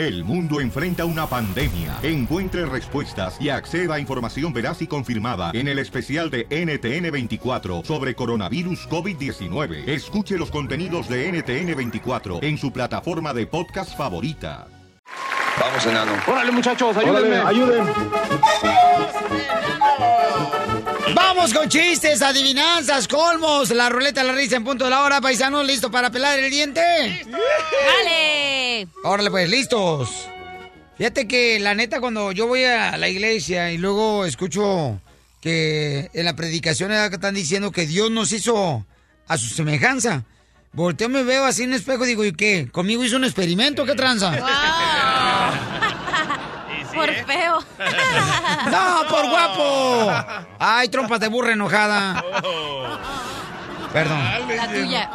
[0.00, 1.98] El mundo enfrenta una pandemia.
[2.02, 8.14] Encuentre respuestas y acceda a información veraz y confirmada en el especial de NTN24 sobre
[8.14, 9.86] coronavirus COVID-19.
[9.86, 14.68] Escuche los contenidos de NTN24 en su plataforma de podcast favorita.
[15.60, 16.12] Vamos, enano.
[16.26, 17.36] Órale, muchachos, ayúdenme.
[17.36, 17.84] ayuden.
[21.14, 25.66] Vamos con chistes, adivinanzas, colmos, la ruleta la risa en punto de la hora, paisanos,
[25.66, 26.80] ¿listo para pelar el diente?
[27.26, 28.59] ¡Dale!
[29.04, 30.28] Órale, pues, listos.
[30.98, 35.00] Fíjate que la neta, cuando yo voy a la iglesia y luego escucho
[35.40, 38.84] que en la predicación están diciendo que Dios nos hizo
[39.26, 40.24] a su semejanza.
[40.72, 42.68] Volteo, me veo así en el espejo y digo, ¿y qué?
[42.70, 43.84] ¿Conmigo hizo un experimento?
[43.86, 44.30] ¿Qué tranza?
[46.94, 47.64] Por feo.
[48.70, 50.10] ¡No, por guapo!
[50.58, 52.22] ¡Ay, trompas de burra enojada!
[53.92, 54.20] Perdón.
[54.56, 55.10] La tuya.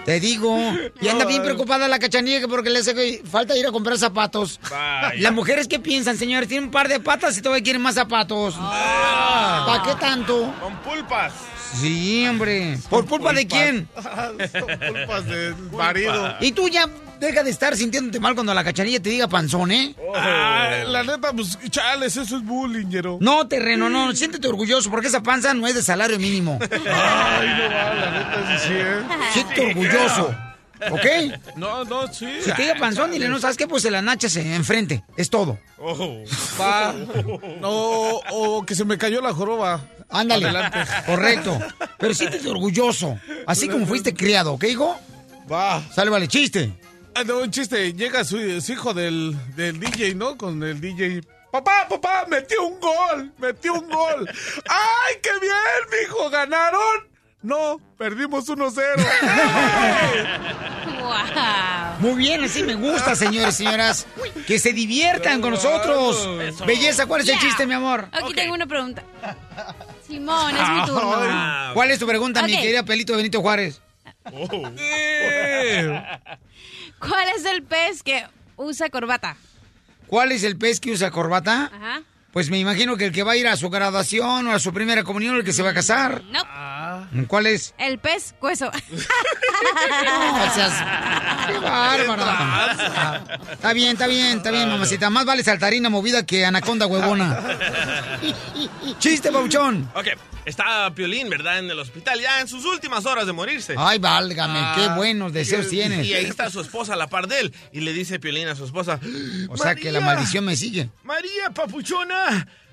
[0.04, 0.58] Te digo.
[1.00, 4.58] Y anda bien preocupada la cachanilla que porque le hace falta ir a comprar zapatos.
[4.70, 5.12] Vaya.
[5.18, 6.48] Las mujeres, ¿qué piensan, señores?
[6.48, 8.54] Tienen un par de patas y todavía quieren más zapatos.
[8.56, 10.54] ¿Para qué tanto?
[10.60, 11.32] Con pulpas.
[11.74, 12.78] Sí, hombre.
[12.88, 13.88] ¿Por culpa de quién?
[14.52, 16.36] Son culpas del marido.
[16.40, 19.94] Y tú ya deja de estar sintiéndote mal cuando la cachanilla te diga panzón, ¿eh?
[20.14, 23.18] Ah, la neta, pues, chales, eso es bullying, Jero.
[23.20, 24.14] No, terreno, no.
[24.14, 26.58] Siéntete orgulloso porque esa panza no es de salario mínimo.
[26.70, 29.02] Ay, no va, la neta, sí, sí, ¿eh?
[29.32, 30.36] Siéntete orgulloso.
[30.90, 31.06] ¿Ok?
[31.56, 32.28] No, no, sí.
[32.42, 33.66] Si te diga panzón, dile, no, ¿sabes qué?
[33.66, 35.02] Pues se la nachas enfrente.
[35.16, 35.58] Es todo.
[35.78, 36.22] Oh.
[36.60, 36.94] Va.
[37.60, 37.70] No,
[38.30, 39.80] o que se me cayó la joroba.
[40.10, 40.48] Ándale.
[40.48, 40.78] Adelante.
[41.06, 41.58] Correcto.
[41.98, 43.18] Pero siéntete orgulloso.
[43.46, 44.98] Así como fuiste criado, ¿ok, hijo?
[45.50, 45.82] Va.
[45.94, 46.72] Sale, vale, chiste.
[47.14, 47.92] Ah, no, un chiste.
[47.92, 50.36] Llega su, su hijo del, del DJ, ¿no?
[50.36, 51.22] Con el DJ.
[51.50, 54.28] Papá, papá, metió un gol, metió un gol.
[54.68, 56.28] ¡Ay, qué bien, mijo!
[56.28, 57.08] ¿Ganaron?
[57.42, 58.82] No, perdimos 1-0.
[61.00, 62.00] Wow.
[62.00, 64.06] Muy bien, así me gusta, señores y señoras.
[64.46, 66.28] Que se diviertan con nosotros.
[66.42, 66.66] Eso.
[66.66, 68.08] Belleza, ¿cuál es el chiste, mi amor?
[68.12, 69.02] Aquí tengo una pregunta.
[70.06, 71.12] Simón, es mi turno.
[71.14, 73.80] Ah, ¿Cuál es tu pregunta, mi querida Pelito Benito Juárez?
[74.78, 76.02] Eh,
[76.98, 79.36] ¿Cuál es el pez que usa corbata?
[80.06, 81.70] ¿Cuál es el pez que usa corbata?
[81.72, 82.02] Ajá.
[82.36, 84.70] Pues me imagino que el que va a ir a su graduación o a su
[84.70, 86.22] primera comunión, el que se va a casar.
[86.24, 86.44] No.
[87.28, 87.74] ¿Cuál es?
[87.78, 88.70] El pez cueso.
[88.70, 90.72] No, seas...
[91.46, 93.24] ¡Qué bárbara!
[93.52, 95.08] Está bien, está bien, está bien, mamacita.
[95.08, 97.40] Más vale saltarina movida que anaconda huevona.
[98.98, 99.90] ¡Chiste, Pauchón!
[99.94, 100.08] Ok,
[100.44, 101.58] está Piolín, ¿verdad?
[101.60, 103.74] En el hospital, ya en sus últimas horas de morirse.
[103.78, 106.06] Ay, válgame, qué buenos deseos tienes.
[106.06, 107.54] Y ahí está su esposa a la par de él.
[107.72, 109.00] Y le dice Piolín a su esposa.
[109.48, 110.90] O sea que la "María, maldición me sigue.
[111.04, 112.25] María Papuchona,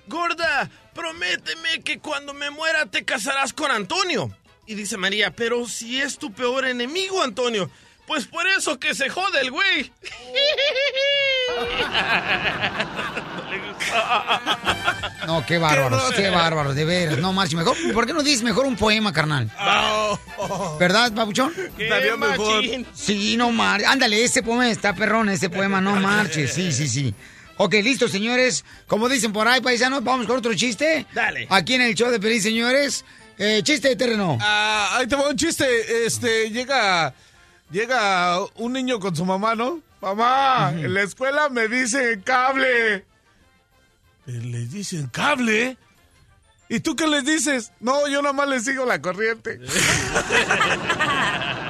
[0.07, 4.35] gorda, prométeme que cuando me muera te casarás con Antonio.
[4.65, 7.69] Y dice María, pero si es tu peor enemigo, Antonio.
[8.07, 9.91] Pues por eso que se jode el güey.
[15.27, 17.17] No, qué bárbaros, qué bárbaros, de veras.
[17.19, 19.49] No, Marci, mejor, ¿por qué no dices mejor un poema, carnal?
[20.79, 21.53] ¿Verdad, Papuchón?
[22.93, 23.87] Sí, no marches.
[23.87, 26.53] Ándale, ese poema está perrón, ese poema, no marches.
[26.53, 27.15] Sí, sí, sí.
[27.63, 28.65] Ok, listo, señores.
[28.87, 31.05] Como dicen por ahí, paisanos, vamos con otro chiste.
[31.13, 31.47] Dale.
[31.49, 33.05] Aquí en el show de Feliz, señores.
[33.37, 34.37] Eh, chiste de terreno.
[34.41, 36.05] Ah, ahí te va un chiste.
[36.05, 37.13] Este, llega,
[37.71, 39.79] llega un niño con su mamá, ¿no?
[40.01, 43.05] Mamá, en la escuela me dicen cable.
[44.25, 45.77] ¿Les dicen cable?
[46.67, 47.71] ¿Y tú qué les dices?
[47.79, 49.61] No, yo nada más les sigo la corriente.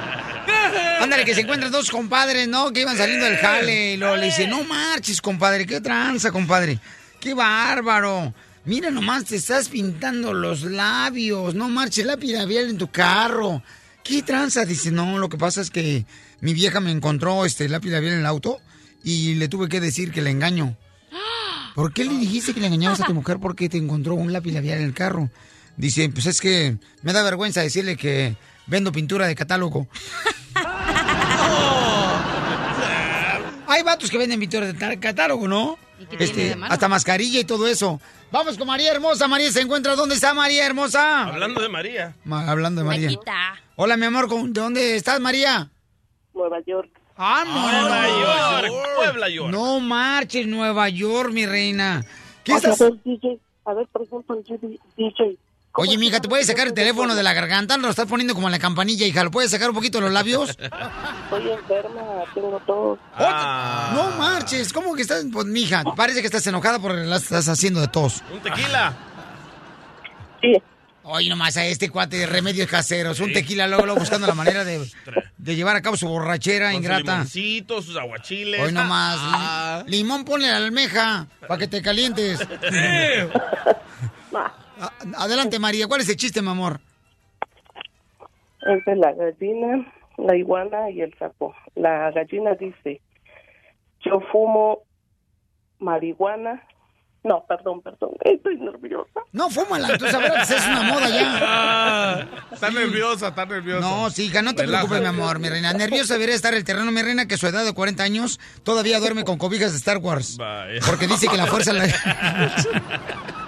[1.00, 2.72] Ándale, que se encuentran dos compadres, ¿no?
[2.72, 6.78] Que iban saliendo del jale y le dice, no marches, compadre, qué tranza, compadre.
[7.20, 8.34] Qué bárbaro.
[8.64, 11.54] Mira nomás, te estás pintando los labios.
[11.54, 13.62] No marches, lápiz labial en tu carro.
[14.02, 14.64] ¿Qué tranza?
[14.64, 16.06] Dice, no, lo que pasa es que
[16.40, 18.60] mi vieja me encontró este lápiz labial en el auto
[19.02, 20.76] y le tuve que decir que le engaño.
[21.74, 24.52] ¿Por qué le dijiste que le engañabas a tu mujer porque te encontró un lápiz
[24.52, 25.30] labial en el carro?
[25.76, 28.36] Dice, pues es que me da vergüenza decirle que
[28.66, 29.88] vendo pintura de catálogo.
[33.66, 35.78] Hay vatos que venden pintura de catálogo, ¿no?
[36.00, 36.72] ¿Y qué tiene de malo?
[36.72, 38.00] hasta mascarilla y todo eso.
[38.32, 39.28] Vamos con María Hermosa.
[39.28, 39.94] María se encuentra.
[39.94, 41.22] ¿Dónde está María Hermosa?
[41.24, 42.16] Hablando de María.
[42.24, 43.08] Ma- hablando de María.
[43.10, 43.54] Maquita.
[43.76, 44.28] Hola, mi amor.
[44.28, 45.70] ¿con- ¿De dónde estás, María?
[46.34, 46.90] Nueva York.
[47.16, 48.62] Ah, Nueva no.
[48.68, 49.50] York, Puebla York.
[49.52, 52.04] No marches, Nueva York, mi reina.
[52.42, 52.80] ¿Qué Oye, estás?
[52.80, 55.38] A ver, DJ, a ver, por ejemplo, el DJ.
[55.74, 57.76] ¿Cómo Oye, mija, ¿te puedes sacar el teléfono de la garganta?
[57.76, 59.24] Lo estás poniendo como en la campanilla, hija.
[59.24, 60.50] ¿Lo puedes sacar un poquito de los labios?
[60.50, 62.00] Estoy enferma,
[62.32, 62.98] tengo tos.
[63.16, 63.90] Ah.
[63.92, 64.72] No marches.
[64.72, 65.24] ¿Cómo que estás?
[65.32, 68.22] Pues, mija, parece que estás enojada porque la estás haciendo de tos.
[68.32, 68.94] Un tequila.
[70.40, 70.62] Sí,
[71.06, 73.20] Oye, nomás a este cuate de remedios caseros.
[73.20, 74.90] Un tequila luego, luego buscando la manera de,
[75.36, 77.26] de llevar a cabo su borrachera Con ingrata.
[77.26, 78.60] sus aguachiles.
[78.60, 79.18] Hoy nomás.
[79.20, 79.82] Ah.
[79.86, 82.40] Limón ponle a la almeja para que te calientes.
[85.16, 85.86] Adelante, María.
[85.86, 86.80] ¿Cuál es el chiste, mi amor?
[88.66, 91.54] Es de la gallina, la iguana y el sapo.
[91.74, 93.00] La gallina dice,
[94.04, 94.80] yo fumo
[95.78, 96.62] marihuana.
[97.24, 99.20] No, perdón, perdón, estoy nerviosa.
[99.32, 99.96] No, fúmala.
[99.96, 101.38] Tú sabrás que es una moda ya.
[101.40, 103.80] Ah, está nerviosa, está nerviosa.
[103.80, 105.72] No, sí, hija, no te preocupes, mi amor, mi reina.
[105.72, 109.00] Nerviosa debería estar el terreno, mi reina, que a su edad de 40 años todavía
[109.00, 110.36] duerme con cobijas de Star Wars.
[110.86, 111.72] Porque dice que la fuerza...
[111.72, 111.86] la-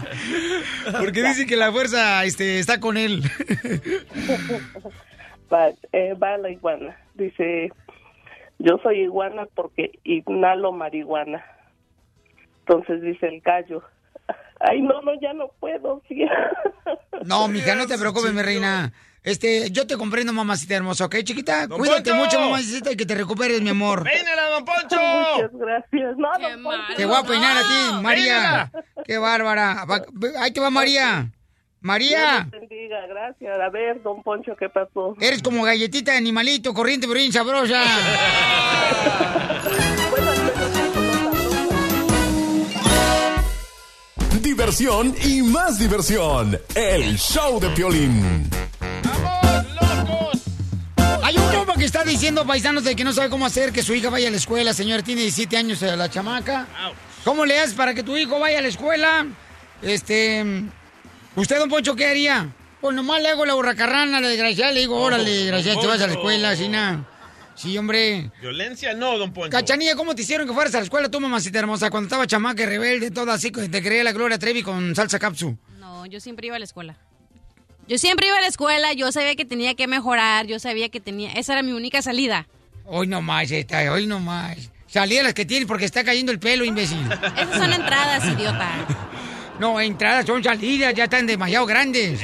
[0.98, 3.22] Porque dice que la fuerza este, está con él.
[5.52, 6.96] Va, eh, va la iguana.
[7.12, 7.70] Dice,
[8.58, 11.44] yo soy iguana porque inhalo marihuana.
[12.60, 13.82] Entonces dice el gallo,
[14.60, 16.00] ay, no, no, ya no puedo.
[16.08, 16.24] sí".
[17.26, 18.94] No, mija, no te preocupes, mi reina.
[19.24, 21.68] Este, yo te comprendo, mamacita hermosa, ¿ok, chiquita?
[21.68, 22.24] Don Cuídate Poncho.
[22.24, 24.02] mucho, mamacita, y que te recuperes, mi amor.
[24.02, 24.96] ¡Peínela, don Poncho!
[25.36, 26.16] Muchas gracias.
[26.18, 26.94] No, Qué don Poncho.
[26.96, 28.70] Te voy a peinar a ti, María.
[28.72, 29.04] peínala.
[29.06, 29.86] Qué bárbara.
[30.40, 31.30] Ahí te va María.
[31.84, 33.58] María, bendiga, gracias.
[33.60, 35.16] A ver, don Poncho, ¿qué pasó?
[35.20, 37.82] eres como galletita de animalito, corriente, pero bien sabrosa.
[44.40, 46.58] Diversión y más diversión.
[46.74, 48.48] El show de Piolín.
[51.82, 54.30] Que está diciendo, paisanos, de que no sabe cómo hacer que su hija vaya a
[54.30, 55.02] la escuela, señor.
[55.02, 56.68] Tiene 17 años eh, la chamaca.
[57.24, 59.26] ¿Cómo le haces para que tu hijo vaya a la escuela?
[59.82, 60.44] Este.
[61.34, 62.54] ¿Usted, don Poncho, qué haría?
[62.80, 64.70] Pues nomás le hago la burracarrana la desgraciada.
[64.70, 67.04] Le digo, órale, desgraciada, te vas a la escuela, así nada.
[67.56, 68.30] Sí, hombre.
[68.40, 69.50] Violencia no, don Poncho.
[69.50, 71.90] Cachanilla, ¿cómo te hicieron que fueras a la escuela tú, mamacita hermosa?
[71.90, 75.18] Cuando estaba chamaca y rebelde, toda así, que te creía la Gloria Trevi con salsa
[75.18, 75.58] capsu.
[75.80, 76.96] No, yo siempre iba a la escuela.
[77.88, 81.00] Yo siempre iba a la escuela, yo sabía que tenía que mejorar, yo sabía que
[81.00, 81.32] tenía...
[81.32, 82.46] Esa era mi única salida.
[82.86, 84.70] Hoy nomás, esta, hoy nomás.
[84.86, 87.00] Salía las que tienes porque está cayendo el pelo, imbécil.
[87.36, 88.68] Esas son entradas, idiota.
[89.60, 92.20] No, entradas son salidas, ya están demasiado grandes.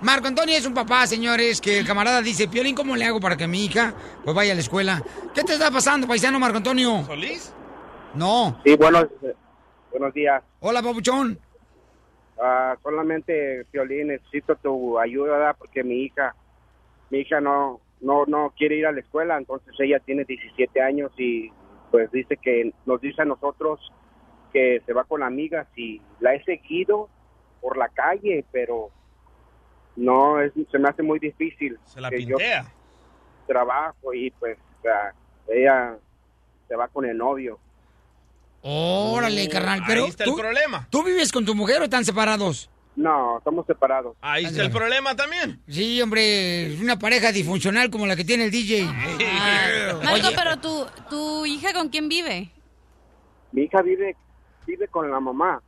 [0.00, 3.36] Marco Antonio es un papá, señores, que el camarada dice, Piolín, ¿cómo le hago para
[3.36, 3.92] que mi hija
[4.24, 5.02] pues vaya a la escuela?
[5.34, 7.04] ¿Qué te está pasando, paisano Marco Antonio?
[7.06, 7.52] ¿Solís?
[8.14, 8.58] No.
[8.64, 9.06] Sí, buenos,
[9.90, 10.42] buenos días.
[10.60, 11.38] Hola, papuchón.
[12.40, 16.34] Ah, solamente, Piolín, necesito tu ayuda porque mi hija,
[17.10, 21.12] mi hija no, no, no quiere ir a la escuela, entonces ella tiene 17 años
[21.16, 21.50] y
[21.90, 23.80] pues dice que nos dice a nosotros
[24.52, 27.08] que se va con amigas y la he seguido
[27.60, 28.90] por la calle, pero
[29.96, 31.78] no, es, se me hace muy difícil.
[31.84, 32.66] Se la yo pintea.
[33.46, 34.58] trabajo y pues
[35.48, 35.96] ella
[36.68, 37.58] se va con el novio.
[38.66, 40.86] Órale, carnal, pero Ahí está ¿tú, el problema.
[40.90, 42.70] ¿tú vives con tu mujer o están separados?
[42.96, 44.16] No, estamos separados.
[44.22, 45.60] Ahí está el problema también.
[45.68, 48.84] Sí, hombre, es una pareja disfuncional como la que tiene el DJ.
[48.84, 52.50] Marco, Oye, pero tu, tu hija con quién vive?
[53.52, 54.16] Mi hija vive
[54.66, 55.60] vive con la mamá.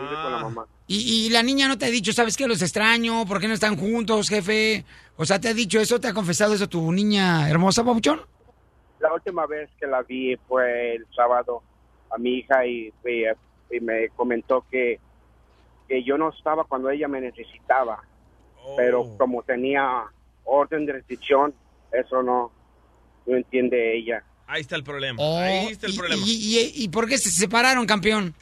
[0.00, 0.66] Vive con la Ah, mamá.
[0.88, 2.48] y, y la niña no te ha dicho, ¿sabes qué?
[2.48, 4.84] Los extraño, ¿por qué no están juntos, jefe?
[5.16, 6.00] O sea, ¿te ha dicho eso?
[6.00, 8.20] ¿Te ha confesado eso tu niña hermosa, papuchón?
[9.00, 11.62] La última vez que la vi fue el sábado
[12.10, 13.24] a mi hija y, y-
[13.76, 14.98] y me comentó que,
[15.88, 18.02] que yo no estaba cuando ella me necesitaba,
[18.62, 18.74] oh.
[18.76, 20.04] pero como tenía
[20.44, 21.54] orden de restricción,
[21.92, 22.50] eso no,
[23.26, 24.22] no entiende ella.
[24.46, 25.16] Ahí está el problema.
[25.22, 26.22] Oh, Ahí está el y, problema.
[26.26, 28.34] y- y- y por qué se separaron, campeón?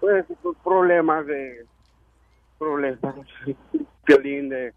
[0.00, 1.64] Pues pues, problemas de
[2.58, 2.98] problemas
[4.06, 4.72] violín de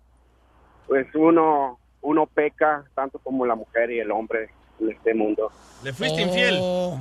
[0.87, 5.51] pues uno uno peca tanto como la mujer y el hombre en este mundo.
[5.83, 6.57] Le fuiste infiel.
[6.59, 6.99] Oh.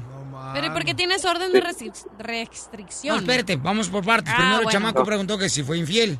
[0.54, 3.16] Pero ¿y por qué tienes orden de restric- restricción?
[3.16, 4.32] No, espérate, vamos por partes.
[4.32, 4.70] Ah, Primero el bueno.
[4.78, 6.18] chamaco preguntó que si fue infiel.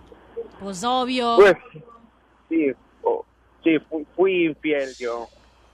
[0.61, 1.37] Pues obvio.
[1.37, 1.55] Pues
[2.49, 2.73] sí,
[3.03, 3.25] oh,
[3.63, 5.29] sí fui, fui infiel yo.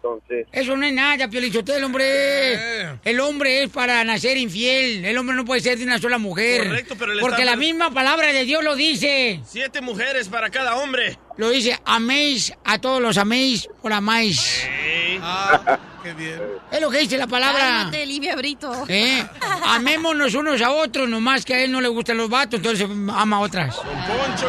[0.04, 2.04] Entonces, Eso no es nada, Piolichotel, hombre.
[2.52, 2.98] Eh.
[3.06, 5.02] El hombre es para nacer infiel.
[5.02, 6.66] El hombre no puede ser de una sola mujer.
[6.66, 9.40] Correcto, pero le Porque está- la misma palabra de Dios lo dice.
[9.46, 11.18] Siete mujeres para cada hombre.
[11.38, 14.64] Lo dice, améis a todos los améis por amáis.
[14.84, 15.18] Ey.
[15.22, 16.38] Ah, qué bien.
[16.70, 17.60] Es lo que dice la palabra.
[17.60, 18.84] Cálmate, Livia Brito.
[18.86, 19.24] ¿Eh?
[19.68, 23.36] Amémonos unos a otros, nomás que a él no le gustan los vatos, entonces ama
[23.36, 23.74] a otras.
[23.76, 24.48] Don Poncho.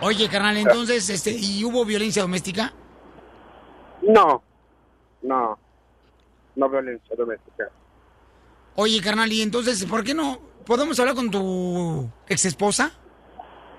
[0.00, 2.72] Oye, carnal, entonces, este, ¿y hubo violencia doméstica?
[4.06, 4.42] No,
[5.22, 5.58] no,
[6.54, 7.70] no violencia doméstica.
[8.76, 10.38] Oye, carnal, y entonces, ¿por qué no?
[10.64, 12.92] ¿Podemos hablar con tu ex esposa?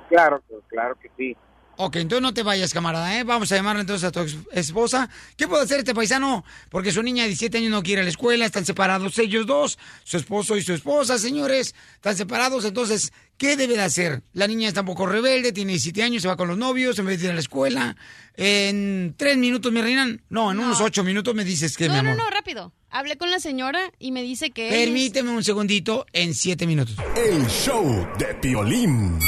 [0.10, 1.38] Claro, claro que sí.
[1.79, 3.24] Ok, entonces no te vayas, camarada, ¿eh?
[3.24, 4.19] Vamos a llamarle entonces a tu
[4.51, 5.10] esposa.
[5.36, 6.43] ¿Qué puede hacer este paisano?
[6.69, 9.46] Porque su niña de 17 años no quiere ir a la escuela, están separados ellos
[9.46, 14.24] dos, su esposo y su esposa, señores, están separados, entonces, ¿qué debe de hacer?
[14.34, 17.05] La niña está un poco rebelde, tiene 17 años, se va con los novios, en
[17.05, 17.96] vez de ir a la escuela.
[18.36, 22.01] En tres minutos, mi reina, no, en unos ocho minutos me dices que, mi No,
[22.03, 22.24] no, amor.
[22.24, 22.74] no, rápido.
[22.89, 24.67] Hablé con la señora y me dice que...
[24.69, 26.96] es- Permíteme un segundito, en siete minutos.
[27.15, 29.19] El show de Piolín.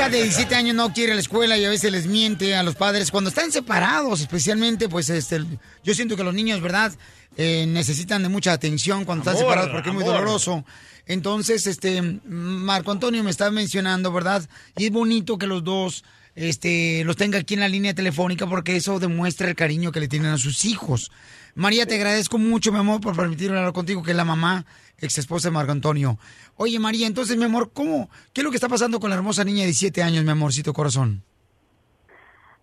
[0.00, 2.74] Hija de 17 años no quiere la escuela y a veces les miente a los
[2.74, 3.10] padres?
[3.10, 5.44] Cuando están separados, especialmente, pues este,
[5.84, 6.92] yo siento que los niños, ¿verdad?
[7.36, 10.64] Eh, necesitan de mucha atención cuando están separados porque es muy doloroso.
[11.04, 14.48] Entonces, este, Marco Antonio me está mencionando, ¿verdad?
[14.78, 16.02] Y es bonito que los dos,
[16.34, 20.08] este, los tenga aquí en la línea telefónica porque eso demuestra el cariño que le
[20.08, 21.10] tienen a sus hijos.
[21.54, 24.64] María, te agradezco mucho, mi amor, por permitirme hablar contigo, que es la mamá,
[24.98, 26.16] ex esposa de Marco Antonio.
[26.56, 28.08] Oye, María, entonces, mi amor, ¿cómo?
[28.32, 30.72] ¿Qué es lo que está pasando con la hermosa niña de 17 años, mi amorcito
[30.72, 31.22] corazón?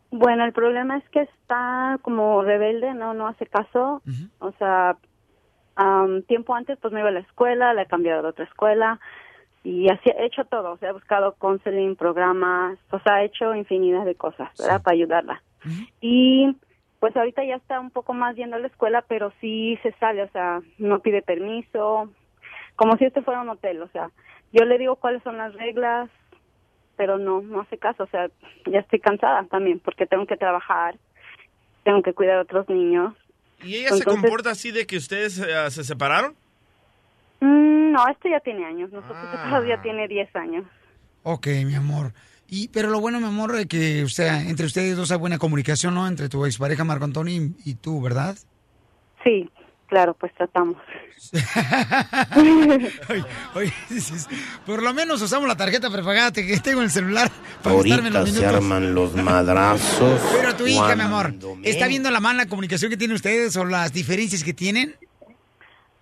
[0.09, 4.01] Bueno, el problema es que está como rebelde, no no hace caso.
[4.39, 4.97] O sea,
[6.27, 8.99] tiempo antes pues me iba a la escuela, la he cambiado de otra escuela
[9.67, 10.71] y así he hecho todo.
[10.71, 14.81] O sea, he buscado counseling, programas, o sea, he hecho infinidad de cosas, ¿verdad?
[14.81, 15.43] Para ayudarla.
[15.99, 16.55] Y
[17.01, 20.23] pues ahorita ya está un poco más yendo a la escuela, pero sí se sale,
[20.23, 22.09] o sea, no pide permiso,
[22.77, 24.09] como si este fuera un hotel, o sea,
[24.53, 26.09] yo le digo cuáles son las reglas,
[26.95, 28.29] pero no, no hace caso, o sea,
[28.71, 30.95] ya estoy cansada también porque tengo que trabajar,
[31.83, 33.13] tengo que cuidar a otros niños.
[33.61, 36.35] ¿Y ella se comporta así de que ustedes eh, se separaron?
[37.39, 39.31] Mm, no, esto ya tiene años, nosotros Ah.
[39.31, 40.65] separados ya tiene 10 años.
[41.23, 42.13] Ok, mi amor.
[42.47, 45.37] Y, pero lo bueno, mi amor, es que, o sea, entre ustedes dos hay buena
[45.37, 46.07] comunicación, ¿no?
[46.07, 48.37] Entre tu expareja Marco Antonio y, y tú, ¿verdad?
[49.23, 49.49] Sí,
[49.87, 50.77] claro, pues tratamos.
[52.37, 53.23] Oye,
[53.55, 54.27] oye, dices,
[54.65, 57.29] por lo menos usamos la tarjeta prepagada que tengo en el celular
[57.63, 60.21] para los Ahorita se arman los madrazos.
[60.39, 63.91] Pero tu hija, mi amor, ¿está viendo la mala comunicación que tienen ustedes o las
[63.93, 64.95] diferencias que tienen?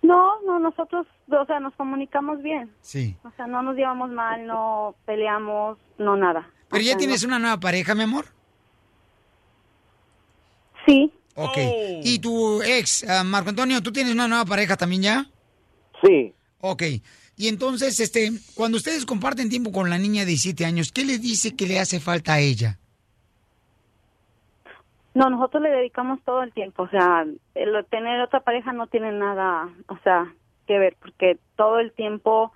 [0.02, 2.70] No, no, nosotros, o sea, nos comunicamos bien.
[2.80, 3.16] Sí.
[3.24, 6.48] O sea, no nos llevamos mal, no peleamos, no nada.
[6.68, 8.26] Pero O ya sea, tienes no- una nueva pareja, mi amor.
[10.86, 11.12] Sí.
[11.34, 11.58] Ok.
[12.04, 15.26] ¿Y tu ex, ah, Marco Antonio, tú tienes una nueva pareja también ya?
[16.02, 16.32] Sí.
[16.60, 16.82] Ok.
[17.36, 21.18] Y entonces, este, cuando ustedes comparten tiempo con la niña de 17 años, ¿qué le
[21.18, 22.78] dice que le hace falta a ella?
[25.12, 29.12] No, nosotros le dedicamos todo el tiempo, o sea, el tener otra pareja no tiene
[29.12, 30.32] nada, o sea,
[30.66, 32.52] que ver, porque todo el tiempo,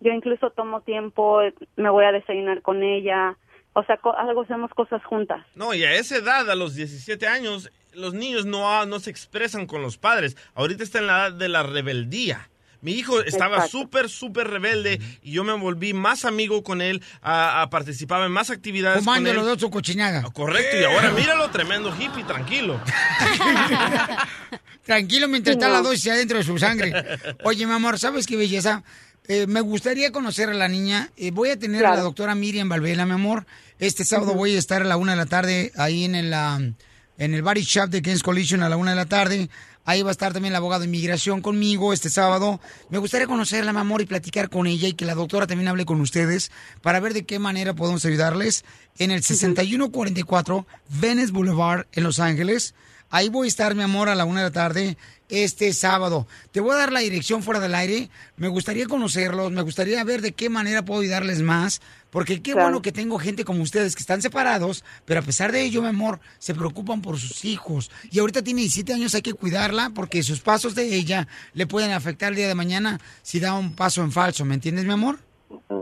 [0.00, 1.40] yo incluso tomo tiempo,
[1.76, 3.36] me voy a desayunar con ella,
[3.72, 5.44] o sea, algo hacemos cosas juntas.
[5.54, 9.66] No, y a esa edad, a los 17 años, los niños no, no se expresan
[9.66, 10.36] con los padres.
[10.54, 12.48] Ahorita está en la edad de la rebeldía.
[12.80, 17.62] Mi hijo estaba súper, súper rebelde y yo me volví más amigo con él, a,
[17.62, 20.22] a participaba en más actividades los dos su cochinaga.
[20.32, 22.80] Correcto, y ahora míralo, tremendo hippie, tranquilo.
[24.84, 26.94] Tranquilo mientras está la dosis adentro de su sangre.
[27.44, 28.82] Oye, mi amor, ¿sabes qué belleza?
[29.28, 31.10] Eh, me gustaría conocer a la niña.
[31.18, 33.44] Eh, voy a tener a la doctora Miriam Valvela, mi amor.
[33.78, 37.34] Este sábado voy a estar a la una de la tarde ahí en el, en
[37.34, 39.50] el Body Shop de Kings Collision a la una de la tarde.
[39.88, 42.60] Ahí va a estar también el abogado de inmigración conmigo este sábado.
[42.90, 45.86] Me gustaría conocerla, mi amor, y platicar con ella y que la doctora también hable
[45.86, 46.52] con ustedes
[46.82, 48.66] para ver de qué manera podemos ayudarles
[48.98, 52.74] en el 6144 Venice Boulevard en Los Ángeles.
[53.10, 54.96] Ahí voy a estar, mi amor, a la una de la tarde
[55.30, 56.26] este sábado.
[56.52, 58.10] Te voy a dar la dirección fuera del aire.
[58.36, 62.66] Me gustaría conocerlos, me gustaría ver de qué manera puedo ayudarles más, porque qué Claro.
[62.68, 65.88] bueno que tengo gente como ustedes que están separados, pero a pesar de ello, mi
[65.88, 67.90] amor, se preocupan por sus hijos.
[68.10, 71.92] Y ahorita tiene 17 años, hay que cuidarla, porque sus pasos de ella le pueden
[71.92, 75.18] afectar el día de mañana si da un paso en falso, ¿me entiendes, mi amor?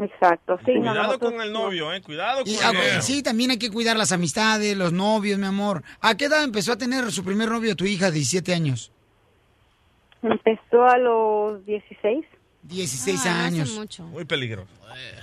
[0.03, 0.75] Exacto, sí.
[0.75, 3.03] no, Cuidado nosotros con el novio, eh, cuidado con Y, el novio.
[3.03, 5.83] sí, también hay que cuidar las amistades, los novios, mi amor.
[6.01, 8.93] ¿A qué edad empezó a tener su primer novio tu hija de 17 años?
[10.23, 12.25] Empezó a los 16.
[12.69, 13.71] 16 años.
[14.11, 14.69] Muy peligroso.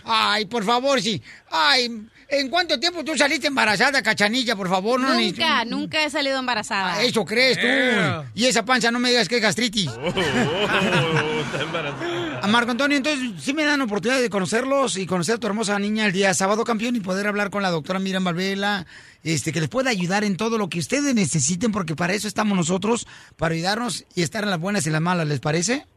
[0.04, 1.20] Ay, por favor, sí.
[1.50, 1.90] Ay,
[2.30, 5.00] ¿en cuánto tiempo tú saliste embarazada, cachanilla, por favor?
[5.00, 7.02] No, ni- Nunca, nunca he salido embarazada.
[7.02, 7.66] Eso crees tú.
[7.66, 8.32] Yeah.
[8.36, 9.90] Y esa panza no me digas que es gastritis.
[9.90, 12.40] Oh, está embarazada.
[12.42, 15.80] A Marco Antonio, entonces sí me dan oportunidad de conocerlos y conocer a tu hermosa
[15.80, 18.86] niña el día sábado, campeón, y poder hablar con la doctora Miriam Valvela,
[19.24, 22.56] este, que les pueda ayudar en todo lo que ustedes necesiten, porque para eso estamos
[22.58, 23.08] nosotros,
[23.38, 25.88] para ayudarnos y estar en las buenas y las malas, ¿les parece?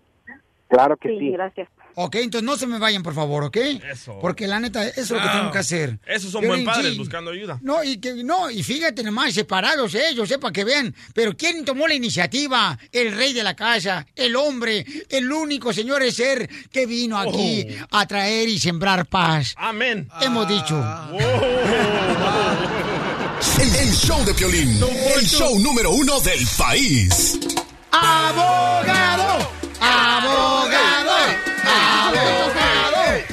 [0.68, 1.30] Claro que Sí, sí.
[1.30, 1.68] gracias.
[1.99, 3.56] Ok, entonces no se me vayan, por favor, ¿ok?
[3.90, 4.18] Eso.
[4.20, 5.99] Porque la neta, eso es lo que Ah, tengo que hacer.
[6.06, 6.99] Esos son buen padres sí.
[6.99, 7.58] buscando ayuda.
[7.62, 10.94] No, y que no, y fíjate nomás, separados ellos, eh, para que vean.
[11.14, 12.78] Pero ¿quién tomó la iniciativa?
[12.92, 17.66] El rey de la casa, el hombre, el único señor de ser que vino aquí
[17.80, 17.87] Oh.
[17.99, 19.54] a traer y sembrar paz.
[19.56, 20.06] Amén.
[20.20, 20.76] Hemos dicho.
[23.58, 24.78] El, el show de Piolín,
[25.16, 27.38] el show número uno del país.
[27.90, 29.50] ¡Abogado!
[29.88, 31.12] ¡Abogado!
[31.64, 33.25] ¡Abogado!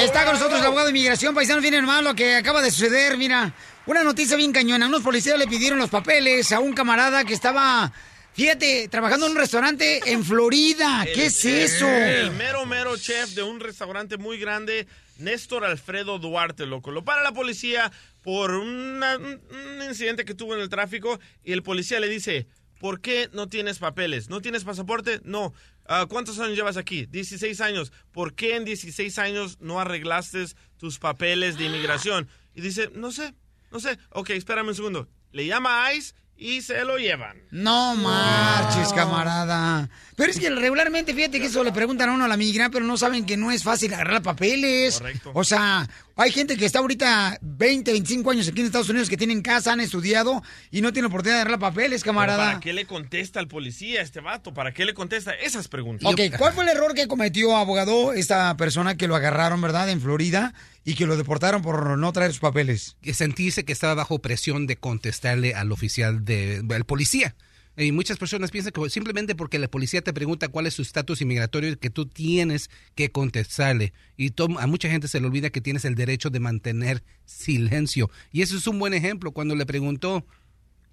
[0.00, 3.16] Está con nosotros el abogado de inmigración, paisanos, viene hermano lo que acaba de suceder,
[3.16, 3.52] mira.
[3.86, 4.86] Una noticia bien cañona.
[4.86, 7.92] Unos policías le pidieron los papeles a un camarada que estaba,
[8.34, 11.04] fíjate, trabajando en un restaurante en Florida.
[11.14, 11.88] ¿Qué es eso?
[11.88, 14.86] El mero, mero chef de un restaurante muy grande,
[15.18, 16.90] Néstor Alfredo Duarte, loco.
[16.90, 17.90] Lo para la policía
[18.22, 22.46] por una- un incidente que tuvo en el tráfico y el policía le dice,
[22.78, 24.28] ¿por qué no tienes papeles?
[24.28, 25.20] ¿No tienes pasaporte?
[25.24, 25.52] No.
[25.86, 27.06] Ah, ¿Cuántos años llevas aquí?
[27.06, 27.92] 16 años.
[28.12, 32.28] ¿Por qué en 16 años no arreglaste tus papeles de inmigración?
[32.54, 33.34] Y dice, no sé,
[33.70, 33.98] no sé.
[34.10, 35.08] Ok, espérame un segundo.
[35.32, 37.38] Le llama a ICE y se lo llevan.
[37.50, 39.88] No marches, camarada.
[40.16, 42.84] Pero es que regularmente, fíjate que eso le preguntan a uno a la migra, pero
[42.84, 44.98] no saben que no es fácil agarrar papeles.
[44.98, 45.30] Correcto.
[45.34, 49.16] O sea, hay gente que está ahorita 20, 25 años aquí en Estados Unidos que
[49.16, 52.44] tienen casa, han estudiado y no tienen oportunidad de agarrar papeles, Pero camarada.
[52.46, 54.52] ¿Para qué le contesta al policía a este vato?
[54.52, 56.10] ¿Para qué le contesta esas preguntas?
[56.10, 60.00] Ok, ¿cuál fue el error que cometió, abogado, esta persona que lo agarraron, verdad, en
[60.00, 60.54] Florida
[60.86, 62.96] y que lo deportaron por no traer sus papeles?
[63.02, 67.34] que sentirse que estaba bajo presión de contestarle al oficial de, al policía.
[67.76, 71.20] Y muchas personas piensan que simplemente porque la policía te pregunta cuál es su estatus
[71.20, 73.92] inmigratorio, que tú tienes que contestarle.
[74.16, 78.08] Y a mucha gente se le olvida que tienes el derecho de mantener silencio.
[78.32, 79.32] Y eso es un buen ejemplo.
[79.32, 80.24] Cuando le preguntó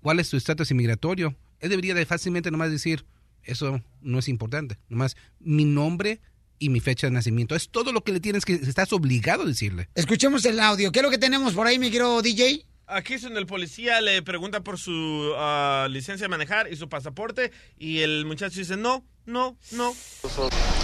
[0.01, 3.05] cuál es su estatus inmigratorio, él debería de fácilmente nomás decir,
[3.43, 4.77] eso no es importante.
[4.89, 6.19] Nomás mi nombre
[6.59, 7.55] y mi fecha de nacimiento.
[7.55, 9.89] Es todo lo que le tienes que, estás obligado a decirle.
[9.95, 10.91] Escuchemos el audio.
[10.91, 12.65] ¿Qué es lo que tenemos por ahí, mi querido DJ?
[12.85, 16.89] Aquí es donde el policía le pregunta por su ah, licencia de manejar y su
[16.89, 19.93] pasaporte y el muchacho dice no, no, no.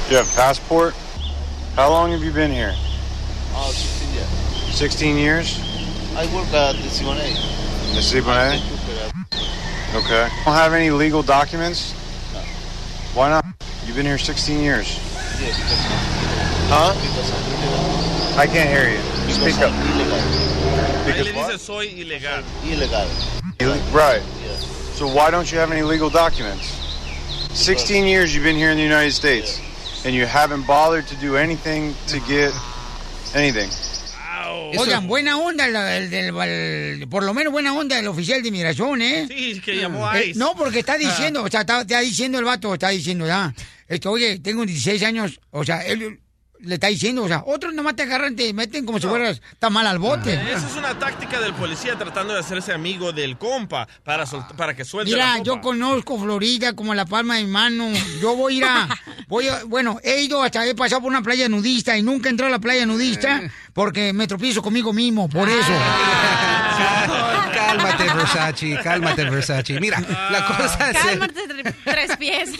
[0.10, 0.96] You have passport?
[1.76, 2.74] How long have you been here?
[3.54, 4.78] Oh, 16 years.
[4.78, 5.60] 16 years?
[6.16, 7.18] I work at the Simone.
[7.94, 8.62] The Cibonette?
[9.96, 10.30] Okay.
[10.46, 11.94] Don't have any legal documents?
[12.34, 12.40] No.
[13.14, 13.46] Why not?
[13.86, 15.00] You've been here 16 years.
[15.40, 15.84] Yeah, because
[16.70, 16.94] Huh?
[17.02, 18.38] because.
[18.38, 19.00] I can't hear you.
[19.28, 19.72] Because Speak up.
[19.74, 20.20] I'm illegal.
[21.08, 22.44] Ahí le dice soy ilegal.
[22.64, 23.08] Illegal.
[23.60, 24.22] Ill- Right.
[24.46, 24.66] Yes.
[24.98, 26.68] So why don't you have any legal documents?
[27.54, 29.60] 16 years you've been here in the United States,
[30.06, 32.54] and you haven't bothered to do anything to get
[33.34, 33.70] anything.
[34.78, 36.38] Oigan, buena onda, el, el del-
[37.02, 39.26] el- por lo menos buena onda el oficial de inmigración, ¿eh?
[39.28, 40.40] Sí, que llamó a Eh, ICE.
[40.40, 43.52] no, porque está diciendo, o sea, está, está diciendo el vato, está diciendo, ya,
[43.90, 46.22] este, oye, tengo 16 años, o sea, él
[46.62, 49.70] le está diciendo, o sea, otros nomás te agarran, te meten como si fueras, está
[49.70, 50.34] mal al bote.
[50.34, 54.76] Esa es una táctica del policía tratando de hacerse amigo del compa para, sol- para
[54.76, 55.62] que suelte Mira, la yo sopa.
[55.62, 57.90] conozco Florida como la palma de mi mano.
[58.22, 58.90] Yo voy a ir a,
[59.30, 62.48] voy a, bueno, he ido hasta, he pasado por una playa nudista y nunca entré
[62.48, 65.72] a la playa nudista porque me tropiezo conmigo mismo, por eso.
[67.54, 69.80] Cálmate, Versace, cálmate, Versace.
[69.80, 70.00] Mira,
[70.32, 70.98] la cosa es...
[70.98, 72.50] Cálmate, tre- tres pies.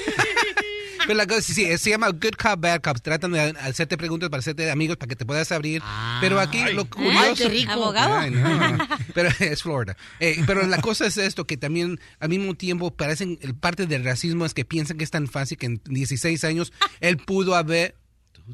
[1.10, 3.00] Pero la cosa, sí, se llama Good Cop, Bad Cop.
[3.02, 5.82] Tratan de hacerte preguntas para hacerte amigos, para que te puedas abrir.
[6.22, 7.18] pero aquí lo curioso...
[7.20, 7.72] Ay, qué rico.
[7.72, 8.16] Abogado.
[8.16, 8.78] Ay, no.
[9.16, 9.98] Pero es Florida.
[10.20, 13.40] Eh, pero la cosa es esto, que también al mismo tiempo parecen...
[13.42, 16.72] El parte del racismo es que piensan que es tan fácil que en 16 años
[17.00, 17.96] él pudo haber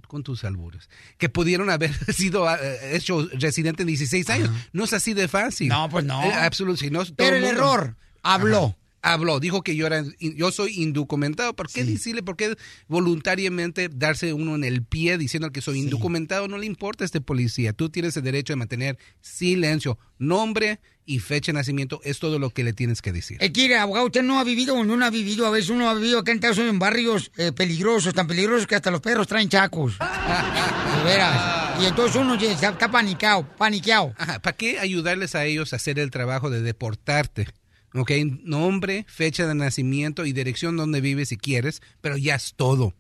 [0.08, 4.50] con tus albures, que pudieron haber sido eh, hecho residente en 16 años.
[4.72, 5.68] No es así de fácil.
[5.68, 6.24] No, pues no.
[6.24, 6.90] Eh, absolutamente.
[7.12, 8.78] no, Pero el mundo- error, habló.
[9.06, 11.56] Habló, dijo que yo era, yo soy indocumentado.
[11.56, 12.56] ¿Por qué decirle, por qué
[12.88, 16.48] voluntariamente darse uno en el pie diciendo que soy indocumentado?
[16.48, 17.72] No le importa a este policía.
[17.72, 20.00] Tú tienes el derecho de mantener silencio.
[20.18, 23.38] Nombre y fecha de nacimiento es todo lo que le tienes que decir.
[23.42, 25.46] Eh, quiere, abogado, usted no ha vivido uno ha vivido.
[25.46, 28.66] A veces uno ha vivido acá en Estados Unidos en barrios eh, peligrosos, tan peligrosos
[28.66, 30.00] que hasta los perros traen chacos.
[30.00, 31.80] De veras.
[31.80, 34.16] Y entonces uno ya está, está paniqueado, paniqueado.
[34.18, 37.48] Ajá, ¿Para qué ayudarles a ellos a hacer el trabajo de deportarte?
[37.96, 38.12] ¿Ok?
[38.44, 42.94] Nombre, fecha de nacimiento y dirección donde vives si quieres, pero ya es todo.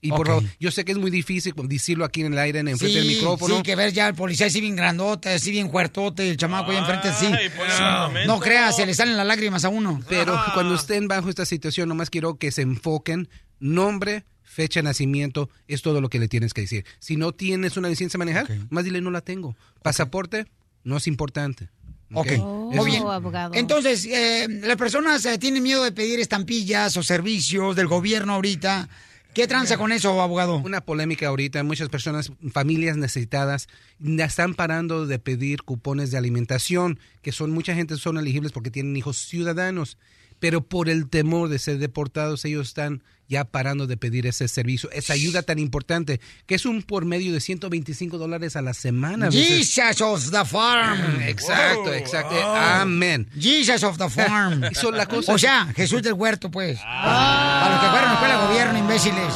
[0.00, 0.26] Y por Ok.
[0.26, 3.08] favor, yo sé que es muy difícil decirlo aquí en el aire, en enfrente del
[3.08, 3.56] Sí, micrófono.
[3.56, 6.76] sí, que ver ya el policía así bien grandote, así bien fuertote, el chamaco ahí
[6.76, 8.26] enfrente momento.
[8.26, 10.00] No creas, se le salen las lágrimas a uno.
[10.08, 13.28] Pero cuando estén bajo esta situación, nomás quiero que se enfoquen.
[13.58, 16.84] Nombre, fecha de nacimiento, es todo lo que le tienes que decir.
[17.00, 19.56] Si no tienes una licencia de manejar, más dile no la tengo.
[19.82, 20.46] Pasaporte,
[20.84, 21.70] no es importante.
[22.12, 23.02] Ok, muy bien.
[23.02, 23.54] Oh, abogado.
[23.54, 28.88] Entonces, eh, las personas eh, tienen miedo de pedir estampillas o servicios del gobierno ahorita.
[29.34, 30.56] ¿Qué tranza con eso, abogado?
[30.56, 31.62] Una polémica ahorita.
[31.62, 33.68] Muchas personas, familias necesitadas,
[34.00, 38.96] están parando de pedir cupones de alimentación, que son mucha gente son elegibles porque tienen
[38.96, 39.98] hijos ciudadanos.
[40.40, 44.90] Pero por el temor de ser deportados, ellos están ya parando de pedir ese servicio,
[44.92, 49.30] esa ayuda tan importante, que es un por medio de 125 dólares a la semana.
[49.30, 51.20] Jesus of the farm.
[51.22, 52.34] Exacto, exacto.
[52.56, 53.28] Amén.
[53.38, 54.64] Jesus of the farm.
[54.70, 56.78] Eso, la cosa- O sea, Jesús del huerto, pues.
[56.80, 59.34] Para los que fueron a la escuela de gobierno, imbéciles.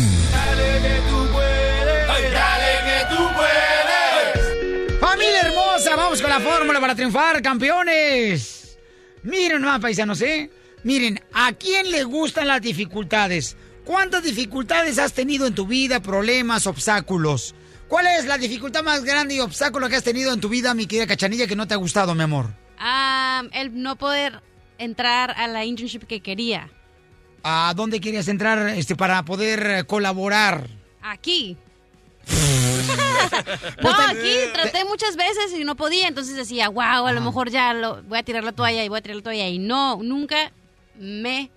[4.99, 8.77] Familia hermosa, vamos con la fórmula para triunfar, campeones.
[9.23, 10.49] Miren nomás, paisanos, ¿eh?
[10.87, 13.57] Miren, ¿a quién le gustan las dificultades?
[13.83, 17.55] ¿Cuántas dificultades has tenido en tu vida, problemas, obstáculos?
[17.89, 20.85] ¿Cuál es la dificultad más grande y obstáculo que has tenido en tu vida, mi
[20.85, 22.53] querida cachanilla, que no te ha gustado, mi amor?
[22.79, 24.41] Ah, el no poder
[24.77, 26.69] entrar a la internship que quería.
[27.43, 30.69] ¿A dónde querías entrar este, para poder colaborar?
[31.01, 31.57] Aquí.
[33.83, 37.73] no, aquí traté muchas veces y no podía, entonces decía, wow, a lo mejor ya
[37.73, 39.49] lo, voy a tirar la toalla y voy a tirar la toalla.
[39.49, 40.53] Y no, nunca
[40.99, 41.51] me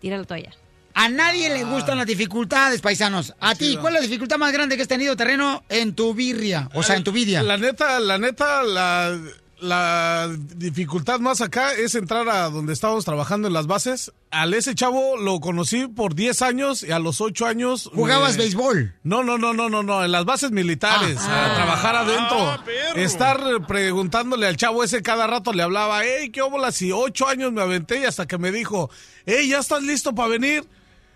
[0.00, 0.52] tiré la toalla.
[0.94, 3.34] A nadie le gustan las dificultades, paisanos.
[3.40, 6.68] A ti, ¿cuál es la dificultad más grande que has tenido terreno en tu birria?
[6.74, 7.42] O sea, en tu vida.
[7.42, 9.18] La neta, la neta, la,
[9.62, 14.12] la dificultad más acá es entrar a donde estábamos trabajando en las bases.
[14.32, 17.88] Al ese chavo lo conocí por 10 años y a los 8 años...
[17.94, 18.94] ¿Jugabas me- béisbol?
[19.04, 21.52] No, no, no, no, no, no, en las bases militares, Ah.
[21.52, 22.64] a trabajar adentro.
[22.96, 27.52] Estar preguntándole al chavo ese cada rato le hablaba, hey, qué óbolas, y ocho años
[27.52, 28.90] me aventé y hasta que me dijo,
[29.26, 30.64] hey, ¿ya estás listo para venir?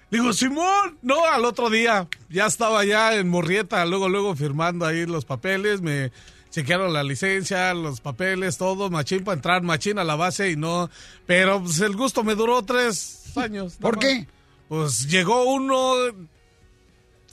[0.09, 5.05] Digo, Simón, no, al otro día ya estaba ya en Morrieta, luego, luego firmando ahí
[5.05, 6.13] los papeles, me
[6.57, 10.89] chequearon la licencia, los papeles, todo, machín para entrar, machín a la base y no,
[11.27, 13.77] pero pues, el gusto me duró tres años.
[13.79, 14.27] ¿Por qué?
[14.67, 15.93] Pues llegó uno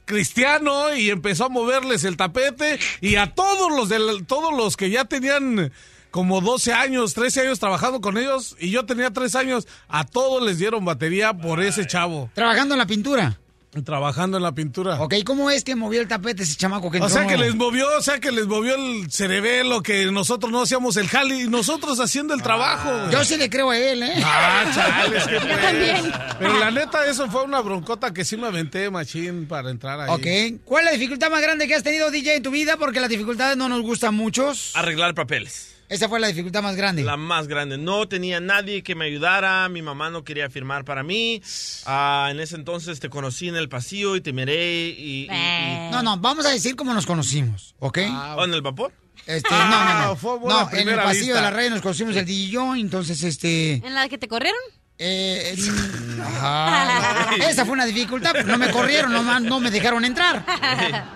[0.04, 4.90] cristiano y empezó a moverles el tapete y a todos los del, todos los que
[4.90, 5.72] ya tenían
[6.12, 10.44] como 12 años, 13 años trabajando con ellos y yo tenía 3 años, a todos
[10.44, 12.30] les dieron batería por ese chavo.
[12.34, 13.40] Trabajando en la pintura.
[13.84, 15.02] Trabajando en la pintura.
[15.02, 17.88] Ok, ¿cómo es que movió el tapete ese chamaco que O sea que les movió,
[17.98, 22.00] o sea que les movió el cerebelo, que nosotros no hacíamos el jali y nosotros
[22.00, 22.90] haciendo el trabajo.
[22.92, 23.12] güey.
[23.12, 24.14] Yo sí le creo a él, ¿eh?
[24.24, 25.62] Ah, chales, que Yo pues.
[25.62, 26.12] también.
[26.40, 30.10] Pero la neta, eso fue una broncota que sí me aventé, machín, para entrar ahí.
[30.12, 32.78] Ok, ¿cuál es la dificultad más grande que has tenido, DJ, en tu vida?
[32.78, 34.72] Porque las dificultades no nos gustan muchos.
[34.76, 35.73] Arreglar papeles.
[35.94, 37.04] Esa fue la dificultad más grande.
[37.04, 37.78] La más grande.
[37.78, 39.70] No tenía nadie que me ayudara.
[39.70, 41.42] Mi mamá no quería firmar para mí.
[41.86, 45.28] Ah, en ese entonces te conocí en el pasillo y te miré y...
[45.32, 48.00] y- y- No, no, vamos a decir cómo nos conocimos, ¿ok?
[48.38, 48.92] ¿O en el vapor?
[49.28, 50.16] Este, no, no, no.
[50.18, 51.36] fue buena No, en el pasillo vista.
[51.36, 53.74] de la red nos conocimos el DJ y yo, entonces, este...
[53.76, 54.60] ¿En la que te corrieron?
[54.98, 55.56] Eh,
[56.24, 57.36] ajá.
[57.50, 60.44] Esa fue una dificultad, no me corrieron, no, no me dejaron entrar.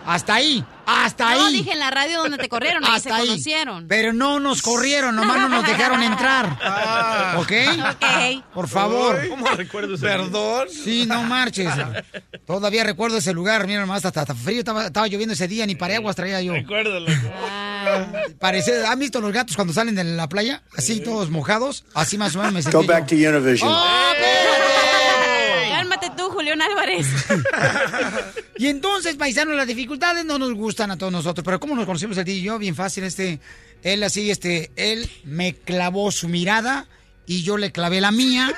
[0.06, 1.54] Hasta ahí, hasta No, ahí.
[1.54, 3.28] dije en la radio donde te corrieron, ahí se Hasta ahí.
[3.28, 3.88] conocieron.
[3.88, 6.58] Pero no nos corrieron, nomás no nos dejaron entrar.
[7.38, 7.52] ¿Ok?
[7.92, 8.44] Ok.
[8.54, 9.28] Por favor.
[9.28, 10.68] ¿Cómo recuerdo ese Perdón.
[10.72, 11.70] Sí, no marches.
[12.46, 15.76] Todavía recuerdo ese lugar, mira nomás, hasta, hasta frío estaba, estaba lloviendo ese día, ni
[15.76, 16.54] paraguas traía yo.
[16.54, 17.08] Recuérdalo.
[18.40, 20.62] Parece, ¿han visto los gatos cuando salen de la playa?
[20.78, 22.88] Así todos mojados, así más o menos me sentí Go yo.
[22.88, 23.70] back to Univision.
[23.72, 23.84] ¡Oh,
[24.16, 24.47] tú,
[26.38, 27.08] Julián Álvarez.
[28.60, 31.44] Y entonces, paisanos, las dificultades no nos gustan a todos nosotros.
[31.46, 32.58] Pero ¿cómo nos conocimos el día y yo?
[32.58, 33.40] Bien fácil, este,
[33.84, 36.88] él así, este, él me clavó su mirada
[37.28, 38.52] y yo le clavé la mía.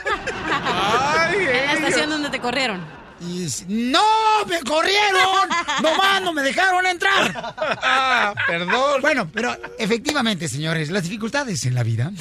[1.38, 2.86] en la estación donde te corrieron.
[3.22, 4.00] Y ¡No!
[4.48, 5.50] ¡Me corrieron!
[5.84, 7.54] ¡No no me dejaron entrar!
[7.58, 9.02] Ah, perdón.
[9.02, 12.12] Bueno, pero efectivamente, señores, las dificultades en la vida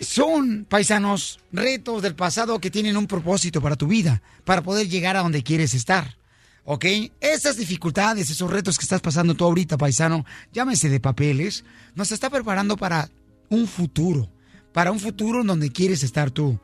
[0.00, 5.16] son, paisanos, retos del pasado que tienen un propósito para tu vida, para poder llegar
[5.16, 6.16] a donde quieres estar.
[6.64, 6.84] ¿Ok?
[7.20, 12.28] Esas dificultades, esos retos que estás pasando tú ahorita, paisano, llámese de papeles, nos está
[12.28, 13.08] preparando para
[13.48, 14.28] un futuro,
[14.72, 16.58] para un futuro donde quieres estar tú.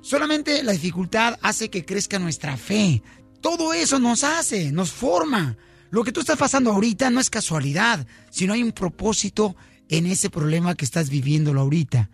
[0.00, 3.02] Solamente la dificultad hace que crezca nuestra fe.
[3.40, 5.56] Todo eso nos hace, nos forma.
[5.90, 9.54] Lo que tú estás pasando ahorita no es casualidad, sino hay un propósito
[9.88, 12.10] en ese problema que estás viviéndolo ahorita.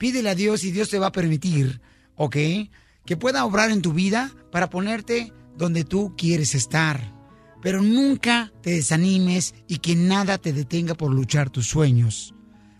[0.00, 1.82] Pídele a Dios y Dios te va a permitir,
[2.16, 2.36] ¿ok?
[3.04, 7.14] Que pueda obrar en tu vida para ponerte donde tú quieres estar.
[7.60, 12.34] Pero nunca te desanimes y que nada te detenga por luchar tus sueños.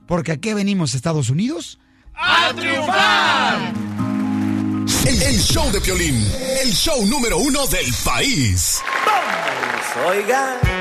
[0.06, 1.78] Porque aquí venimos, Estados Unidos.
[2.14, 3.74] ¡A triunfar!
[5.06, 6.26] El, el show de Piolín,
[6.64, 8.80] el show número uno del país.
[9.04, 10.79] ¡Vamos, oiga!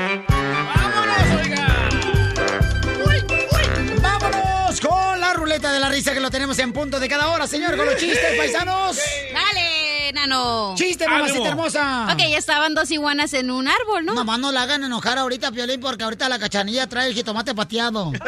[5.90, 8.98] Risa que lo tenemos en punto de cada hora, señor, con los chistes, paisanos!
[9.32, 10.74] Dale, nano.
[10.76, 12.08] ¡Chiste, mamacita hermosa!
[12.12, 14.14] Ok, ya estaban dos iguanas en un árbol, ¿no?
[14.14, 18.12] Mamá, no la hagan enojar ahorita, Piolín, porque ahorita la cachanilla trae el jitomate pateado.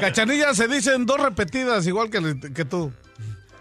[0.00, 2.92] Cachanilla se dicen dos repetidas, igual que, que tú.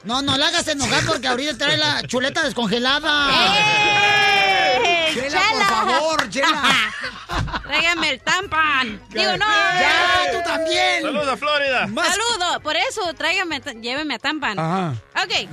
[0.08, 3.30] No, no la hagas enojar porque ahorita trae la chuleta descongelada.
[4.80, 5.12] ¡Eh!
[5.14, 6.94] Chela, por favor, Chela.
[7.64, 9.02] Tráigame el tampan.
[9.10, 9.46] Digo, no.
[9.46, 11.02] Ya, tú también.
[11.02, 11.80] Saludos a Florida.
[11.88, 12.60] Saludo.
[12.62, 14.58] Por eso, tráigame, lléveme a tampan.
[14.58, 14.94] Ajá.
[15.22, 15.50] Ok.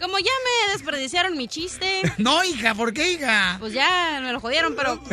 [0.00, 2.00] Como ya me desperdiciaron mi chiste.
[2.16, 3.56] No, hija, ¿por qué, hija?
[3.60, 4.98] Pues ya me lo jodieron, pero.
[4.98, 5.10] ¿Cómo,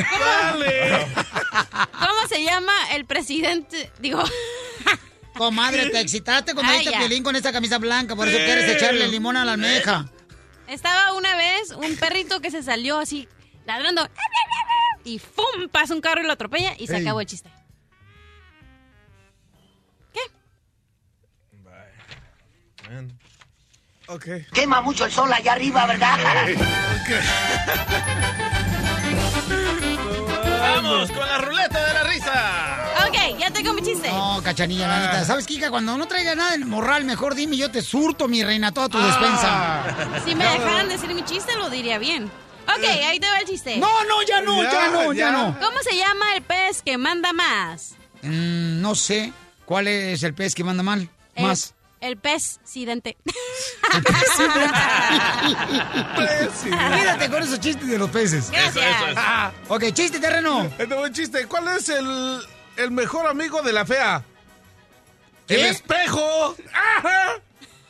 [1.92, 3.92] ¿cómo se llama el presidente?
[4.00, 4.24] Digo.
[5.38, 6.98] Comadre, te excitaste cuando Ay, viste ya.
[6.98, 10.06] a Piolín con esa camisa blanca, por eso quieres echarle limón a la almeja.
[10.68, 13.28] Estaba una vez un perrito que se salió así
[13.66, 14.08] ladrando
[15.06, 15.70] y ¡fum!
[15.72, 17.02] pasa un carro y lo atropella y se Ey.
[17.04, 17.50] acabó el chiste.
[24.08, 24.26] Ok.
[24.54, 26.18] Quema mucho el sol allá arriba, ¿verdad?
[30.60, 32.87] Vamos con la ruleta de la risa.
[33.08, 34.10] Ok, ya tengo mi chiste.
[34.10, 35.26] No, cachanilla, la neta.
[35.26, 35.70] ¿Sabes, Kika?
[35.70, 38.90] Cuando no traiga nada en el morral, mejor dime, yo te surto, mi reina, toda
[38.90, 40.22] tu despensa.
[40.26, 42.26] Si me dejaran decir mi chiste, lo diría bien.
[42.68, 43.78] Ok, ahí te va el chiste.
[43.78, 45.58] No, no, ya no, ya, no, ya, no.
[45.60, 47.96] ¿Cómo se llama el pez que manda más?
[48.24, 49.32] Mm, no sé.
[49.66, 51.10] ¿Cuál es el pez que manda mal?
[51.36, 51.74] El- Más.
[52.00, 53.18] El pez sidente.
[56.64, 58.50] Quédate con esos chistes de los peces.
[58.52, 58.76] Gracias.
[58.76, 59.16] Eso, eso.
[59.20, 60.70] Ah, ok, chiste terreno.
[60.78, 61.46] Este buen chiste.
[61.48, 62.40] ¿Cuál es el,
[62.78, 64.24] el mejor amigo de la fea?
[65.48, 66.56] ¡El espejo!
[66.74, 67.42] ¡Ajá!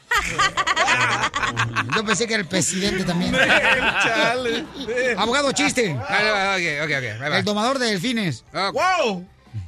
[1.95, 3.33] Yo pensé que era el presidente también.
[4.03, 4.65] Chale.
[5.17, 5.97] Abogado, chiste.
[6.07, 7.21] Ah, ok, ok, ok.
[7.21, 7.37] ahí va.
[7.39, 8.45] El domador de delfines.
[8.53, 9.27] ¡Wow!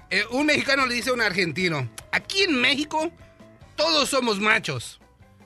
[0.10, 3.12] Eh, un mexicano le dice a un argentino, aquí en México
[3.76, 5.00] todos somos machos.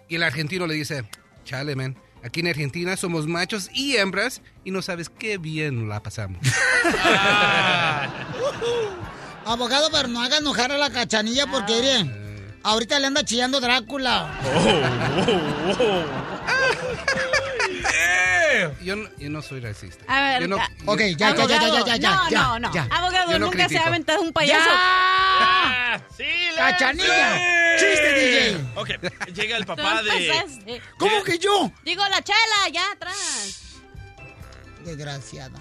[0.07, 1.05] Y el argentino le dice,
[1.43, 6.01] chale, man, aquí en Argentina somos machos y hembras y no sabes qué bien la
[6.01, 6.39] pasamos.
[9.45, 14.31] Abogado, pero no haga enojar a la cachanilla porque, mire, ahorita le anda chillando Drácula.
[18.81, 20.05] yo, no, yo no soy racista.
[20.07, 22.59] A ver, Yo no- Ok, ya, ya, ya, ya, ya, ya, ya, No, ya, no,
[22.59, 22.73] no.
[22.73, 22.87] ya.
[22.91, 23.83] Abogado, no nunca se critico.
[23.83, 24.69] ha aventado un payaso.
[24.69, 26.01] ¡Ya!
[26.17, 26.23] ¡Sí,
[26.55, 27.37] ¡Cachanilla!
[27.77, 28.65] ¡Chiste, DJ!
[28.75, 28.89] Ok,
[29.33, 30.81] llega el papá de...
[30.97, 31.69] ¿Cómo que yo?
[31.83, 33.73] Digo, la chela, ya atrás.
[34.85, 35.59] Desgraciada.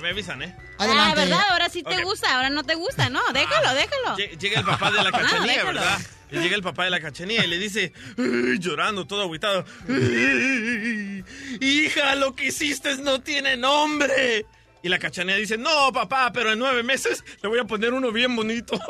[0.00, 0.56] Me avisan, ¿eh?
[0.78, 1.40] Ah, ¿verdad?
[1.50, 3.08] Ahora sí te gusta, ahora no te gusta.
[3.08, 4.16] No, déjalo, déjalo.
[4.16, 5.80] Lle- Llega el papá de la Ah, cachanilla, déjalo.
[5.80, 5.98] ¿verdad?
[6.30, 11.24] Y llega el papá de la cachanilla y le dice, "Ay", llorando, todo agüitado, "Ay,
[11.60, 14.44] hija, lo que hiciste no tiene nombre.
[14.82, 18.12] Y la cachanilla dice, no, papá, pero en nueve meses le voy a poner uno
[18.12, 18.78] bien bonito.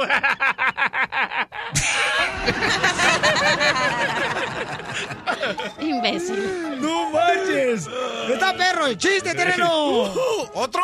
[5.80, 6.80] Imbécil.
[6.80, 7.88] ¡No manches!
[8.32, 8.86] ¡Está perro!
[8.86, 10.04] el ¡Chiste, terreno!
[10.04, 10.82] Uh, ¿Otro?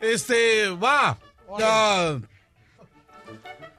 [0.00, 1.18] Este, va.
[1.58, 2.20] Ya.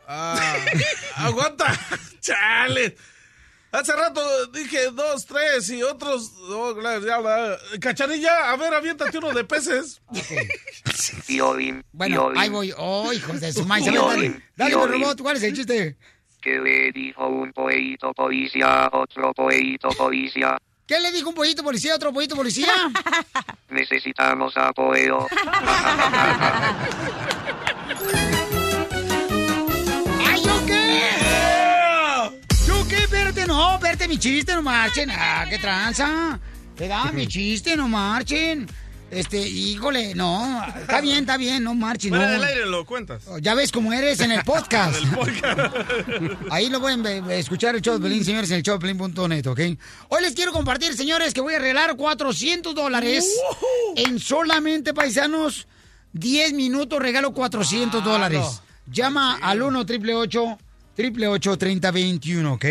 [0.07, 0.55] Ah,
[1.15, 1.77] aguanta.
[2.21, 2.95] Chale.
[3.71, 6.33] Hace rato dije dos, tres y otros.
[6.49, 10.01] oh, la- ya, la- Cachanilla, a ver, aviéntate uno de peces.
[11.25, 12.73] Piolín, Bueno, Piolín, ahí voy.
[12.77, 13.85] ¡Oh, hijos de su maíz!
[13.85, 15.95] Dale, dale, robot, ¿cuál es el chiste?
[16.41, 20.57] ¿Qué le dijo un pollito policía a otro pollito policía?
[20.91, 22.67] ¿Qué le dijo un pollito policía a otro pollito policía?
[23.69, 25.19] Necesitamos apoyo.
[30.27, 31.11] ¡Ay, yo qué!
[32.67, 32.97] ¿Yo qué?
[32.97, 35.09] Espérate, no, espérate mi chiste, no marchen.
[35.11, 36.37] Ah, qué tranza.
[36.75, 38.67] Te da mi chiste, no marchen.
[39.11, 40.63] Este, híjole, no.
[40.79, 42.11] Está bien, está bien, no marchen.
[42.11, 42.31] Fuera no.
[42.31, 43.23] del aire lo cuentas.
[43.41, 45.03] Ya ves cómo eres en el podcast.
[45.03, 45.75] El podcast.
[46.49, 49.59] Ahí lo pueden escuchar el show de Pelín, señores, en el showdepelín.net, ¿ok?
[50.07, 53.29] Hoy les quiero compartir, señores, que voy a regalar 400 dólares
[53.97, 55.67] en solamente, paisanos,
[56.13, 58.61] 10 minutos regalo 400 dólares.
[58.89, 62.65] Llama al 1 triple 888 ¿ok?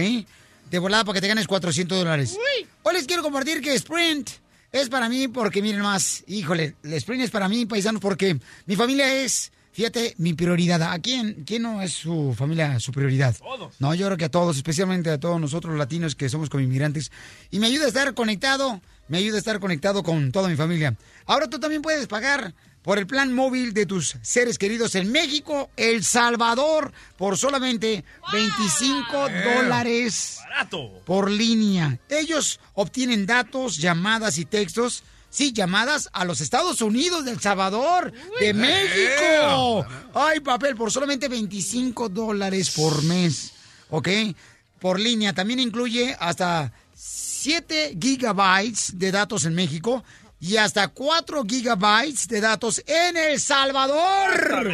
[0.70, 2.38] De volada para que te ganes 400 dólares.
[2.83, 4.31] Hoy les quiero compartir que Sprint
[4.72, 8.76] es para mí porque, miren más, híjole, el Sprint es para mí, paisanos, porque mi
[8.76, 10.83] familia es, fíjate, mi prioridad.
[10.83, 13.37] ¿A quién, quién no es su familia su prioridad?
[13.37, 13.74] Todos.
[13.80, 17.11] No, yo creo que a todos, especialmente a todos nosotros latinos que somos como inmigrantes.
[17.50, 20.96] Y me ayuda a estar conectado, me ayuda a estar conectado con toda mi familia.
[21.26, 25.70] Ahora tú también puedes pagar por el plan móvil de tus seres queridos en México,
[25.76, 31.02] El Salvador, por solamente 25 dólares Barato.
[31.04, 31.98] por línea.
[32.08, 35.02] Ellos obtienen datos, llamadas y textos.
[35.28, 39.86] Sí, llamadas a los Estados Unidos, del Salvador, de México.
[40.12, 43.52] Ay, papel, por solamente 25 dólares por mes.
[43.90, 44.08] ¿Ok?
[44.80, 45.32] Por línea.
[45.32, 50.02] También incluye hasta 7 gigabytes de datos en México
[50.40, 54.72] y hasta 4 gigabytes de datos en El Salvador.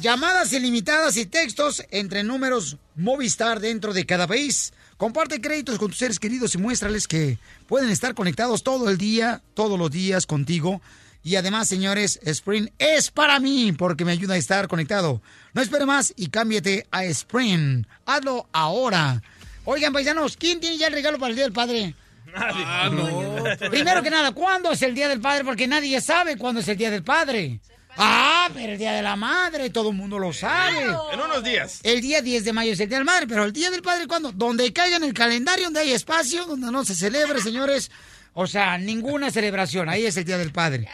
[0.00, 4.72] Llamadas ilimitadas y textos entre números Movistar dentro de cada país.
[4.96, 9.42] Comparte créditos con tus seres queridos y muéstrales que pueden estar conectados todo el día,
[9.54, 10.82] todos los días contigo.
[11.22, 15.22] Y además, señores, Sprint es para mí porque me ayuda a estar conectado.
[15.52, 17.86] No espere más y cámbiate a Sprint.
[18.06, 19.22] Hazlo ahora.
[19.64, 21.94] Oigan, paisanos, ¿quién tiene ya el regalo para el Día del Padre?
[22.34, 23.70] Ah, no.
[23.70, 25.44] Primero que nada, ¿cuándo es el Día del Padre?
[25.44, 27.60] Porque nadie sabe cuándo es el Día del Padre.
[27.96, 30.84] Ah, pero el Día de la Madre, todo el mundo lo sabe.
[31.12, 31.80] En unos días.
[31.82, 34.06] El día 10 de mayo es el Día del Madre, pero el Día del Padre,
[34.06, 34.30] ¿cuándo?
[34.30, 37.90] Donde caiga en el calendario, donde hay espacio, donde no se celebre, señores.
[38.34, 39.88] O sea, ninguna celebración.
[39.88, 40.88] Ahí es el Día del Padre.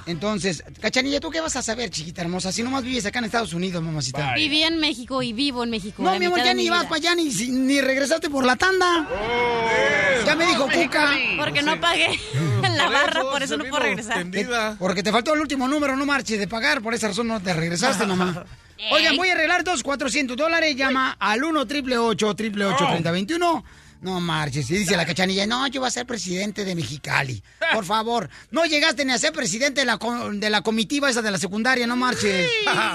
[0.07, 2.53] Entonces, Cachanilla, ¿tú qué vas a saber, chiquita hermosa?
[2.53, 4.35] Si nomás vives acá en Estados Unidos, mamacita.
[4.35, 6.03] Viví en México y vivo en México.
[6.03, 9.07] No, mi amor, ya ni vas para allá, ni, ni regresaste por la tanda.
[9.13, 10.27] Oh.
[10.27, 11.11] ya me dijo Cuca.
[11.39, 12.19] Porque no pagué
[12.63, 14.19] en la Por barra, eso por eso no puedo regresar.
[14.19, 14.77] tendida.
[14.79, 17.53] Porque te faltó el último número, no marches de pagar, por esa razón no te
[17.53, 18.45] regresaste, mamá.
[18.93, 23.65] Oigan, voy a arreglar dos 400 dólares, llama al 1 888 888 3021
[24.01, 27.43] No marches, y dice la cachanilla, no, yo voy a ser presidente de Mexicali.
[27.75, 29.99] Por favor, no llegaste ni a ser presidente de la,
[30.33, 32.49] de la comitiva esa de la secundaria, no marches.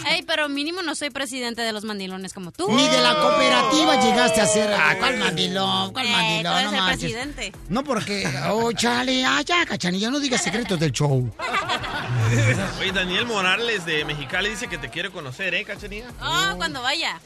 [0.09, 2.67] Ey, pero mínimo no soy presidente de los mandilones como tú.
[2.75, 4.73] Ni de la cooperativa llegaste a ser.
[4.73, 5.93] Ah, ¿cuál mandilón?
[5.93, 6.53] ¿Cuál Eh, mandilón?
[6.53, 6.99] tú eres No marches.
[6.99, 7.51] presidente.
[7.69, 11.31] No porque, oh, chale, ah, ya, cachanilla, no digas secretos del show.
[12.79, 16.07] Oye, Daniel Morales de Mexicali dice que te quiere conocer, ¿eh, Cachanilla?
[16.21, 17.19] Oh, cuando vaya.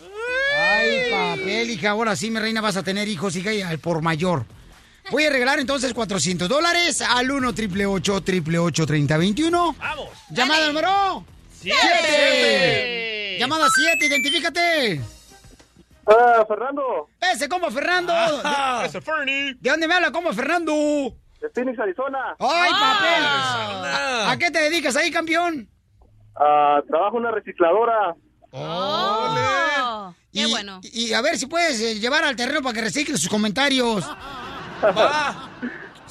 [0.57, 4.01] Ay, papel, hija, ahora sí, mi reina, vas a tener hijos, hija, y al por
[4.01, 4.45] mayor.
[5.12, 10.10] Voy a regalar entonces 400 dólares al 1 888 888 3021 ¡Vamos!
[10.29, 13.38] Llamada número ¡Siete!
[13.39, 15.01] Llamada 7, identifícate.
[16.05, 17.08] Ah, Fernando.
[17.21, 18.13] Ese como Fernando.
[18.15, 19.55] Ah, ese Fernie.
[19.60, 20.73] ¿De dónde me habla como Fernando?
[20.73, 22.36] De Phoenix, Arizona.
[22.39, 23.23] ¡Ay, papel!
[23.23, 24.25] Ah.
[24.27, 25.69] ¿A, a qué te dedicas ahí, campeón?
[26.36, 28.15] Ah, trabajo en una recicladora.
[28.51, 30.80] Oh, qué y, bueno.
[30.84, 34.06] Y a ver si puedes eh, llevar al terreno para que recicle sus comentarios.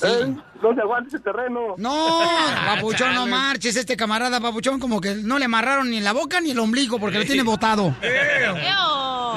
[0.00, 1.74] Eh, no se aguanta ese terreno.
[1.76, 2.20] No,
[2.66, 3.76] papuchón, no marches.
[3.76, 7.18] Este camarada, papuchón, como que no le amarraron ni la boca ni el ombligo porque
[7.18, 7.94] lo tiene botado.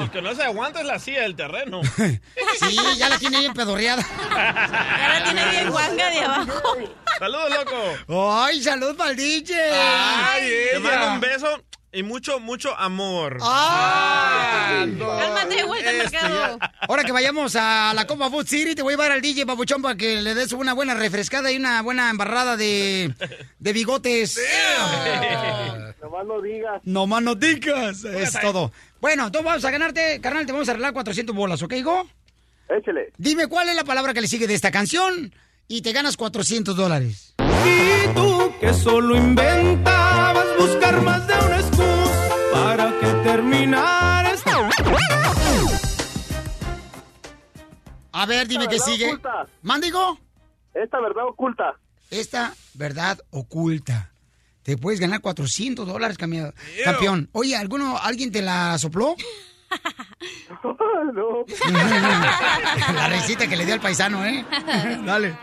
[0.00, 1.80] El que no se aguanta es la silla del terreno.
[1.84, 4.02] Sí, ya la tiene bien pedorreada.
[4.30, 6.62] Ya la tiene bien guanga de abajo.
[7.18, 8.32] ¡Saludos, loco!
[8.32, 9.54] ¡Ay, salud para el DJ!
[9.70, 11.62] ¡Ay, Te mando un beso
[11.92, 13.38] y mucho, mucho amor.
[13.42, 14.84] ¡Ah!
[14.98, 16.58] Cálmate, vuelta al Este, mercado.
[16.60, 16.72] ya.
[16.88, 19.82] Ahora que vayamos a la Copa Food City, te voy a llevar al DJ Papuchón
[19.82, 23.12] para que le des una buena refrescada y una buena embarrada de,
[23.58, 24.40] de bigotes.
[26.02, 26.80] Nomás no digas.
[26.84, 28.72] No más no digas, es todo.
[29.00, 32.08] Bueno, entonces vamos a ganarte, carnal, te vamos a arreglar 400 bolas, ¿ok, Higo?
[32.68, 33.12] Échale.
[33.18, 35.34] Dime cuál es la palabra que le sigue de esta canción
[35.68, 37.34] y te ganas 400 dólares.
[37.38, 41.31] Y tú que solo inventabas buscar más de
[48.12, 49.08] A ver, dime qué sigue.
[49.08, 49.46] oculta.
[49.62, 50.18] ¿Mándigo?
[50.74, 51.78] Esta verdad oculta.
[52.10, 54.12] Esta verdad oculta.
[54.62, 57.28] Te puedes ganar 400 dólares, campeón.
[57.32, 59.16] Oye, ¿alguno, ¿alguien te la sopló?
[60.62, 61.44] no.
[62.94, 64.44] la risita que le dio al paisano, ¿eh?
[65.04, 65.36] Dale.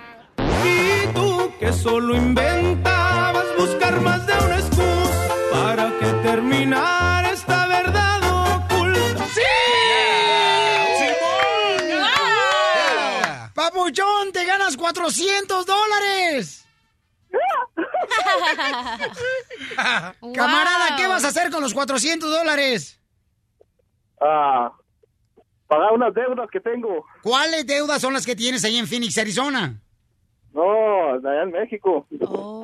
[0.64, 7.09] Y tú que solo inventabas buscar más de una excusa para que terminara
[14.70, 16.66] Ganas 400 dólares.
[20.36, 23.00] Camarada, ¿qué vas a hacer con los 400 dólares?
[24.22, 24.72] Ah,
[25.68, 27.04] pagar unas deudas que tengo.
[27.24, 29.82] ¿Cuáles deudas son las que tienes ahí en Phoenix, Arizona?
[30.54, 32.06] No, allá en México.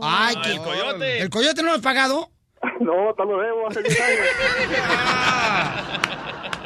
[0.03, 1.20] Ay, que- el coyote.
[1.22, 2.30] ¿El coyote no lo has pagado?
[2.80, 4.26] No, te lo debo hace 10 años.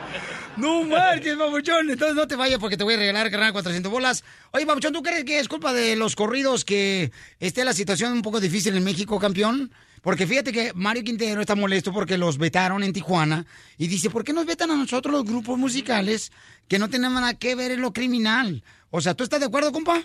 [0.59, 1.89] No marches, Papuchón.
[1.89, 4.23] Entonces no te vayas porque te voy a regalar, carnal, 400 bolas.
[4.51, 8.21] Oye, Papuchón, ¿tú crees que es culpa de los corridos que esté la situación un
[8.21, 9.71] poco difícil en México, campeón?
[10.01, 13.45] Porque fíjate que Mario Quintero está molesto porque los vetaron en Tijuana
[13.77, 16.31] y dice, ¿por qué nos vetan a nosotros los grupos musicales
[16.67, 18.63] que no tenemos nada que ver en lo criminal?
[18.91, 20.01] O sea, ¿tú estás de acuerdo, compa?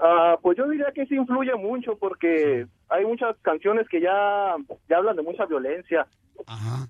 [0.00, 4.54] Ah, pues yo diría que sí influye mucho porque hay muchas canciones que ya
[4.96, 6.06] hablan de mucha violencia.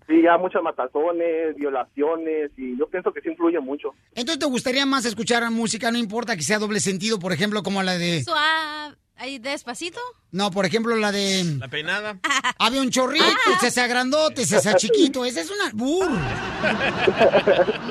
[0.07, 3.95] Sí, ya muchas matazones, violaciones y yo pienso que sí influye mucho.
[4.15, 7.83] Entonces, ¿te gustaría más escuchar música, no importa que sea doble sentido, por ejemplo, como
[7.83, 8.23] la de...
[8.23, 8.97] Suave.
[9.21, 9.99] ¿Ahí despacito?
[10.31, 11.43] No, por ejemplo, la de...
[11.59, 12.19] La peinada.
[12.59, 13.25] Había un chorrito,
[13.61, 15.25] se sea grandote, se sea chiquito.
[15.25, 16.09] Ese es un albur.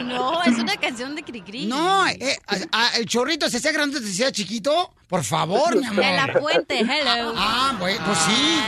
[0.05, 1.65] No, es una canción de Cricri.
[1.65, 4.93] No, eh, a- a- el chorrito se sea grandote, se sea chiquito.
[5.09, 6.03] Por favor, mi amor.
[6.05, 7.33] De la fuente, hello.
[7.35, 8.59] Ah, bueno, pues sí.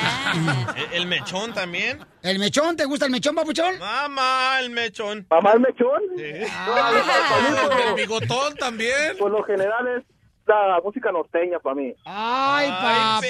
[0.93, 1.99] ¿El, el mechón también?
[2.21, 2.75] ¿El mechón?
[2.75, 3.77] ¿Te gusta el mechón, papuchón?
[3.77, 5.25] Mamá, el mechón.
[5.29, 6.01] ¿Mamá el mechón?
[6.17, 9.17] El bigotón también.
[9.17, 10.03] Por lo general es
[10.55, 11.93] la música norteña para mí.
[12.05, 13.27] Ay, papi.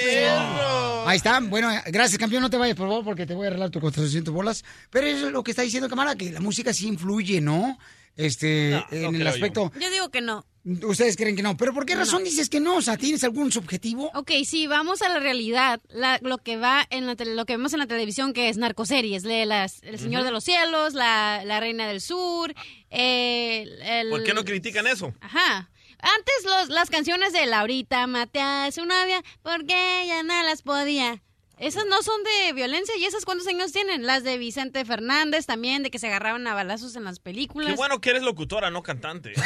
[1.06, 1.40] Ahí está.
[1.40, 2.42] Bueno, gracias, campeón.
[2.42, 4.64] No te vayas, por favor, porque te voy a arreglar tus 400 bolas.
[4.90, 7.78] Pero eso es lo que está diciendo, camarada, que la música sí influye, ¿no?
[8.16, 9.72] Este, en el aspecto...
[9.80, 10.44] Yo digo que no.
[10.82, 11.56] Ustedes creen que no.
[11.56, 12.76] ¿Pero por qué razón dices que no?
[12.76, 14.10] O sea, ¿tienes algún subjetivo?
[14.14, 15.80] Ok, sí, vamos a la realidad.
[15.88, 18.58] La- lo que va en la tele- lo que vemos en la televisión que es
[18.58, 22.52] narcoseries, de las, El Señor de los Cielos, la, la Reina del Sur,
[22.90, 23.64] eh,
[24.02, 25.14] el, ¿Por qué no critican eso?
[25.22, 25.70] Ajá.
[26.02, 31.22] Antes los, las canciones de Laurita maté a su novia porque ella no las podía.
[31.60, 34.06] Esas no son de violencia y esas cuántos años tienen.
[34.06, 37.68] Las de Vicente Fernández también, de que se agarraban a balazos en las películas.
[37.68, 39.34] Qué bueno que eres locutora, no cantante.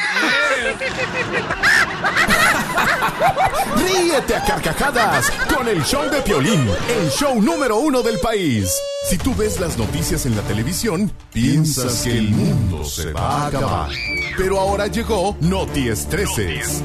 [3.77, 8.73] Ríete a carcajadas con el show de Piolín, el show número uno del país.
[9.05, 13.47] Si tú ves las noticias en la televisión, piensas que el mundo se va a
[13.49, 13.91] acabar.
[14.39, 16.83] Pero ahora llegó Noti Estreses.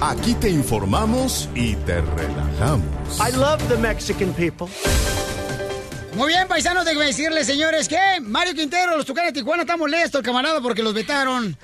[0.00, 3.20] Aquí te informamos y te relajamos.
[3.20, 4.66] I love the Mexican people.
[6.16, 10.18] Muy bien, paisanos, déjenme decirles, señores, que Mario Quintero, los Tucanes de Tijuana, está molesto,
[10.18, 11.56] el camarada, porque los vetaron.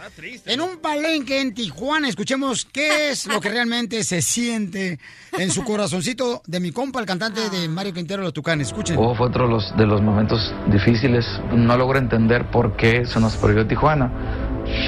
[0.44, 4.98] En un palenque en Tijuana, escuchemos qué es lo que realmente se siente
[5.38, 8.66] en su corazoncito de mi compa, el cantante de Mario Quintero, los Tucanes.
[8.66, 8.96] Escuchen.
[8.98, 11.24] Oh, fue otro de los, de los momentos difíciles.
[11.52, 14.10] No logro entender por qué se nos prohibió Tijuana.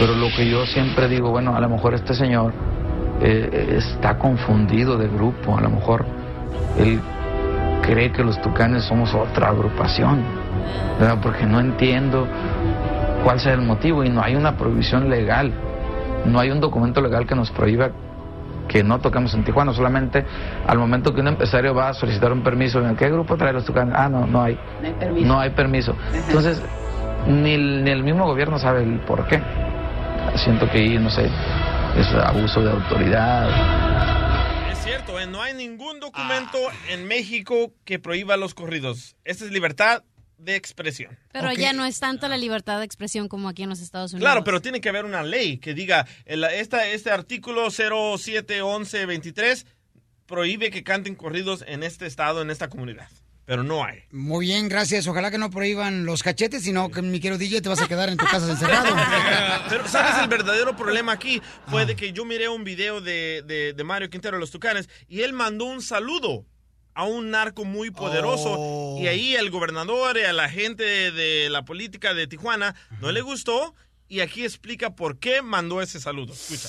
[0.00, 2.52] Pero lo que yo siempre digo, bueno, a lo mejor este señor
[3.22, 5.56] eh, está confundido de grupo.
[5.56, 6.04] A lo mejor
[6.78, 7.00] él
[7.82, 10.22] cree que los Tucanes somos otra agrupación.
[10.98, 11.18] ¿verdad?
[11.22, 12.26] Porque no entiendo
[13.24, 15.52] cuál sea el motivo y no hay una prohibición legal.
[16.24, 17.90] No hay un documento legal que nos prohíba
[18.68, 20.24] que no toquemos en Tijuana, solamente
[20.66, 23.64] al momento que un empresario va a solicitar un permiso, ¿en qué grupo trae los
[23.64, 23.94] tucanes?
[23.98, 24.58] Ah, no, no hay.
[24.80, 25.26] No hay permiso.
[25.26, 25.96] No hay permiso.
[26.28, 26.62] Entonces,
[27.26, 29.42] ni el, ni el mismo gobierno sabe el por qué.
[30.36, 31.28] Siento que no sé,
[31.98, 33.48] es abuso de autoridad.
[35.22, 35.32] Es cierto, ¿eh?
[35.32, 36.58] no hay ningún documento
[36.88, 39.16] en México que prohíba los corridos.
[39.24, 40.02] Esta es libertad
[40.38, 41.16] de expresión.
[41.32, 44.26] Pero ya no es tanto la libertad de expresión como aquí en los Estados Unidos.
[44.28, 49.66] Claro, pero tiene que haber una ley que diga, el- esta, este artículo 071123
[50.26, 53.08] prohíbe que canten corridos en este estado, en esta comunidad.
[53.44, 54.04] Pero no hay.
[54.12, 55.06] Muy bien, gracias.
[55.06, 58.08] Ojalá que no prohíban los cachetes, sino que mi querido DJ te vas a quedar
[58.08, 58.94] en tu casa encerrado.
[59.68, 60.14] Pero, ¿sabes?
[60.22, 64.10] El verdadero problema aquí fue de que yo miré un video de, de- de Mario
[64.10, 66.46] Quintero de los Tucanes y él mandó un saludo
[66.94, 68.98] a un narco muy poderoso Oh.
[69.00, 73.22] y ahí el gobernador y a la gente de la política de Tijuana no le
[73.22, 73.74] gustó
[74.08, 76.34] y aquí explica por qué mandó ese saludo.
[76.34, 76.68] Escucha.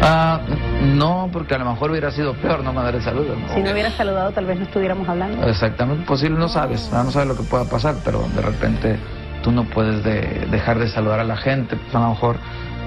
[0.00, 0.40] Ah,
[0.82, 3.34] no, porque a lo mejor hubiera sido peor no mandar el saludo.
[3.34, 3.52] ¿no?
[3.54, 5.46] Si no hubieras saludado, tal vez no estuviéramos hablando.
[5.48, 8.96] Exactamente, posible, no sabes, no sabes lo que pueda pasar, pero de repente
[9.42, 12.36] tú no puedes de- dejar de saludar a la gente, pues a lo mejor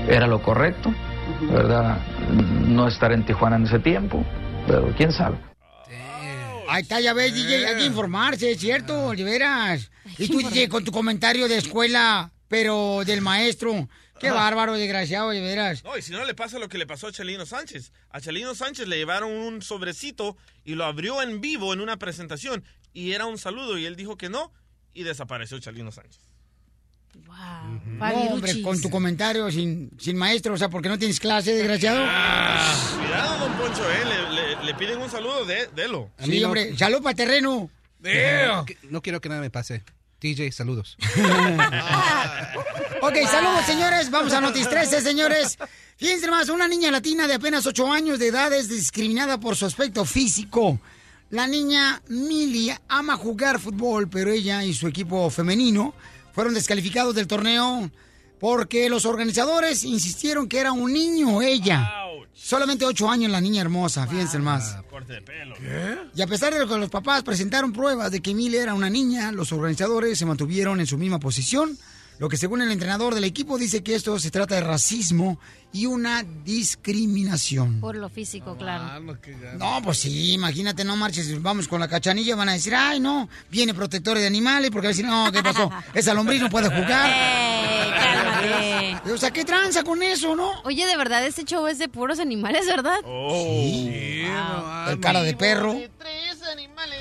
[0.07, 0.93] era lo correcto,
[1.51, 1.97] ¿verdad?
[2.67, 4.23] No estar en Tijuana en ese tiempo,
[4.67, 5.35] pero quién sabe.
[6.69, 9.91] Ahí está, ya ves, DJ, hay que informarse, es cierto, de veras.
[10.17, 13.89] Y tú, DJ, con tu comentario de escuela, pero del maestro.
[14.21, 14.37] Qué Ajá.
[14.37, 15.83] bárbaro, desgraciado, de veras.
[15.83, 17.91] No, y si no le pasa lo que le pasó a Chelino Sánchez.
[18.11, 22.63] A Chelino Sánchez le llevaron un sobrecito y lo abrió en vivo en una presentación
[22.93, 24.51] y era un saludo y él dijo que no
[24.93, 26.19] y desapareció Chelino Sánchez.
[27.15, 31.99] No, hombre, con tu comentario sin, sin maestro, o sea, porque no tienes clase, desgraciado.
[32.07, 36.09] Ah, cuidado, don Poncho, eh, le, le- le piden un saludo de, delo.
[36.19, 37.69] Sí, hombre, salud para terreno.
[37.99, 39.83] No, que- no quiero que nada me pase.
[40.21, 40.97] DJ, saludos.
[43.03, 44.11] Ok, saludos, señores.
[44.11, 45.57] Vamos a Notis 13, señores.
[45.97, 49.65] Fíjense más, una niña latina de apenas 8 años de edad es discriminada por su
[49.65, 50.79] aspecto físico.
[51.31, 55.95] La niña Millie ama jugar fútbol, pero ella y su equipo femenino
[56.31, 57.89] fueron descalificados del torneo
[58.39, 62.00] porque los organizadores insistieron que era un niño ella.
[62.43, 64.75] Solamente 8 años la niña hermosa, fíjense más.
[64.89, 65.55] Corte de pelo.
[66.15, 69.31] Y a pesar de que los papás presentaron pruebas de que Millie era una niña,
[69.31, 71.77] los organizadores se mantuvieron en su misma posición,
[72.21, 75.39] lo que según el entrenador del equipo dice que esto se trata de racismo
[75.73, 77.79] y una discriminación.
[77.81, 79.01] Por lo físico, claro.
[79.57, 83.27] No, pues sí, imagínate, no marches, vamos con la cachanilla, van a decir, ay, no,
[83.49, 85.71] viene protector de animales, porque van a decir, no, ¿qué pasó?
[85.95, 87.09] Esa lombriz no puede jugar.
[87.99, 89.11] cálmate.
[89.11, 90.61] O sea, ¿qué tranza con eso, no?
[90.63, 92.99] Oye, de verdad, este show es de puros animales, ¿verdad?
[93.03, 94.25] Sí.
[94.89, 95.75] El cara de perro.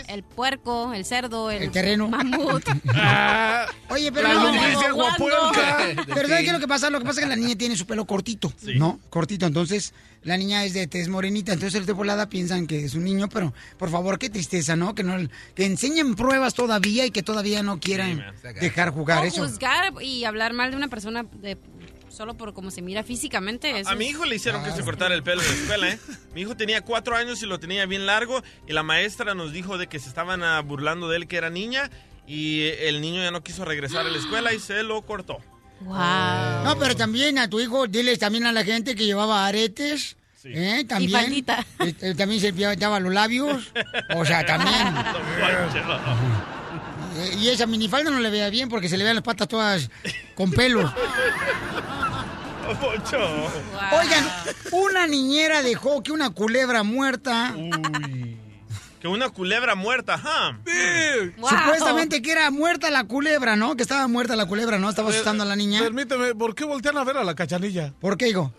[0.08, 2.08] El puerco, el cerdo, el, El terreno.
[2.08, 2.64] mamut.
[3.88, 4.52] Oye, pero La no.
[4.52, 4.58] de.
[6.14, 6.90] Pero ¿sabes qué es lo que pasa?
[6.90, 8.98] Lo que pasa es que la niña tiene su pelo cortito, ¿no?
[9.10, 13.04] Cortito, entonces la niña es de tez morenita, entonces de volada piensan que es un
[13.04, 14.94] niño, pero por favor, qué tristeza, ¿no?
[14.94, 15.16] Que no
[15.54, 18.24] que enseñen pruebas todavía y que todavía no quieran
[18.60, 19.42] dejar jugar O eso.
[19.46, 21.56] juzgar y hablar mal de una persona de-
[22.20, 23.80] solo por cómo se mira físicamente.
[23.80, 25.98] eso A mi hijo le hicieron que se cortara el pelo en la escuela, ¿eh?
[26.34, 29.78] Mi hijo tenía cuatro años y lo tenía bien largo y la maestra nos dijo
[29.78, 31.90] de que se estaban ah, burlando de él que era niña
[32.26, 35.38] y el niño ya no quiso regresar a la escuela y se lo cortó.
[35.80, 40.18] No, pero también a tu hijo, diles también a la gente que llevaba aretes.
[40.44, 40.84] ¿eh?
[40.86, 41.12] También.
[41.12, 41.64] faldita.
[41.78, 43.72] Eh, eh, también se pintaba los labios.
[44.14, 44.76] O sea, también.
[47.16, 49.90] Eh, Y esa minifalda no le veía bien porque se le vean las patas todas
[50.34, 50.90] con pelos.
[53.92, 54.28] Oigan,
[54.72, 57.54] una niñera dejó que una culebra muerta.
[59.00, 60.60] Que una culebra muerta, ajá.
[61.36, 63.74] Supuestamente que era muerta la culebra, ¿no?
[63.74, 64.90] Que estaba muerta la culebra, ¿no?
[64.90, 65.80] Estaba asustando a la niña.
[65.80, 67.92] Permíteme, ¿por qué voltean a ver a la cachanilla?
[67.98, 68.52] ¿Por qué, hijo?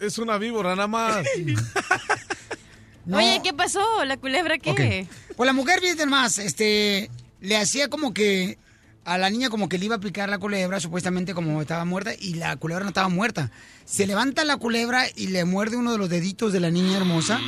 [0.00, 1.24] Es una víbora, nada más.
[3.12, 4.04] Oye, ¿qué pasó?
[4.04, 5.06] ¿La culebra qué?
[5.36, 7.10] Pues la mujer, fíjate más, este,
[7.44, 8.58] le hacía como que
[9.04, 12.12] a la niña como que le iba a picar la culebra, supuestamente como estaba muerta,
[12.18, 13.50] y la culebra no estaba muerta.
[13.84, 17.38] Se levanta la culebra y le muerde uno de los deditos de la niña hermosa,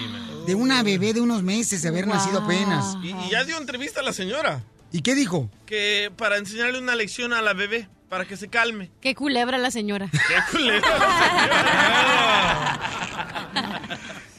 [0.46, 2.96] de una bebé de unos meses de haber nacido apenas.
[3.02, 4.62] Y, y ya dio entrevista a la señora.
[4.92, 5.50] ¿Y qué dijo?
[5.64, 8.90] Que para enseñarle una lección a la bebé, para que se calme.
[9.00, 10.10] Qué culebra la señora.
[10.12, 10.86] ¡Qué culebra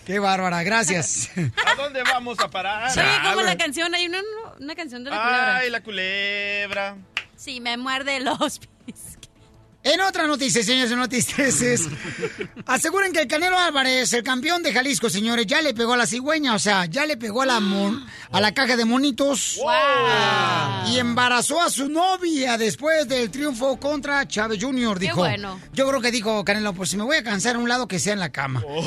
[0.07, 1.29] Qué bárbara, gracias.
[1.65, 2.89] ¿A dónde vamos a parar?
[2.91, 4.21] Oye, como la canción, hay una,
[4.59, 5.57] una canción de la culebra.
[5.57, 6.95] Ay, la culebra.
[7.35, 9.17] Sí, me muerde los pies.
[9.83, 11.87] En otra noticia, señores, en noticias es...
[12.65, 16.05] Aseguren que el Canelo Álvarez, el campeón de Jalisco, señores, ya le pegó a la
[16.05, 19.61] cigüeña, o sea, ya le pegó a la, mon- a la caja de monitos.
[20.87, 25.19] Y embarazó a su novia después del triunfo contra Chávez Jr., dijo.
[25.19, 25.57] bueno.
[25.71, 27.99] Yo creo que dijo Canelo, pues si me voy a cansar a un lado, que
[27.99, 28.61] sea en la cama.
[28.67, 28.81] Oye,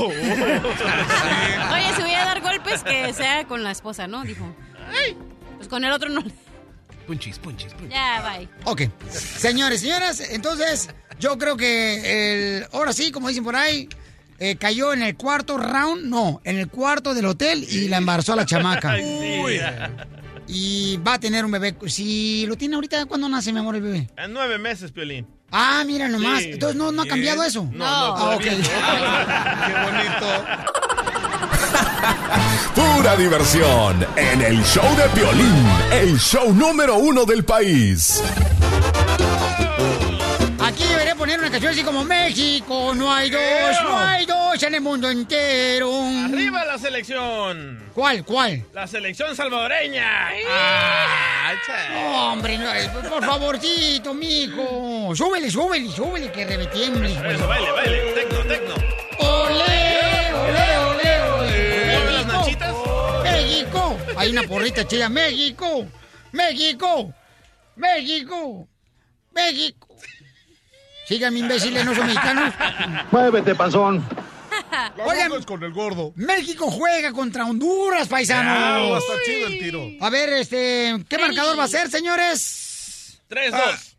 [1.96, 4.22] si voy a dar golpes, que sea con la esposa, ¿no?
[4.24, 4.44] Dijo.
[5.60, 6.24] Pues con el otro no.
[7.06, 7.90] Punchis, punchis, punchis.
[7.90, 8.48] Ya, bye.
[8.64, 8.82] Ok.
[9.10, 10.88] Señores, señoras, entonces
[11.18, 13.86] yo creo que el, ahora sí, como dicen por ahí,
[14.38, 18.32] eh, cayó en el cuarto round, no, en el cuarto del hotel y la embarazó
[18.32, 18.94] a la chamaca.
[19.02, 19.60] Uy.
[20.46, 21.76] Y va a tener un bebé.
[21.88, 24.08] Si lo tiene ahorita, ¿cuándo nace, mi amor, el bebé?
[24.16, 25.26] En nueve meses, Piolín.
[25.50, 26.42] Ah, mira nomás.
[26.42, 26.52] Sí.
[26.52, 27.64] Entonces no, no ha cambiado eso.
[27.64, 28.42] No, no, Ah, ok.
[28.44, 29.66] todavía no.
[29.66, 30.64] Qué bonito.
[32.74, 38.22] Pura diversión en el show de violín, el show número uno del país.
[40.62, 43.42] Aquí debería poner una canción así como México, no hay dos,
[43.82, 45.90] no hay dos en el mundo entero.
[46.26, 47.82] ¡Arriba la selección!
[47.94, 48.64] ¿Cuál, cuál?
[48.72, 50.28] La selección salvadoreña.
[50.48, 51.52] Ah,
[51.92, 55.12] No, hombre, no, eh, por favorcito, mijo.
[55.14, 57.10] Súbele, súbele, súbele, que revetiemble.
[57.34, 58.12] Eso, baile, baile.
[58.14, 58.74] Tecno, tecno.
[59.18, 60.99] ¡Ole, ole, ole,
[63.22, 63.96] ¡México!
[64.16, 65.08] Hay una porrita chida.
[65.08, 65.86] ¡México!
[66.32, 67.14] ¡México!
[67.76, 68.68] ¡México!
[69.32, 69.88] ¡México!
[71.06, 72.54] Sigan, imbéciles, no son mexicanos.
[73.10, 74.06] Muévete, panzón.
[75.04, 76.12] Oigan, con el gordo.
[76.16, 79.88] México juega contra Honduras, Ah, a estar chido el tiro.
[80.00, 83.20] A ver, este, ¿qué marcador va a ser, señores?
[83.28, 83.94] 3-2.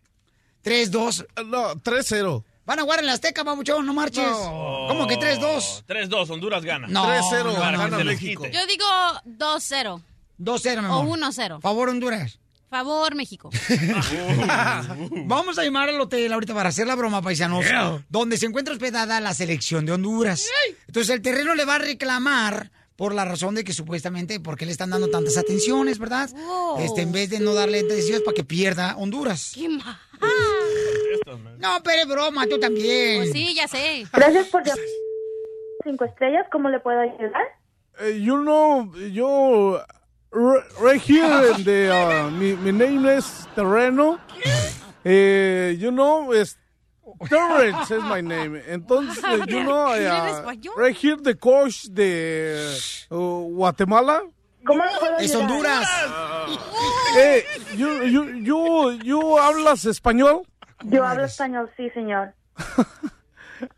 [0.63, 1.45] 3-2.
[1.45, 2.43] No, 3-0.
[2.65, 4.23] Van a jugar en la Azteca, babuchón, no marches.
[4.23, 5.83] ¿Cómo que 3-2?
[5.87, 6.87] 3-2, Honduras gana.
[6.87, 8.09] No, 3-0, no, Para que no, se no.
[8.11, 8.51] les quite.
[8.51, 8.85] Yo digo
[9.25, 10.01] 2-0.
[10.39, 11.19] 2-0, mi O amor.
[11.19, 11.61] 1-0.
[11.61, 12.39] Favor, Honduras.
[12.69, 13.49] Favor, México.
[15.25, 17.65] Vamos a llamar al hotel ahorita para hacer la broma, paisanos.
[17.65, 18.05] Yeah.
[18.09, 20.45] Donde se encuentra hospedada la selección de Honduras.
[20.87, 24.71] Entonces el terreno le va a reclamar por la razón de que supuestamente, porque le
[24.71, 26.29] están dando tantas atenciones, ¿verdad?
[26.33, 26.79] Wow.
[26.79, 29.51] Este, en vez de no darle atenciones para que pierda Honduras.
[29.55, 29.97] ¡Qué mal!
[31.59, 33.19] No, pero es broma, tú también.
[33.19, 34.05] Pues sí, ya sé.
[34.11, 34.83] Gracias por llamar.
[35.83, 37.41] Cinco estrellas, ¿cómo le puedo ayudar?
[37.99, 39.83] Eh, you know, yo,
[40.79, 44.19] right here in the, uh, mi, mi name is Terreno.
[45.03, 46.57] Eh, you know, es
[47.29, 48.61] Terrence is my name.
[48.67, 52.75] Entonces, eh, you know, ¿Quién uh, right here the coach de
[53.09, 53.15] uh,
[53.49, 54.21] Guatemala.
[54.65, 54.83] ¿Cómo
[55.19, 55.33] Es?
[55.35, 55.87] Honduras.
[57.17, 57.43] Eh,
[57.75, 60.45] you, you, you, you hablas español?
[60.83, 62.33] Yo hablo español, sí, señor.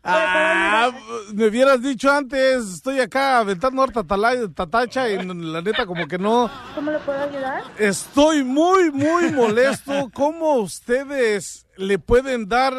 [0.02, 0.90] Ah,
[1.32, 6.50] me hubieras dicho antes, estoy acá aventando harta tatacha y la neta como que no.
[6.74, 7.62] ¿Cómo le puedo ayudar?
[7.78, 10.10] Estoy muy, muy molesto.
[10.14, 12.74] ¿Cómo ustedes le pueden dar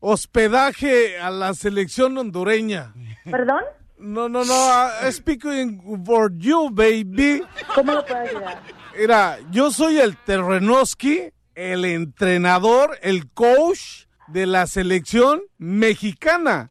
[0.00, 2.92] hospedaje a la selección hondureña?
[3.30, 3.62] ¿Perdón?
[3.98, 4.54] No, no, no.
[5.02, 7.42] I speaking for you, baby.
[7.74, 8.62] ¿Cómo le puedo ayudar?
[8.96, 16.70] Mira, yo soy el Terrenoski, el entrenador, el coach de la selección mexicana.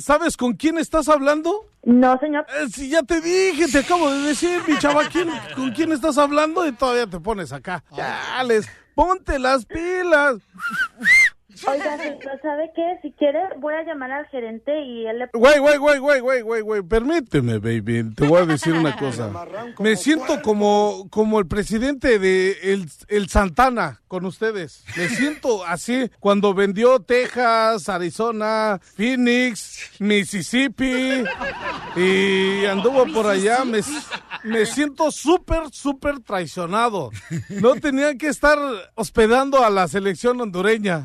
[0.00, 1.66] ¿Sabes con quién estás hablando?
[1.82, 2.46] No, señor.
[2.60, 6.18] Eh, si ya te dije, te acabo de decir, mi chava, ¿quién- ¿con quién estás
[6.18, 6.66] hablando?
[6.66, 7.82] Y todavía te pones acá.
[7.96, 10.36] Chales, ponte las pilas.
[11.66, 11.96] Oiga,
[12.42, 12.98] ¿sabe qué?
[13.02, 15.28] Si quiere, voy a llamar al gerente y él le...
[15.32, 19.30] Güey, güey, güey, güey, güey, güey, güey, permíteme, baby, te voy a decir una cosa.
[19.78, 24.84] Me siento como, como el presidente de el, el Santana con ustedes.
[24.96, 31.24] Me siento así cuando vendió Texas, Arizona, Phoenix, Mississippi
[31.96, 33.64] y anduvo por allá.
[33.64, 33.80] Me,
[34.44, 37.10] me siento súper, súper traicionado.
[37.48, 38.58] No tenían que estar
[38.94, 41.04] hospedando a la selección hondureña.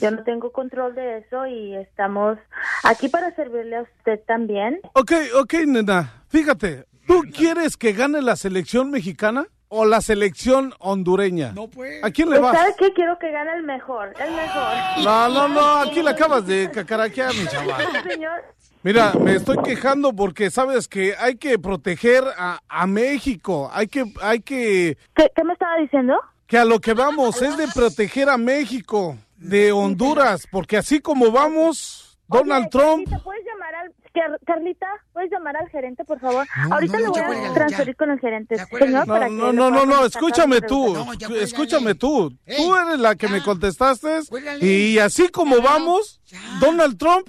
[0.00, 2.38] Yo no tengo control de eso y estamos
[2.84, 4.80] aquí para servirle a usted también.
[4.94, 6.22] Ok, ok, nena.
[6.28, 11.52] Fíjate, ¿tú quieres que gane la selección mexicana o la selección hondureña?
[11.52, 12.02] No, pues.
[12.04, 12.60] ¿A quién le Pues, vas?
[12.60, 12.92] ¿Sabe qué?
[12.92, 15.04] Quiero que gane el mejor, el mejor.
[15.04, 18.02] No, no, no, aquí la acabas de cacaraquear, mi chaval.
[18.08, 18.42] Señor,
[18.84, 23.70] Mira, me estoy quejando porque sabes que hay que proteger a, a México.
[23.72, 26.14] Hay que, hay que, ¿qué, qué me estaba diciendo?
[26.48, 31.30] que a lo que vamos es de proteger a México de Honduras, porque así como
[31.30, 33.04] vamos, Donald Oye, Trump.
[33.08, 33.92] Carlita, ¿puedes llamar al...
[34.14, 36.46] Car- Carlita, ¿puedes llamar al gerente, por favor?
[36.68, 38.56] No, Ahorita no, le voy ya a cuélgale, transferir con el gerente.
[38.66, 40.94] Señor, No, no, no, no, no, escúchame tú,
[41.40, 42.30] escúchame tú.
[42.56, 44.20] Tú eres la que me contestaste
[44.60, 46.20] y así como vamos,
[46.60, 47.26] Donald Trump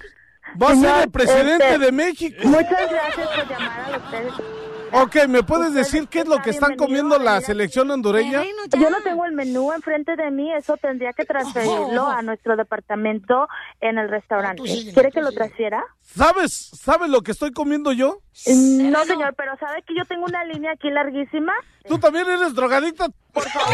[0.61, 2.38] va a ser el presidente este, de México.
[2.43, 4.62] Muchas gracias por llamar al hotel.
[5.02, 8.44] Ok, ¿me puedes decir qué es lo que están comiendo la selección hondureña?
[8.78, 13.48] Yo no tengo el menú enfrente de mí, eso tendría que transferirlo a nuestro departamento
[13.82, 14.64] en el restaurante.
[14.94, 15.84] ¿Quiere que lo transfiera?
[16.02, 18.23] ¿Sabes, sabes lo que estoy comiendo yo?
[18.48, 21.54] No, señor, pero ¿sabe que yo tengo una línea aquí larguísima?
[21.88, 23.08] ¿Tú también eres drogadicta?
[23.32, 23.74] Por favor,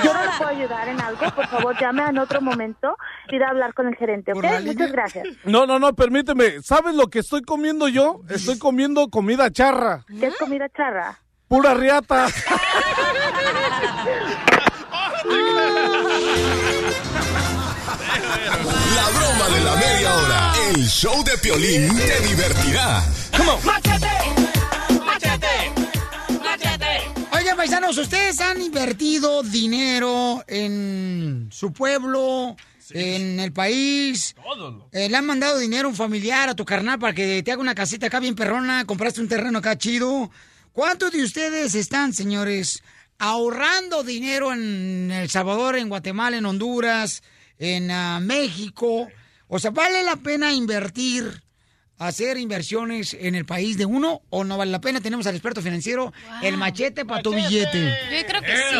[0.00, 2.96] si yo no le puedo ayudar en algo, por favor, llame en otro momento
[3.30, 4.44] y ir a hablar con el gerente, ¿ok?
[4.64, 5.28] Muchas gracias.
[5.44, 6.62] No, no, no, permíteme.
[6.62, 8.20] ¿Sabes lo que estoy comiendo yo?
[8.28, 10.04] Estoy comiendo comida charra.
[10.18, 11.18] ¿Qué es comida charra?
[11.48, 12.26] Pura riata.
[18.94, 20.52] La broma de la media hora.
[20.74, 23.04] El show de Piolín te divertirá.
[27.32, 32.56] Oigan, paisanos, ¿ustedes han invertido dinero en su pueblo,
[32.90, 34.34] en el país.
[34.92, 37.60] Eh, le han mandado dinero a un familiar, a tu carnal, para que te haga
[37.60, 38.84] una casita acá bien perrona.
[38.84, 40.30] Compraste un terreno acá chido.
[40.72, 42.82] ¿Cuántos de ustedes están, señores,
[43.18, 47.22] ahorrando dinero en El Salvador, en Guatemala, en Honduras,
[47.58, 49.08] en ah, México?
[49.48, 51.42] O sea, ¿vale la pena invertir,
[51.98, 55.00] hacer inversiones en el país de uno o no vale la pena?
[55.00, 57.94] Tenemos al experto financiero, el machete para tu billete.
[58.10, 58.76] Yo creo que sí.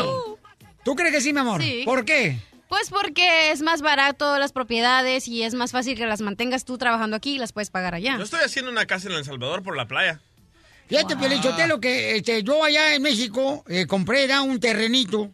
[0.84, 1.62] ¿Tú crees que sí, mi amor?
[1.62, 1.82] Sí.
[1.84, 2.38] ¿Por qué?
[2.68, 6.76] Pues porque es más barato las propiedades y es más fácil que las mantengas tú
[6.76, 8.16] trabajando aquí y las puedes pagar allá.
[8.18, 10.20] Yo estoy haciendo una casa en El Salvador por la playa.
[10.86, 15.30] Fíjate, Piolín Sotelo, que este, yo allá en México eh, compré ya un terrenito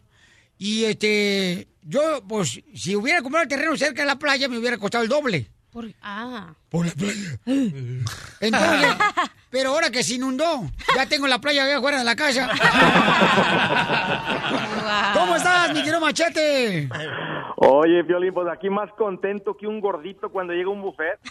[0.57, 4.77] y este, yo, pues, si hubiera comprado el terreno cerca de la playa, me hubiera
[4.77, 5.49] costado el doble.
[5.71, 6.53] Por- ah.
[6.69, 7.39] Por la playa.
[8.39, 8.95] Entonces,
[9.49, 12.49] pero ahora que se inundó, ya tengo la playa allá afuera de la casa.
[15.13, 16.89] ¿Cómo estás, mi querido Machete?
[17.57, 21.19] Oye, Violín, pues aquí más contento que un gordito cuando llega un buffet.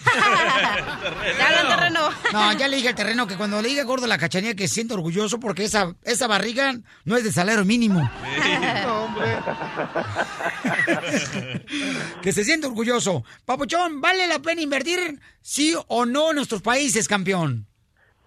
[2.33, 4.66] No, ya le dije al terreno que cuando le diga gordo a la cachanilla que
[4.66, 8.01] se siente orgulloso porque esa, esa barriga no es de salario mínimo.
[12.22, 13.25] que se siente orgulloso.
[13.45, 17.66] Papuchón, ¿vale la pena invertir sí o no en nuestros países, campeón?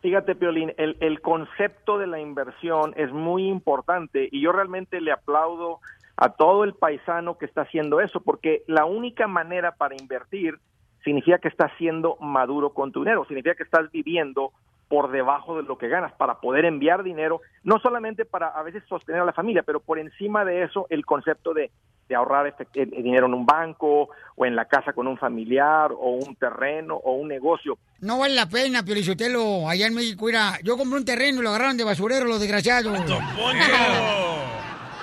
[0.02, 5.12] Fíjate, Piolín, el, el concepto de la inversión es muy importante y yo realmente le
[5.12, 5.80] aplaudo
[6.18, 10.58] a todo el paisano que está haciendo eso, porque la única manera para invertir
[11.04, 14.52] significa que estás siendo maduro con tu dinero, significa que estás viviendo
[14.90, 18.84] por debajo de lo que ganas para poder enviar dinero, no solamente para a veces
[18.88, 21.72] sostener a la familia, pero por encima de eso el concepto de,
[22.08, 25.92] de ahorrar el- el dinero en un banco o en la casa con un familiar
[25.92, 27.78] o un terreno o un negocio.
[28.00, 31.50] No vale la pena, Piolichotelo, allá en México, mira, yo compré un terreno y lo
[31.50, 32.98] agarraron de basurero los desgraciados.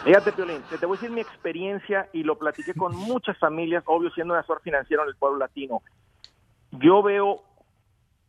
[0.05, 3.83] Fíjate, Piolín, te, te voy a decir mi experiencia y lo platiqué con muchas familias,
[3.87, 5.83] obvio siendo un asesor financiero en el pueblo latino.
[6.73, 7.43] Yo veo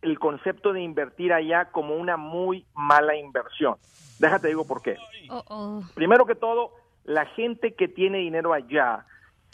[0.02, 3.76] el concepto de invertir allá como una muy mala inversión.
[4.20, 4.98] Déjate digo por qué.
[5.96, 6.72] Primero que todo,
[7.04, 9.06] la gente que tiene dinero allá,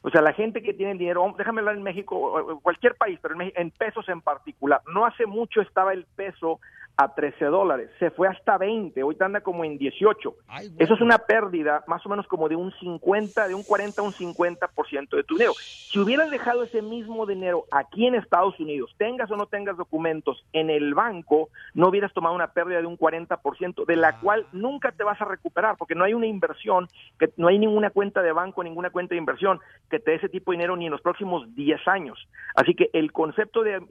[0.03, 3.39] o sea, la gente que tiene dinero, déjame hablar en México, cualquier país, pero en,
[3.41, 4.82] Meji- en pesos en particular.
[4.93, 6.59] No hace mucho estaba el peso
[7.04, 10.36] a 13 dólares, se fue hasta 20, ahorita anda como en 18.
[10.78, 14.06] Eso es una pérdida más o menos como de un 50, de un 40 a
[14.06, 15.54] un 50% de tu dinero.
[15.56, 20.45] Si hubieras dejado ese mismo dinero aquí en Estados Unidos, tengas o no tengas documentos
[20.54, 24.91] en el banco, no hubieras tomado una pérdida de un 40%, de la cual nunca
[24.91, 26.88] te vas a recuperar, porque no hay una inversión,
[27.18, 30.30] que no hay ninguna cuenta de banco, ninguna cuenta de inversión que te dé ese
[30.30, 32.28] tipo de dinero ni en los próximos 10 años.
[32.56, 33.82] Así que el concepto de,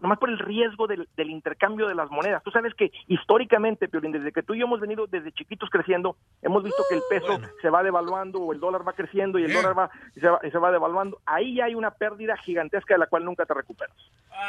[0.00, 4.12] nomás por el riesgo del, del intercambio de las monedas, tú sabes que históricamente, Piolín,
[4.12, 7.38] desde que tú y yo hemos venido desde chiquitos creciendo, hemos visto que el peso
[7.60, 10.40] se va devaluando o el dólar va creciendo y el dólar va, y se va,
[10.42, 11.20] y se va devaluando.
[11.26, 13.94] Ahí ya hay una pérdida gigantesca de la cual nunca te recuperas.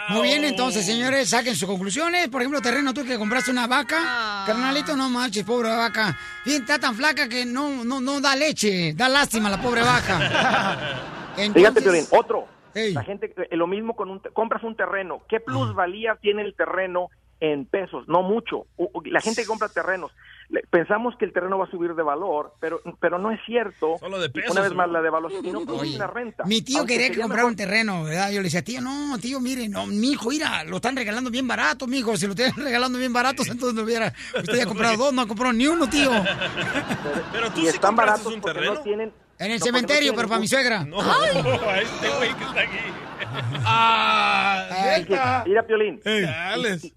[0.10, 2.30] Muy bien, entonces, señores, saquen sus conclusiones.
[2.30, 6.18] Por ejemplo, terreno, tú que compraste una vaca, carnalito, no manches, pobre vaca.
[6.46, 11.34] Bien, está tan flaca que no, no, no da leche, da lástima la pobre vaca.
[11.54, 12.48] Fíjate, Piolín, otro.
[12.74, 15.22] La gente, eh, lo mismo con un, compras un terreno.
[15.30, 17.10] ¿Qué plusvalía tiene el terreno
[17.52, 18.08] en pesos?
[18.08, 18.66] No mucho.
[19.06, 20.12] La gente que compra terrenos,
[20.50, 23.98] le- pensamos que el terreno va a subir de valor, pero, pero no es cierto.
[24.00, 26.44] Solo de pesos, Una vez más, la devaluación no produce la renta.
[26.46, 28.30] Mi tío Aunque quería que mejor- un terreno, ¿verdad?
[28.32, 31.48] Yo le decía, tío, no, tío, mire, no, mi hijo, mira, lo están regalando bien
[31.48, 32.16] barato, mi hijo.
[32.18, 34.14] Si lo están regalando bien barato, entonces no hubiera.
[34.38, 36.12] Usted ya ha comprado dos, no ha comprado ni uno, tío.
[37.32, 38.76] Pero tú y sí están baratos un terreno.
[38.76, 39.14] no tienen...
[39.38, 40.86] En el no, porque no cementerio, pero para mi suegra.
[40.86, 42.78] No, a este güey que está aquí.
[45.02, 45.20] Y que-
[45.50, 46.00] Mira, Piolín.
[46.06, 46.86] Dales.
[46.86, 46.94] Y,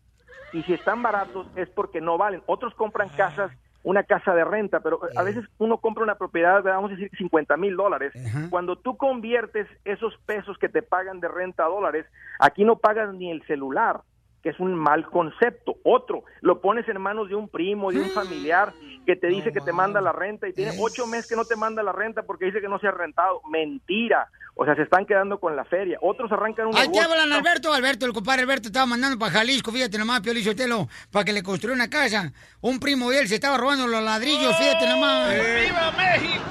[0.53, 2.43] y si están baratos es porque no valen.
[2.47, 6.91] Otros compran casas, una casa de renta, pero a veces uno compra una propiedad, vamos
[6.91, 8.13] a decir, 50 mil dólares.
[8.51, 12.07] Cuando tú conviertes esos pesos que te pagan de renta a dólares,
[12.39, 14.03] aquí no pagas ni el celular
[14.43, 15.77] que es un mal concepto.
[15.83, 18.73] Otro, lo pones en manos de un primo, de un familiar
[19.05, 21.57] que te dice que te manda la renta y tiene ocho meses que no te
[21.57, 23.41] manda la renta porque dice que no se ha rentado.
[23.51, 24.29] Mentira.
[24.61, 25.99] O sea, se están quedando con la feria.
[26.03, 29.71] Otros arrancan un Ahí te hablan Alberto, Alberto, el compadre Alberto estaba mandando para Jalisco,
[29.71, 32.33] fíjate nomás, Pio Telo, para que le construya una casa.
[32.61, 35.31] Un primo de él se estaba robando los ladrillos, fíjate nomás.
[35.33, 36.45] ¡Viva México!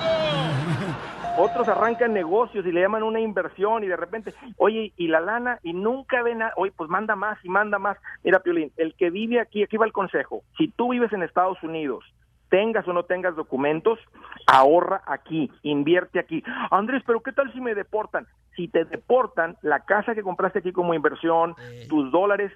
[1.38, 5.60] Otros arrancan negocios y le llaman una inversión y de repente, oye, y la lana,
[5.62, 7.98] y nunca ven, a- oye, pues manda más y manda más.
[8.24, 10.44] Mira, Piolín, el que vive aquí, aquí va el consejo.
[10.58, 12.06] Si tú vives en Estados Unidos,
[12.50, 14.00] tengas o no tengas documentos,
[14.48, 16.44] ahorra aquí, invierte aquí.
[16.72, 18.28] Andrés, pero ¿qué tal si me deportan?
[18.56, 21.56] Si te deportan, la casa que compraste aquí como inversión,
[21.90, 22.52] tus dólares,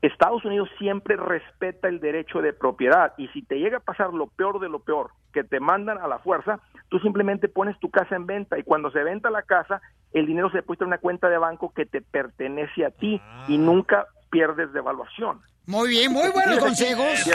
[0.00, 4.28] Estados Unidos siempre respeta el derecho de propiedad y si te llega a pasar lo
[4.28, 8.14] peor de lo peor, que te mandan a la fuerza, tú simplemente pones tu casa
[8.14, 9.80] en venta y cuando se venta la casa,
[10.12, 13.58] el dinero se deposita en una cuenta de banco que te pertenece a ti y
[13.58, 15.40] nunca pierdes de evaluación.
[15.66, 17.06] Muy bien, muy buenos consejos.
[17.24, 17.30] ¿Qué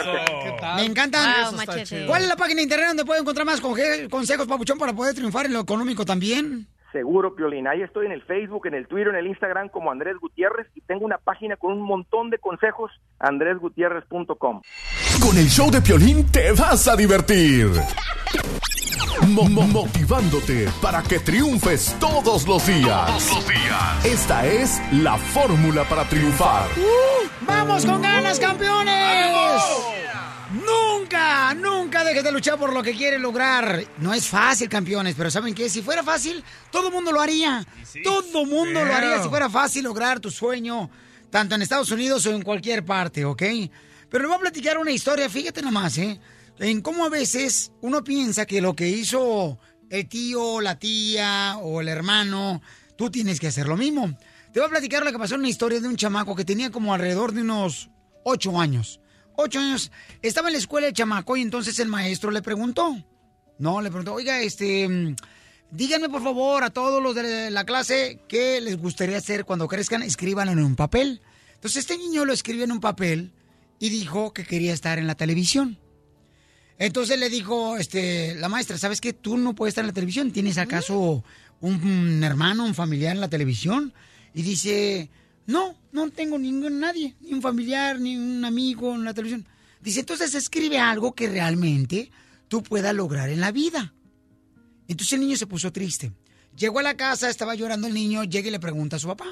[0.76, 1.54] Me encantan.
[1.54, 2.06] Wow.
[2.06, 5.46] ¿Cuál es la página de internet donde puedo encontrar más consejos, Papuchón, para poder triunfar
[5.46, 6.66] en lo económico también?
[6.92, 7.66] Seguro, Piolín.
[7.68, 10.80] Ahí estoy en el Facebook, en el Twitter, en el Instagram como Andrés Gutiérrez y
[10.82, 14.62] tengo una página con un montón de consejos, andresgutierrez.com.
[15.20, 17.68] Con el show de Piolín te vas a divertir.
[19.28, 23.10] Mo- mo- motivándote para que triunfes todos los días.
[24.04, 26.68] Esta es la fórmula para triunfar.
[27.42, 29.62] ¡Vamos con ganas, campeones!
[30.50, 33.84] Nunca, nunca dejes de luchar por lo que quieres lograr.
[33.98, 35.68] No es fácil, campeones, pero ¿saben qué?
[35.68, 37.64] Si fuera fácil, todo el mundo lo haría.
[38.02, 40.88] Todo el mundo lo haría si fuera fácil lograr tu sueño,
[41.30, 43.42] tanto en Estados Unidos o en cualquier parte, ¿ok?
[44.10, 46.18] Pero le voy a platicar una historia, fíjate nomás, ¿eh?
[46.60, 49.58] En cómo a veces uno piensa que lo que hizo
[49.90, 52.60] el tío, la tía o el hermano,
[52.96, 54.18] tú tienes que hacer lo mismo.
[54.52, 56.70] Te voy a platicar lo que pasó en una historia de un chamaco que tenía
[56.70, 57.90] como alrededor de unos
[58.24, 59.00] ocho años.
[59.36, 59.92] Ocho años.
[60.20, 63.04] Estaba en la escuela el chamaco y entonces el maestro le preguntó.
[63.58, 65.14] No, le preguntó, oiga, este,
[65.70, 70.02] díganme por favor a todos los de la clase qué les gustaría hacer cuando crezcan,
[70.02, 71.22] escríbanlo en un papel.
[71.54, 73.32] Entonces este niño lo escribió en un papel
[73.78, 75.78] y dijo que quería estar en la televisión.
[76.78, 79.12] Entonces le dijo este, la maestra, ¿sabes qué?
[79.12, 80.30] Tú no puedes estar en la televisión.
[80.30, 81.24] ¿Tienes acaso
[81.60, 83.92] un, un hermano, un familiar en la televisión?
[84.32, 85.10] Y dice,
[85.46, 89.46] no, no tengo ningún nadie, ni un familiar, ni un amigo en la televisión.
[89.80, 92.10] Dice, entonces escribe algo que realmente
[92.48, 93.94] tú puedas lograr en la vida.
[94.86, 96.12] Entonces el niño se puso triste.
[96.56, 99.26] Llegó a la casa, estaba llorando el niño, llega y le pregunta a su papá,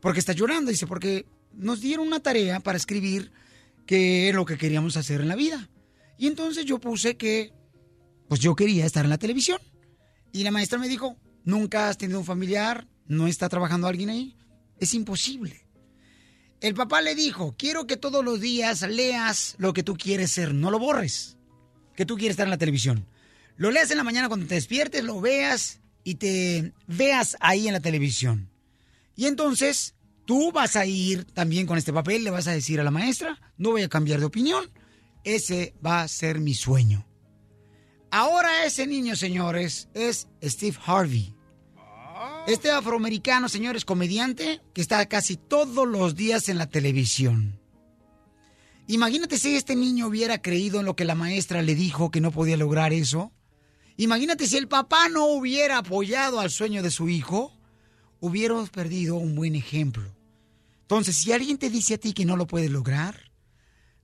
[0.00, 0.70] ¿por qué está llorando?
[0.70, 3.30] Dice, porque nos dieron una tarea para escribir
[3.86, 5.68] qué es lo que queríamos hacer en la vida.
[6.18, 7.52] Y entonces yo puse que,
[8.28, 9.60] pues yo quería estar en la televisión.
[10.32, 14.36] Y la maestra me dijo, nunca has tenido un familiar, no está trabajando alguien ahí.
[14.78, 15.64] Es imposible.
[16.60, 20.52] El papá le dijo, quiero que todos los días leas lo que tú quieres ser,
[20.52, 21.36] no lo borres,
[21.94, 23.06] que tú quieres estar en la televisión.
[23.56, 27.74] Lo leas en la mañana cuando te despiertes, lo veas y te veas ahí en
[27.74, 28.50] la televisión.
[29.14, 29.94] Y entonces
[30.24, 33.40] tú vas a ir también con este papel, le vas a decir a la maestra,
[33.56, 34.68] no voy a cambiar de opinión,
[35.34, 37.06] ese va a ser mi sueño.
[38.10, 41.34] Ahora ese niño, señores, es Steve Harvey.
[42.46, 47.60] Este afroamericano, señores, comediante, que está casi todos los días en la televisión.
[48.86, 52.32] Imagínate si este niño hubiera creído en lo que la maestra le dijo que no
[52.32, 53.32] podía lograr eso.
[53.98, 57.52] Imagínate si el papá no hubiera apoyado al sueño de su hijo,
[58.20, 60.14] hubiéramos perdido un buen ejemplo.
[60.82, 63.27] Entonces, si alguien te dice a ti que no lo puedes lograr,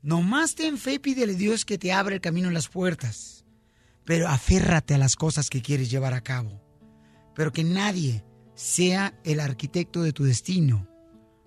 [0.04, 3.44] nomás ten fe y pídele a Dios que te abra el camino en las puertas.
[4.04, 6.62] Pero aférrate a las cosas que quieres llevar a cabo.
[7.34, 8.22] Pero que nadie
[8.54, 10.86] sea el arquitecto de tu destino.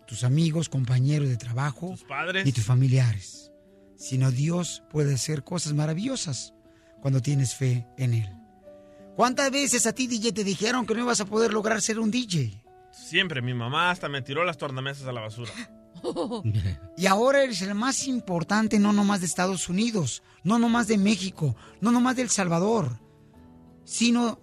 [0.08, 2.46] Tus amigos, compañeros de trabajo, padres.
[2.46, 3.52] ni tus familiares.
[3.96, 6.54] Sino Dios puede hacer cosas maravillosas
[7.02, 8.30] cuando tienes fe en Él.
[9.16, 12.12] ¿Cuántas veces a ti, DJ, te dijeron que no ibas a poder lograr ser un
[12.12, 12.64] DJ?
[12.92, 15.52] Siempre, mi mamá hasta me tiró las tornamesas a la basura.
[16.98, 21.56] Y ahora eres el más importante no nomás de Estados Unidos, no nomás de México,
[21.80, 23.00] no nomás de El Salvador,
[23.84, 24.40] sino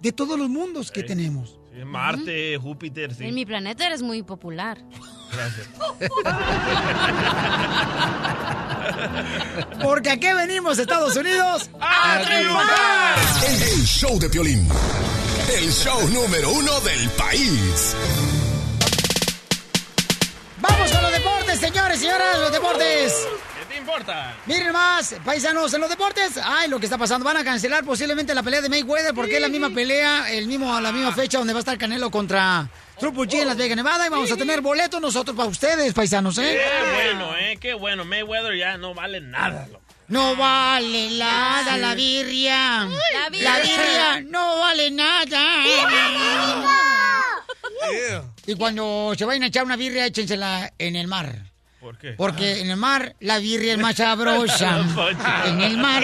[0.00, 1.58] de todos los mundos que tenemos.
[1.72, 3.24] Sí, Marte, Júpiter, sí.
[3.24, 4.84] En mi planeta eres muy popular.
[5.32, 5.66] Gracias.
[9.82, 13.18] Porque aquí venimos, Estados Unidos, ¡A triunfar!
[13.72, 14.68] El show de Piolín.
[15.56, 17.96] El show número uno del país.
[21.98, 23.28] Señores, señoras, los deportes.
[23.58, 24.36] ¿Qué te importa?
[24.46, 28.34] Miren más, paisanos, en los deportes, ay, lo que está pasando, van a cancelar posiblemente
[28.34, 31.52] la pelea de Mayweather porque es la misma pelea, el mismo, la misma fecha donde
[31.52, 32.68] va a estar Canelo contra
[32.98, 36.38] Triple G en Las Vegas, Nevada y vamos a tener boletos nosotros para ustedes, paisanos,
[36.38, 36.60] ¿eh?
[36.60, 37.58] Qué bueno, ¿eh?
[37.60, 38.04] Qué bueno.
[38.04, 39.66] Mayweather ya no vale nada.
[39.66, 39.80] loco.
[40.06, 42.86] No vale nada la birria.
[43.12, 43.52] La birria.
[43.52, 45.64] La birria no vale nada.
[48.46, 51.53] Y cuando se vayan a echar una birria, échensela en el mar.
[51.84, 52.12] ¿Por qué?
[52.12, 54.86] Porque en el mar la birria es más sabrosa.
[55.44, 56.02] En el mar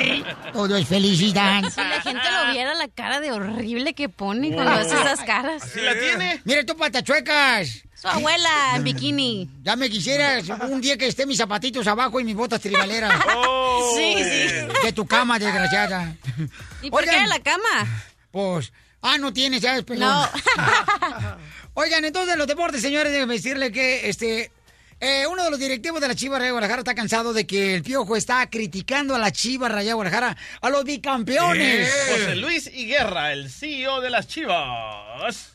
[0.52, 1.62] todo es felicidad.
[1.70, 5.62] Si la gente lo viera la cara de horrible que pone cuando hace esas caras.
[5.62, 6.42] ¿Así la tiene?
[6.44, 7.82] Mira tú, patachuecas.
[7.94, 9.48] Su abuela en bikini.
[9.62, 13.14] Ya me quisieras un día que esté mis zapatitos abajo y mis botas tribaleras.
[13.34, 13.94] Oh.
[13.96, 14.84] Sí, sí.
[14.84, 16.14] De tu cama, desgraciada.
[16.82, 17.22] ¿Y por qué Oigan.
[17.24, 18.04] de la cama?
[18.30, 18.70] Pues,
[19.00, 19.84] ah, no tienes, ¿sabes?
[19.84, 20.10] Pelón?
[20.10, 20.28] No.
[21.74, 24.52] Oigan, entonces los deportes, señores, déjenme decirle que este
[25.00, 27.82] Eh, uno de los directivos de la Chivas Raya Guadalajara está cansado de que el
[27.82, 31.90] Piojo está criticando a la Chivas Raya Guadalajara, a los bicampeones.
[32.10, 35.54] José Luis Higuerra, el CEO de las Chivas.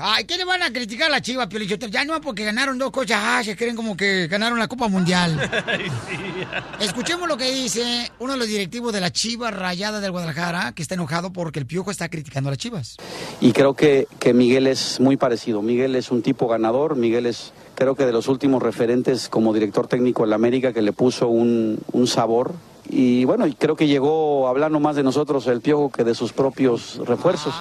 [0.00, 1.90] Ay, ¿qué le van a criticar a la Chivas, Pio Lichotero?
[1.90, 5.38] Ya no porque ganaron dos cosas, ah, se creen como que ganaron la Copa Mundial.
[6.80, 10.82] Escuchemos lo que dice uno de los directivos de la Chivas Rayada del Guadalajara, que
[10.82, 12.96] está enojado porque el Piojo está criticando a las Chivas.
[13.40, 15.62] Y creo que, que Miguel es muy parecido.
[15.62, 16.94] Miguel es un tipo ganador.
[16.94, 20.82] Miguel es, creo que de los últimos referentes como director técnico en la América que
[20.82, 22.50] le puso un, un sabor.
[22.90, 26.32] Y bueno, y creo que llegó hablando más de nosotros el Piojo que de sus
[26.32, 27.54] propios refuerzos.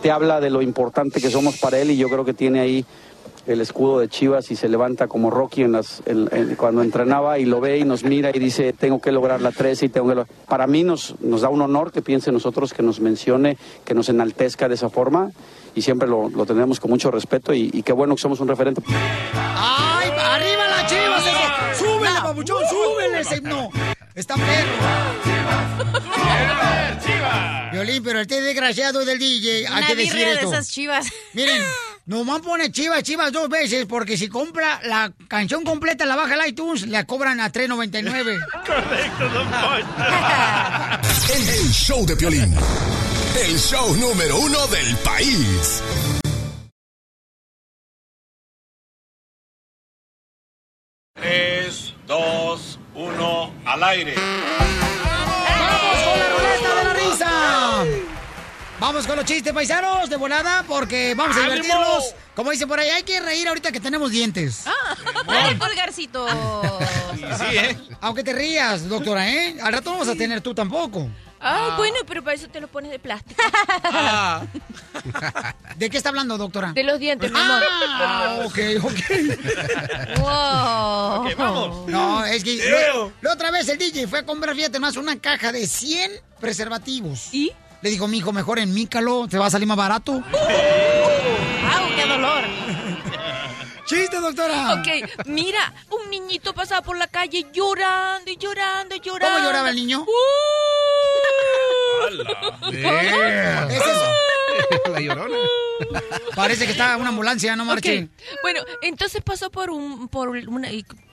[0.00, 2.86] Te habla de lo importante que somos para él y yo creo que tiene ahí
[3.46, 7.44] el escudo de Chivas y se levanta como Rocky en las, en- cuando entrenaba y
[7.44, 10.14] lo ve y nos mira y dice, tengo que lograr la 13 y tengo que
[10.14, 10.34] lograr-".
[10.48, 13.92] Para mí nos, nos da un honor que piense en nosotros, que nos mencione, que
[13.94, 15.30] nos enaltezca de esa forma
[15.78, 18.48] y siempre lo, lo tendremos con mucho respeto y, y qué bueno que somos un
[18.48, 18.82] referente.
[19.34, 21.24] ¡Ay, arriba la Chivas!
[21.24, 21.84] ese!
[21.84, 23.70] ¡Súbele, papuchón, súbele ese himno!
[24.14, 24.72] ¡Está perro!
[27.70, 30.52] Violín, pero este desgraciado del DJ, hay Una que decir birria de esto.
[30.52, 31.06] esas chivas.
[31.34, 31.62] Miren,
[32.06, 36.48] nomás pone chivas, chivas dos veces, porque si compra la canción completa, la baja el
[36.48, 38.44] iTunes, la cobran a $3.99.
[38.66, 39.48] Correcto, don
[41.36, 42.56] El, el show de Piolín.
[43.36, 45.82] El show número uno del país.
[51.14, 54.14] Tres, dos, uno, al aire.
[54.14, 57.84] ¡Vamos con la ruleta de la risa!
[58.80, 61.54] Vamos con los chistes paisanos de volada porque vamos a ¡Ánimo!
[61.62, 62.14] divertirnos.
[62.36, 64.64] Como dicen por ahí, hay que reír ahorita que tenemos dientes.
[65.26, 66.28] ¡Ay, pulgarcito!
[67.52, 67.76] ¿eh?
[68.00, 69.56] Aunque te rías, doctora, ¿eh?
[69.60, 71.08] Al rato no vas a tener tú tampoco.
[71.40, 73.40] Ay, bueno, pero para eso te lo pones de plástico.
[75.76, 76.72] ¿De qué está hablando, doctora?
[76.72, 77.62] De los dientes, mi amor.
[78.00, 80.18] Ah, ok, ok.
[80.18, 81.26] Wow.
[81.30, 81.88] Ok, vamos.
[81.88, 82.56] No, es que
[82.92, 86.10] lo- la otra vez el DJ fue a comprar, fíjate más, una caja de 100
[86.40, 87.28] preservativos.
[87.32, 87.52] ¿Y?
[87.82, 90.14] Le dijo, mijo, mejor en Mícalo, te va a salir más barato.
[90.14, 92.42] ¡Au, qué dolor!
[93.86, 94.74] ¡Chiste, doctora!
[94.74, 94.88] Ok,
[95.26, 99.36] mira, un niñito pasaba por la calle llorando y llorando y llorando.
[99.36, 100.04] ¿Cómo lloraba el niño?
[102.72, 103.68] Yeah.
[103.70, 104.12] ¿Es eso?
[104.92, 105.36] La llorona.
[106.34, 108.08] Parece que está una ambulancia, no marche.
[108.42, 110.68] Bueno, entonces pasó por un por una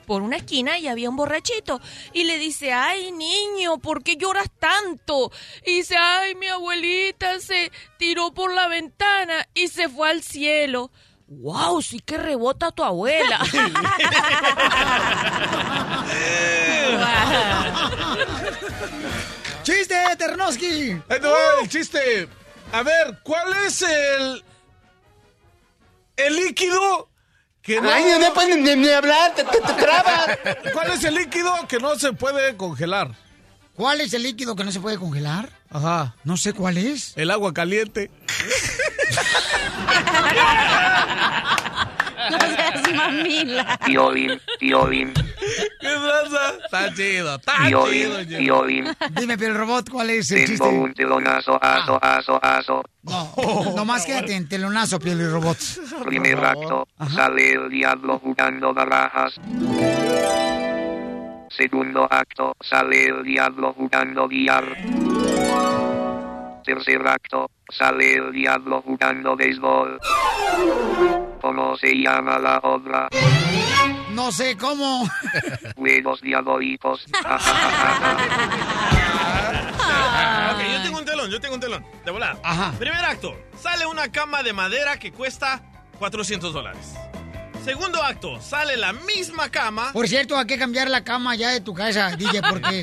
[0.06, 1.80] por una esquina y había un borrachito
[2.12, 5.30] y le dice, "Ay, niño, ¿por qué lloras tanto?"
[5.64, 10.90] Y dice, "Ay, mi abuelita se tiró por la ventana y se fue al cielo."
[11.28, 13.40] Wow, sí que rebota tu abuela.
[19.66, 20.92] ¡Chiste, Ternoski!
[21.08, 22.28] Ahí te va el chiste.
[22.70, 24.44] A ver, ¿cuál es el.
[26.16, 27.08] el líquido
[27.62, 27.90] que no.
[27.90, 30.38] Ay, no pueden ni, ni hablar, te, te, te trabas.
[30.72, 33.16] ¿Cuál es el líquido que no se puede congelar?
[33.74, 35.50] ¿Cuál es el líquido que no se puede congelar?
[35.68, 36.14] Ajá.
[36.22, 37.14] No sé cuál es.
[37.16, 38.08] El agua caliente.
[42.30, 43.78] No seas mamila.
[43.84, 46.54] Piolín, Piolín, ¿Qué pasa?
[46.64, 48.38] Está chido, está Piolín, chido.
[48.38, 48.84] Piolín.
[49.12, 50.68] Dime, pero el robot, ¿cuál es el Tengo chiste?
[50.68, 52.82] un telonazo, aso, aso, aso.
[53.02, 53.32] No,
[53.76, 55.56] nomás quédate en telonazo, piel y robot.
[56.04, 59.34] Primer acto, sale el diablo jugando barajas.
[61.50, 64.64] Segundo acto, sale el diablo jugando billar.
[66.66, 70.00] Tercer acto, sale el diablo jugando béisbol.
[71.40, 73.08] ¿Cómo se llama la obra?
[74.10, 75.08] No sé cómo.
[75.76, 77.06] Juegos diabólicos.
[80.48, 81.84] Ok, yo tengo un telón, yo tengo un telón.
[82.04, 82.38] De volar.
[82.42, 82.72] Ajá.
[82.78, 83.36] Primer acto.
[83.60, 85.62] Sale una cama de madera que cuesta
[85.98, 86.94] 400 dólares.
[87.66, 88.40] Segundo acto.
[88.40, 89.92] Sale la misma cama.
[89.92, 92.82] Por cierto, hay que cambiar la cama ya de tu casa, DJ, porque...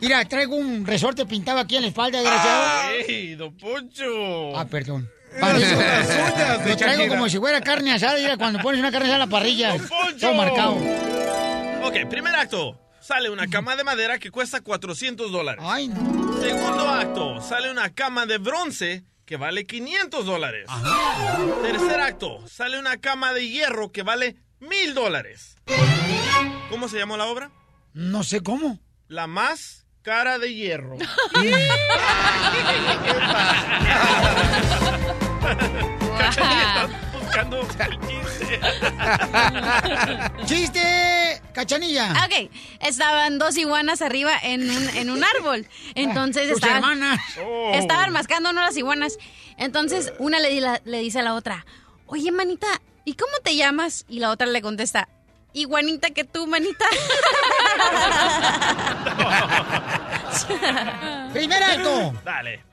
[0.00, 2.90] Mira, traigo un resorte pintado aquí en la espalda, desgraciado.
[3.08, 4.56] ¡Ey, don Poncho!
[4.56, 5.10] Ah, perdón.
[5.40, 8.90] Parece- Las uñas de Lo traigo como si fuera carne asada, mira, cuando pones una
[8.92, 9.72] carne asada en la parrilla.
[9.76, 10.18] Poncho!
[10.20, 10.76] Todo marcado.
[11.82, 12.78] Ok, primer acto.
[13.00, 15.62] Sale una cama de madera que cuesta 400 dólares.
[15.66, 16.40] Ay, no.
[16.40, 17.40] Segundo acto.
[17.42, 20.66] Sale una cama de bronce que vale 500 dólares.
[21.62, 22.44] Tercer acto.
[22.48, 25.56] Sale una cama de hierro que vale 1000 dólares.
[26.68, 27.52] ¿Cómo se llamó la obra?
[27.94, 28.80] No sé cómo.
[29.06, 30.96] La más cara de hierro.
[36.18, 37.66] Cachanilla, estás buscando el
[38.00, 38.60] chiste.
[40.46, 41.42] ¡Chiste!
[41.52, 42.12] ¡Cachanilla!
[42.26, 42.50] Ok,
[42.80, 45.66] estaban dos iguanas arriba en un, en un árbol.
[45.94, 47.20] Entonces estaban, hermanas.
[47.44, 47.70] Oh.
[47.74, 48.60] estaban mascando ¿no?
[48.60, 49.16] las iguanas.
[49.56, 51.64] Entonces una le, di- la- le dice a la otra,
[52.06, 52.66] oye, manita,
[53.04, 54.04] ¿y cómo te llamas?
[54.08, 55.08] Y la otra le contesta,
[55.52, 56.84] iguanita que tú, manita.
[61.32, 62.14] Primer acto.
[62.24, 62.64] Dale.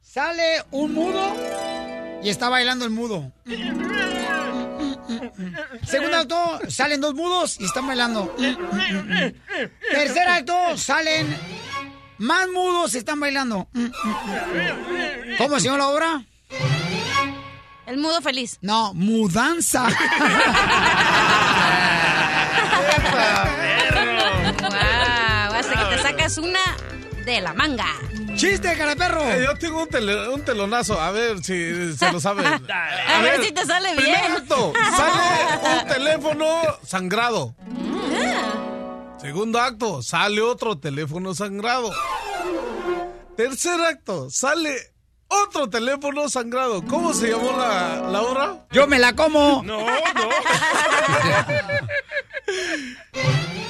[0.00, 1.32] Sale un mudo
[2.24, 3.30] y está bailando el mudo.
[5.86, 8.34] Segundo acto, salen dos mudos y están bailando.
[9.92, 11.36] Tercer acto, salen
[12.18, 13.68] más mudos y están bailando.
[15.36, 16.24] ¿Cómo se llama la obra?
[17.86, 18.58] El mudo feliz.
[18.62, 19.86] No, mudanza.
[26.28, 26.60] sacas una
[27.24, 27.86] de la manga.
[28.36, 29.22] ¡Chiste, cara perro!
[29.30, 32.46] Eh, yo tengo un, tele- un telonazo, a ver si se lo saben.
[32.70, 34.14] A ver si te sale bien.
[34.14, 36.46] Primer acto, sale un teléfono
[36.86, 37.54] sangrado.
[39.20, 41.90] Segundo acto, sale otro teléfono sangrado.
[43.36, 44.74] Tercer acto, sale
[45.28, 46.82] otro teléfono sangrado.
[46.86, 48.66] ¿Cómo se llamó la, la obra?
[48.72, 49.62] ¡Yo me la como!
[49.62, 50.28] No, no.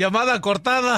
[0.00, 0.96] Llamada cortada.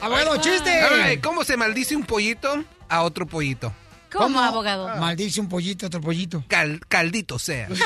[0.00, 0.70] Abogado, chiste.
[0.70, 3.72] Ay, ¿Cómo se maldice un pollito a otro pollito?
[4.12, 4.88] ¿Cómo, abogado?
[4.96, 6.42] Maldice un pollito, otro pollito.
[6.48, 7.68] Cal- caldito sea.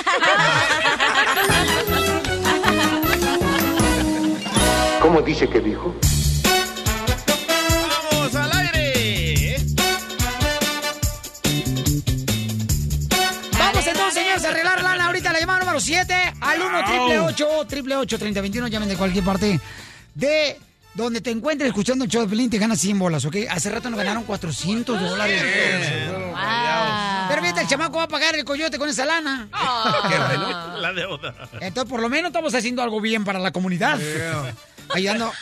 [5.03, 5.95] ¿Cómo dice que dijo?
[14.11, 15.07] Vamos señores, a arreglar lana.
[15.07, 19.25] Ahorita la llamada número 7 al 1 triple 8 triple 8 3021 Llamen de cualquier
[19.25, 19.61] parte
[20.15, 20.59] de
[20.95, 22.51] donde te encuentres escuchando el show de Pelín.
[22.51, 23.37] Te ganas 100 bolas, ¿ok?
[23.49, 25.43] Hace rato nos ganaron 400 dólares.
[27.29, 29.49] Pero fíjate, el chamaco va a pagar el coyote con esa lana.
[30.09, 30.77] Qué bueno.
[30.79, 31.35] La deuda.
[31.61, 34.01] Entonces, por lo menos estamos haciendo algo bien para la comunidad.
[34.93, 35.33] Ayudando.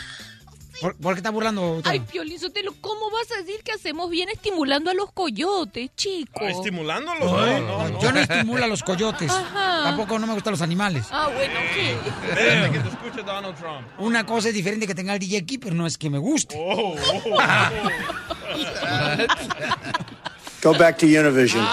[0.81, 1.81] ¿Por, por qué está burlando?
[1.85, 6.43] Ay, Piolín Sotelo, ¿cómo vas a decir que hacemos bien estimulando a los coyotes, chicos?
[6.43, 7.25] Ah, ¿Estimulándolos?
[7.31, 8.01] No, no, no.
[8.01, 9.31] Yo no estimulo a los coyotes.
[9.31, 9.83] Ajá.
[9.85, 11.07] Tampoco no me gustan los animales.
[11.11, 11.93] Ah, bueno, ¿qué?
[12.29, 13.87] Espérate que te escuche Donald Trump.
[13.99, 16.55] Una cosa es diferente que tenga el DJ aquí, pero no es que me guste.
[16.59, 16.95] Oh,
[20.63, 21.65] Go back to Univision.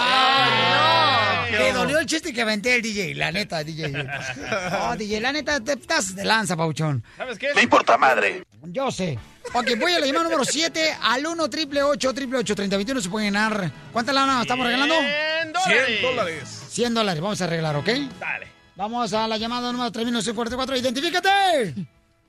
[1.50, 3.88] Te dolió el chiste que aventé el DJ, la neta, DJ.
[4.70, 7.02] No, DJ, la neta, te estás de lanza, pauchón.
[7.16, 7.48] ¿Sabes qué?
[7.54, 8.44] Me importa madre.
[8.72, 9.18] Yo sé.
[9.54, 13.08] Ok, voy a la llamada número 7 al 1 triple 8 triple 8 3021 se
[13.08, 13.70] pueden ganar.
[13.92, 14.94] ¿Cuánta lana estamos regalando?
[14.94, 15.86] 100 dólares.
[15.86, 16.64] 100 dólares.
[16.68, 17.88] 100 dólares, vamos a arreglar, ¿ok?
[18.18, 18.46] Dale.
[18.74, 20.76] Vamos a la llamada número 3944.
[20.76, 21.74] ¡Identifícate!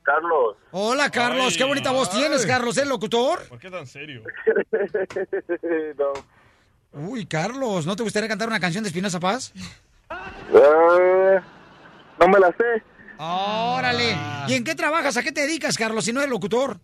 [0.03, 0.55] Carlos.
[0.71, 1.47] Hola, Carlos.
[1.51, 3.45] Ay, Qué bonita voz tienes, Carlos, ¿el locutor?
[3.49, 4.23] ¿Por qué tan serio?
[5.97, 6.13] no.
[7.09, 9.51] Uy, Carlos, ¿no te gustaría cantar una canción de Espinosa Paz?
[10.53, 11.39] Eh,
[12.19, 12.83] no me la sé.
[13.17, 14.15] Órale.
[14.47, 15.17] ¿Y en qué trabajas?
[15.17, 16.79] ¿A qué te dedicas, Carlos, si no eres locutor?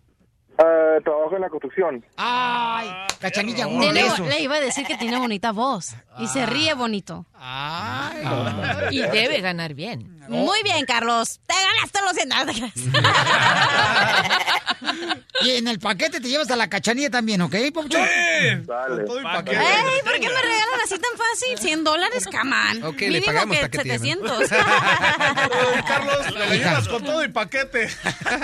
[0.56, 2.04] Eh, trabajo en la construcción.
[2.16, 4.20] Ay, cachanilla, uno de esos.
[4.20, 7.26] le iba a decir que tiene bonita voz y se ríe bonito.
[7.34, 8.22] Ay.
[8.92, 10.20] Y debe ganar bien.
[10.28, 11.40] Muy bien, Carlos.
[11.46, 12.72] Te ganaste los 100 dólares.
[15.42, 17.52] Y en el paquete te llevas a la cachanilla también, ¿ok?
[17.52, 19.04] Dale.
[19.04, 19.56] Todo y paquete.
[19.58, 21.58] Ey, ¿por qué me regalan así tan fácil?
[21.58, 22.82] 100 dólares, camán.
[22.84, 24.38] Ok, le pagamos que paquete, ¿no?
[24.38, 24.52] 700.
[24.52, 27.88] Ay, Carlos, le ayudas con todo y paquete.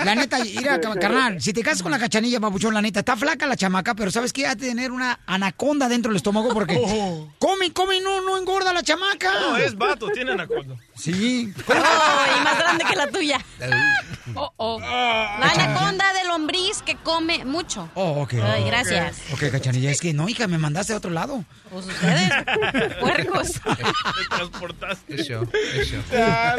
[0.03, 3.15] La neta, mira, ca- carnal, si te casas con la cachanilla, papuchón, la neta, está
[3.15, 4.45] flaca la chamaca, pero ¿sabes qué?
[4.45, 6.75] Ha de tener una anaconda dentro del estómago porque
[7.39, 9.31] come, come y no, no engorda la chamaca.
[9.39, 10.77] No, es vato, tienen acuerdo.
[11.01, 11.51] Sí.
[11.67, 13.43] Oh, y más grande que la tuya.
[14.35, 14.79] Oh, oh.
[14.79, 17.89] La anaconda de lombriz que come mucho.
[17.95, 18.33] Oh, ok.
[18.35, 19.17] Ay, gracias.
[19.33, 21.43] Ok, cachanilla, es que no, hija, me mandaste a otro lado.
[21.71, 22.31] Pues ustedes,
[22.99, 23.51] puercos.
[23.63, 25.23] Te transportaste.
[25.23, 25.47] Show.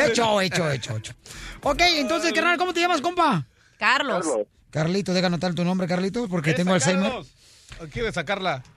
[0.01, 1.15] Hecho, hecho, hecho, hecho.
[1.63, 3.47] Ok, entonces, carnal, ¿cómo te llamas, compa?
[3.79, 4.27] Carlos.
[4.27, 4.47] Carlos.
[4.73, 7.11] Carlito, deja anotar tu nombre, Carlito, porque tengo ¿Quieres Alzheimer.
[7.11, 7.42] sacarlos?
[7.81, 8.63] ¿O ¿Quieres sacarla?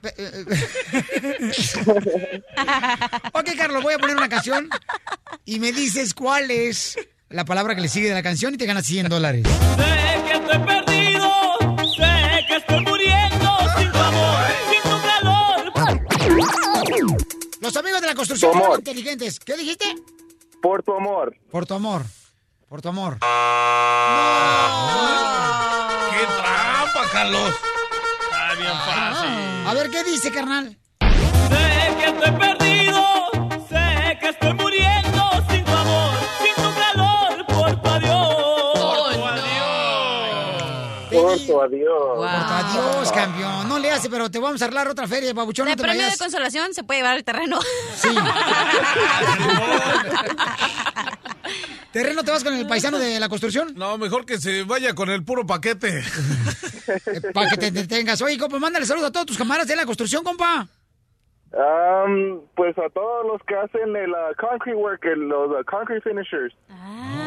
[3.33, 4.69] Ok, Carlos, voy a poner una canción
[5.45, 6.97] y me dices cuál es
[7.29, 9.43] la palabra que le sigue de la canción y te ganas 100 dólares.
[9.45, 11.31] Sé que estoy perdido,
[11.95, 15.73] sé que estoy muriendo sin tu amor, sin tu calor.
[17.61, 19.39] Los amigos de la construcción son inteligentes.
[19.39, 19.85] ¿Qué dijiste?
[20.61, 21.35] Por tu amor.
[21.51, 22.03] Por tu amor.
[22.69, 23.17] Por tu amor.
[26.11, 27.53] ¡Qué trampa, Carlos!
[28.77, 29.67] Fácil.
[29.67, 30.77] A ver, ¿qué dice, carnal?
[31.49, 32.74] Sé que estoy perdido,
[41.61, 42.17] Adiós.
[42.17, 43.69] Por tu adiós, campeón.
[43.69, 45.67] No le hace, pero te vamos a arreglar otra feria, babuchón.
[45.67, 47.59] De No premio de consolación se puede llevar el terreno.
[47.95, 48.09] Sí.
[51.91, 53.73] ¿Terreno te vas con el paisano de la construcción?
[53.75, 56.03] No, mejor que se vaya con el puro paquete.
[57.33, 58.21] Para que te detengas.
[58.21, 60.67] Oye, compa, mándale saludos a todos tus camaradas de la construcción, compa.
[61.53, 65.63] Am, pues pues a todos los que hacen el uh, concrete work, el- los uh,
[65.65, 66.53] concrete finishers.
[66.69, 67.24] Ah,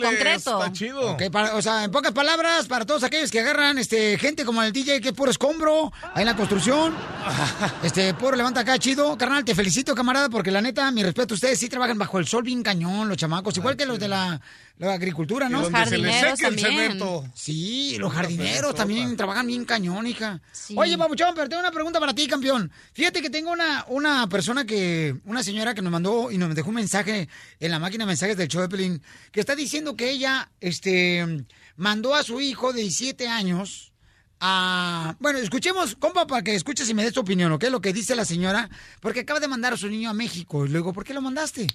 [0.00, 0.58] concreto.
[0.58, 1.16] Está chido.
[1.32, 4.72] Para- o sea, en pocas palabras, para todos aquellos que agarran este gente como el
[4.72, 6.94] DJ que es puro escombro ahí en la construcción.
[7.82, 9.16] Este, puro levanta acá, chido.
[9.16, 12.42] Carnal, te felicito, camarada, porque la neta, mi respeto, ustedes sí trabajan bajo el sol
[12.42, 14.40] bien cañón, los chamacos, igual que los de la,
[14.78, 15.64] la agricultura, ¿no?
[15.64, 15.76] Se le
[16.12, 17.32] Jardineros seque el también.
[17.34, 20.40] Sí, los jardineros también trabajan bien cañón, hija.
[20.74, 22.70] Oye, Papuchón, pero tengo una pregunta para ti, campeón.
[22.92, 26.68] Fíjate que tengo una, una persona que, una señora que nos mandó y nos dejó
[26.68, 27.28] un mensaje
[27.58, 31.46] en la máquina de mensajes del show de Pelín, que está diciendo que ella, este,
[31.76, 33.92] mandó a su hijo de 17 años
[34.40, 35.16] a...
[35.20, 37.64] Bueno, escuchemos, compa, para que escuches y me des tu opinión, ¿ok?
[37.70, 38.68] Lo que dice la señora,
[39.00, 40.66] porque acaba de mandar a su niño a México.
[40.66, 41.66] Y luego, ¿por qué lo mandaste?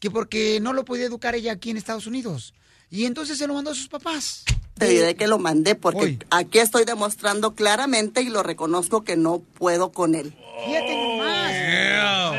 [0.00, 2.54] Que porque no lo podía educar ella aquí en Estados Unidos.
[2.90, 4.44] Y entonces se lo mandó a sus papás.
[4.78, 9.38] Te diré que lo mandé porque aquí estoy demostrando claramente y lo reconozco que no
[9.40, 10.36] puedo con él.
[10.66, 11.52] Fíjate nomás.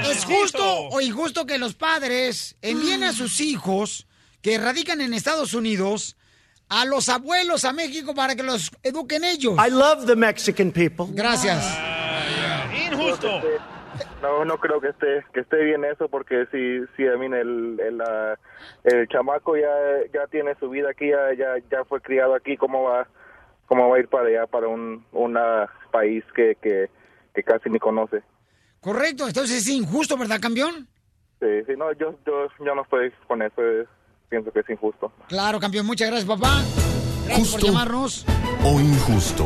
[0.10, 4.06] ¿Es justo o injusto que los padres envíen a sus hijos
[4.41, 6.15] que radican en Estados Unidos
[6.69, 9.56] a los abuelos a México para que los eduquen ellos?
[9.65, 11.07] I love the Mexican people.
[11.11, 11.65] Gracias.
[12.91, 13.41] Injusto.
[14.22, 17.80] No, no creo que esté que esté bien eso porque si si a mí el
[17.80, 18.01] el,
[18.84, 19.67] el chamaco ya
[20.13, 23.07] ya tiene su vida aquí ya ya, ya fue criado aquí cómo va
[23.67, 26.89] cómo va a ir para allá para un una país que que,
[27.34, 28.23] que casi ni conoce.
[28.81, 30.88] Correcto, entonces es injusto, ¿verdad, campeón?
[31.39, 33.88] Sí, sí, no, yo yo yo no estoy con eso, es-
[34.30, 35.11] pienso que es injusto.
[35.27, 36.61] Claro, campeón, muchas gracias, papá.
[37.26, 37.67] Gracias por Justo.
[37.67, 38.26] llamarnos.
[38.63, 39.45] O injusto.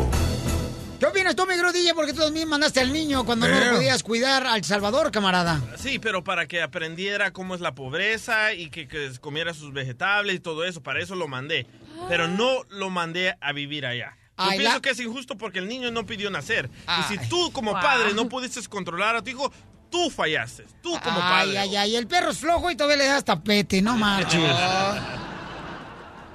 [0.99, 1.93] ¿Qué opinas tú, mi DJ?
[1.93, 5.61] Porque tú también mandaste al niño cuando no lo podías cuidar al Salvador, camarada.
[5.77, 10.35] Sí, pero para que aprendiera cómo es la pobreza y que, que comiera sus vegetales
[10.35, 11.65] y todo eso, para eso lo mandé.
[12.09, 14.17] Pero no lo mandé a vivir allá.
[14.37, 16.69] Yo Ay, pienso la- que es injusto porque el niño no pidió nacer.
[16.69, 17.81] y Ay, si tú como wow.
[17.81, 19.51] padre no pudiste controlar a tu hijo,
[19.89, 20.65] tú fallaste.
[20.81, 21.57] Tú como Ay, padre.
[21.59, 24.41] ay, ay, el perro es flojo y todavía le das tapete, no marches.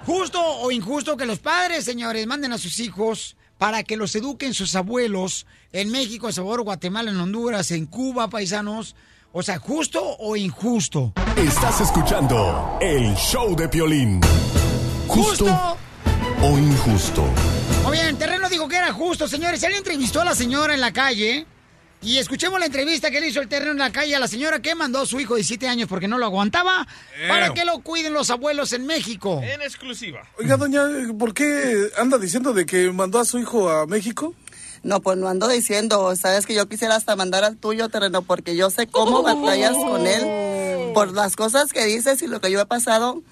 [0.07, 4.55] Justo o injusto que los padres, señores, manden a sus hijos para que los eduquen
[4.55, 8.95] sus abuelos en México, El Salvador, Guatemala, en Honduras, en Cuba, paisanos.
[9.33, 11.13] O sea, justo o injusto.
[11.37, 14.21] Estás escuchando el show de Piolín.
[15.09, 15.77] Justo
[16.43, 17.25] o injusto.
[17.85, 19.63] Muy bien, Terreno dijo que era justo, señores.
[19.63, 21.47] Él entrevistó a la señora en la calle.
[22.05, 24.61] Y escuchemos la entrevista que le hizo el Terreno en la calle a la señora
[24.61, 26.87] que mandó a su hijo de 7 años porque no lo aguantaba
[27.29, 29.41] para que lo cuiden los abuelos en México.
[29.43, 30.23] En exclusiva.
[30.39, 30.83] Oiga, doña,
[31.19, 34.35] ¿por qué anda diciendo de que mandó a su hijo a México?
[34.83, 38.55] No, pues no ando diciendo, sabes que yo quisiera hasta mandar al tuyo terreno porque
[38.55, 42.61] yo sé cómo batallas con él por las cosas que dices y lo que yo
[42.61, 43.23] he pasado,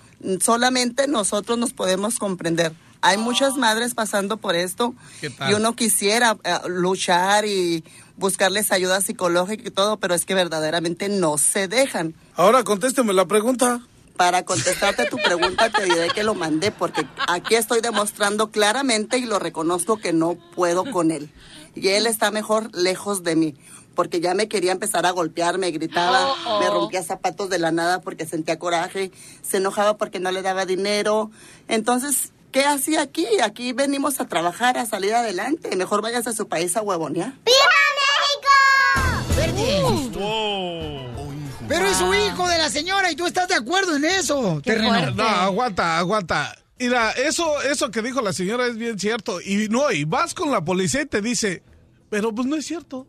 [0.41, 2.73] solamente nosotros nos podemos comprender.
[3.03, 5.51] Hay muchas madres pasando por esto ¿Qué tal?
[5.51, 7.85] y uno quisiera eh, luchar y
[8.17, 12.15] buscarles ayuda psicológica y todo, pero es que verdaderamente no se dejan.
[12.37, 13.81] Ahora contésteme la pregunta.
[14.17, 19.25] Para contestarte tu pregunta te diré que lo mandé porque aquí estoy demostrando claramente y
[19.25, 21.31] lo reconozco que no puedo con él.
[21.75, 23.55] Y él está mejor lejos de mí
[23.95, 26.61] porque ya me quería empezar a golpear, me gritaba, Oh, oh.
[26.61, 29.13] me rompía zapatos de la nada porque sentía coraje,
[29.43, 31.31] se enojaba porque no le daba dinero.
[31.69, 33.27] Entonces, ¿qué hacía aquí?
[33.43, 35.75] Aquí venimos a trabajar, a salir adelante.
[35.77, 37.35] Mejor vayas a su país a huevonear.
[41.69, 45.11] Pero es su hijo de la señora y tú estás de acuerdo en eso, Terreno.
[45.13, 46.55] No, aguanta, aguanta.
[46.79, 49.41] Mira, eso, eso que dijo la señora es bien cierto.
[49.41, 51.63] Y no, y vas con la policía y te dice,
[52.11, 53.07] pero pues no es cierto.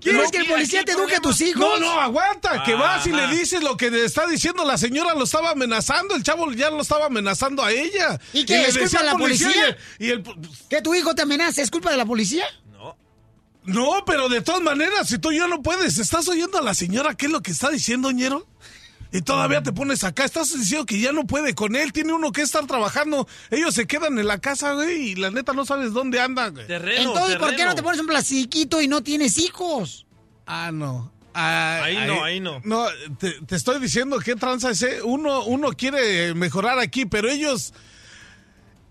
[0.00, 1.60] ¿Quieres No, que el policía te eduque a tus hijos?
[1.60, 5.14] No, no, aguanta, que vas y le dices lo que le está diciendo la señora,
[5.14, 8.20] lo estaba amenazando, el chavo ya lo estaba amenazando a ella.
[8.32, 8.58] ¿Y qué?
[8.58, 9.76] le ¿Es culpa decía de la policía?
[9.98, 10.22] Y el,
[10.68, 11.62] ¿Que tu hijo te amenaza?
[11.62, 12.44] ¿Es culpa de la policía?
[13.66, 17.14] No, pero de todas maneras, si tú ya no puedes, ¿estás oyendo a la señora
[17.16, 18.46] qué es lo que está diciendo, ñero?
[19.12, 22.32] Y todavía te pones acá, estás diciendo que ya no puede con él, tiene uno
[22.32, 23.26] que estar trabajando.
[23.50, 26.54] Ellos se quedan en la casa, güey, y la neta no sabes dónde andan.
[26.54, 26.66] güey.
[26.68, 30.06] Entonces, ¿por qué no te pones un plastiquito y no tienes hijos?
[30.46, 31.12] Ah, no.
[31.34, 32.60] Ah, Ahí no, ahí no.
[32.64, 32.86] No,
[33.18, 34.82] te, te estoy diciendo qué tranza es.
[34.82, 35.02] eh.
[35.02, 37.74] Uno, uno quiere mejorar aquí, pero ellos,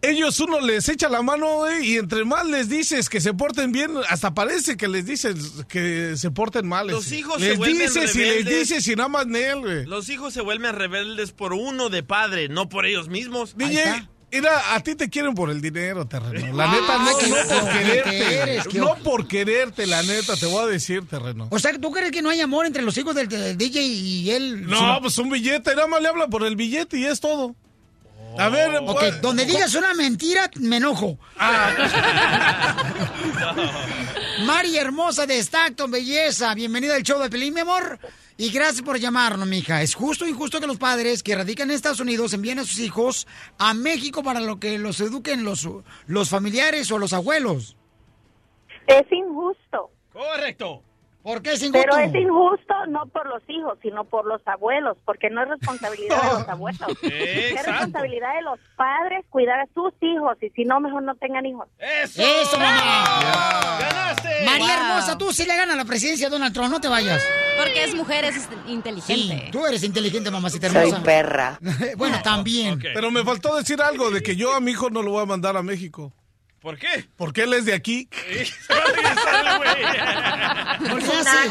[0.10, 3.72] ellos uno les echa la mano güey, y entre más les dices que se porten
[3.72, 5.36] bien, hasta parece que les dices
[5.68, 6.88] que se porten mal.
[6.88, 7.18] Los ese.
[7.18, 8.60] hijos se les vuelven dices y les rebeldes.
[8.70, 9.86] dices y nada más de él, güey.
[9.86, 13.56] Los hijos se vuelven rebeldes por uno de padre, no por ellos mismos.
[13.58, 16.54] DJ, mira, a ti te quieren por el dinero, terreno.
[16.56, 18.36] La Ah, neta, no, qué no por quererte.
[18.42, 21.48] eres, no por quererte, la neta, te voy a decir, terreno.
[21.52, 24.32] O sea, ¿tú crees que no hay amor entre los hijos del, del DJ y
[24.32, 24.66] él?
[24.68, 27.56] No, pues un billete, nada más le habla por el billete y es todo.
[28.38, 31.18] A ver, Ok, pues- donde digas una mentira, me enojo.
[34.46, 36.54] Mari hermosa de Stockton, belleza.
[36.54, 38.00] Bienvenida al show de Pelín, mi amor.
[38.38, 39.82] Y gracias por llamarnos, mija.
[39.82, 42.80] ¿Es justo o injusto que los padres que radican en Estados Unidos envíen a sus
[42.80, 45.68] hijos a México para lo que los eduquen los,
[46.08, 47.78] los familiares o los abuelos?
[48.88, 49.90] Es injusto.
[50.12, 50.84] Correcto.
[51.26, 51.88] ¿Por qué es injusto?
[51.92, 56.22] Pero es injusto no por los hijos, sino por los abuelos, porque no es responsabilidad
[56.22, 56.88] de los abuelos.
[57.02, 61.44] Es responsabilidad de los padres cuidar a sus hijos y si no, mejor no tengan
[61.48, 61.68] hijos.
[61.80, 62.22] ¡Eso!
[62.22, 63.04] ¡Eso, mamá!
[63.80, 64.30] ¡Ganaste!
[64.46, 64.86] María Wow.
[64.86, 67.26] hermosa, tú sí le ganas la presidencia a Donald Trump, no te vayas.
[67.58, 69.46] Porque es mujer, es inteligente.
[69.46, 71.02] Sí, tú eres inteligente, mamacita Soy hermosa.
[71.04, 71.60] perra.
[71.98, 72.78] bueno, también.
[72.80, 75.26] Pero me faltó decir algo de que yo a mi hijo no lo voy a
[75.26, 76.14] mandar a México.
[76.66, 77.06] ¿Por qué?
[77.16, 78.10] Porque él es de aquí.
[80.80, 81.50] No le hace.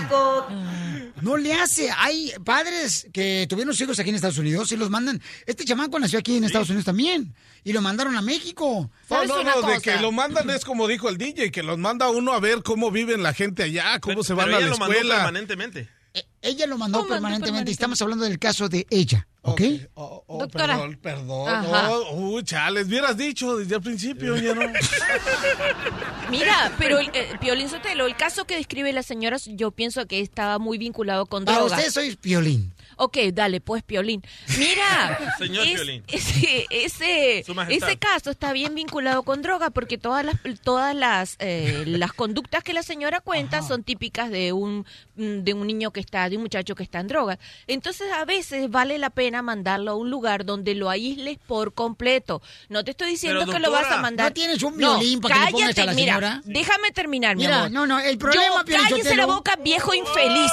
[1.23, 1.89] No le hace.
[1.97, 5.23] Hay padres que tuvieron sus hijos aquí en Estados Unidos y los mandan.
[5.47, 7.32] Este chamaco nació aquí en Estados Unidos también.
[7.62, 8.91] Y lo mandaron a México.
[8.91, 11.78] No, ¿Sabes no, no, de que lo mandan es como dijo el DJ, que los
[11.78, 14.66] manda uno a ver cómo viven la gente allá, cómo se van Pero a ella
[14.66, 15.15] la lo mandó escuela.
[15.15, 15.89] permanentemente.
[16.16, 17.19] Eh, Ella lo mandó mandó permanentemente.
[17.19, 17.70] permanentemente.
[17.73, 19.61] Estamos hablando del caso de ella, ¿ok?
[19.95, 20.74] Oh, oh, Doctora.
[20.77, 21.66] Perdón, perdón.
[21.66, 24.62] Oh, uy, chales, hubieras dicho desde el principio, ya no.
[26.31, 30.20] Mira, pero el, eh, Piolín Sotelo, el caso que describe la señora, yo pienso que
[30.20, 31.78] estaba muy vinculado con Para drogas.
[31.78, 32.73] usted soy violín.
[32.97, 34.23] Ok, dale, pues, Piolín.
[34.59, 36.05] Mira, Señor es- Piolín.
[36.09, 41.85] ese, ese, ese caso está bien vinculado con droga porque todas las, todas las, eh,
[41.87, 46.01] las conductas que la señora cuenta son típicas de un, mm, de un niño que
[46.01, 47.39] está, de un muchacho que está en droga.
[47.66, 52.43] Entonces, a veces vale la pena mandarlo a un lugar donde lo aísles por completo.
[52.69, 54.31] No te estoy diciendo Pero, que lo vas a mandar.
[54.31, 56.43] ¿no tienes un violín para que le pongas a la mira, señora?
[56.45, 57.71] déjame terminar, mi Mira, amor.
[57.71, 60.51] no, no, el problema, Yo- Piolín cállese Sotelo- la boca, viejo infeliz.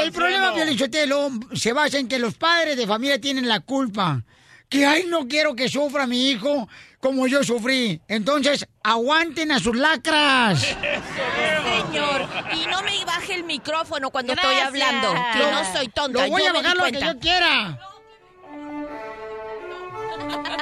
[0.00, 1.07] El problema, Piolichotelo,
[1.54, 4.22] se basa en que los padres de familia tienen la culpa.
[4.68, 6.68] Que, ay, no quiero que sufra mi hijo
[7.00, 8.00] como yo sufrí.
[8.08, 10.60] Entonces, aguanten a sus lacras.
[11.90, 16.24] Señor, y no me baje el micrófono cuando estoy hablando, que no soy tonta.
[16.24, 17.78] Lo voy yo a bajar lo que yo quiera.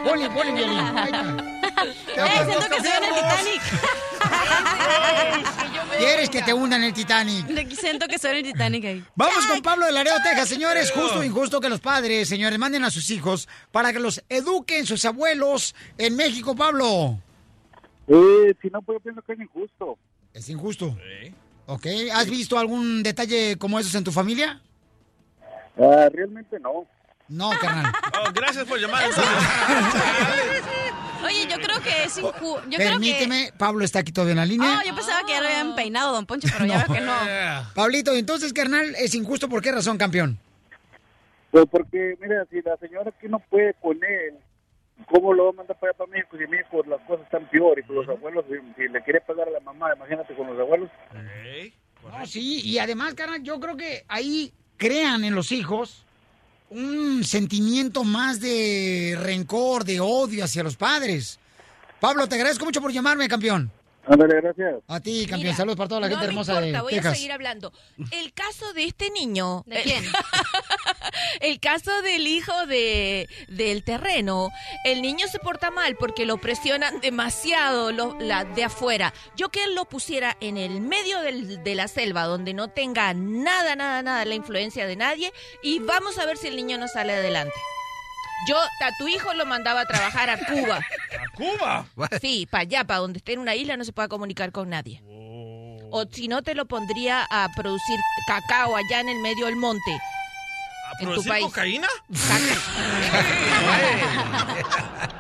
[0.05, 0.79] Ponle, ponle, violín.
[0.79, 2.27] Ahí está.
[2.27, 3.63] ¡Eh, siento que soy en el Titanic!
[5.99, 7.47] ¿Quieres que te hundan el Titanic?
[7.75, 9.05] siento que soy el Titanic ahí.
[9.15, 10.49] Vamos con Pablo de Laredo, Texas.
[10.49, 14.23] Señores, justo o injusto que los padres, señores, manden a sus hijos para que los
[14.29, 17.19] eduquen sus abuelos en México, Pablo.
[18.09, 19.99] Eh, si no, pues yo pienso que es injusto.
[20.33, 20.97] Es injusto.
[21.67, 21.87] ¿Ok?
[22.13, 24.61] ¿Has visto algún detalle como esos en tu familia?
[25.79, 26.87] Ah, realmente no.
[27.29, 27.93] No, carnal.
[28.21, 29.05] Oh, gracias por llamar.
[31.25, 32.63] Oye, yo creo que es injusto.
[32.69, 32.85] Yo creo que...
[32.85, 34.79] Permíteme, Pablo está aquí todavía en la línea.
[34.79, 37.13] Oh, yo pensaba que ya lo habían peinado, don Poncho, pero ya veo que no.
[37.75, 39.49] Pablito, entonces, carnal, es injusto.
[39.49, 40.39] ¿Por qué razón, campeón?
[41.51, 44.35] Pues porque, mira, si la señora aquí no puede con él,
[45.07, 46.37] ¿cómo lo va a mandar para allá para México?
[46.39, 49.49] Si México las cosas están peor y con los abuelos, si, si le quiere pagar
[49.49, 50.91] a la mamá, imagínate con los abuelos.
[52.05, 56.06] No, sí, y además, carnal, yo creo que ahí crean en los hijos
[56.71, 61.39] un sentimiento más de rencor, de odio hacia los padres.
[62.01, 63.71] Pablo, te agradezco mucho por llamarme, campeón.
[64.09, 64.75] Ándale, gracias.
[64.87, 65.41] A ti, campeón.
[65.43, 67.13] Mira, Saludos para toda la no gente me hermosa importa, de voy Texas.
[67.13, 67.73] a seguir hablando.
[68.13, 69.65] El caso de este niño.
[69.67, 70.05] ¿De quién?
[71.41, 74.51] el caso del hijo de del terreno.
[74.85, 79.13] El niño se porta mal porque lo presionan demasiado lo- la, de afuera.
[79.37, 83.13] Yo que él lo pusiera en el medio del- de la selva, donde no tenga
[83.15, 86.89] nada, nada, nada la influencia de nadie, y vamos a ver si el niño no
[86.89, 87.55] sale adelante.
[88.47, 90.79] Yo a tu hijo lo mandaba a trabajar a Cuba.
[90.79, 91.87] ¿A Cuba?
[92.21, 95.03] Sí, para allá, para donde esté en una isla no se pueda comunicar con nadie.
[95.91, 99.99] O si no, te lo pondría a producir cacao allá en el medio del monte.
[100.99, 101.45] ¿A en tu país.
[101.45, 101.89] cocaína?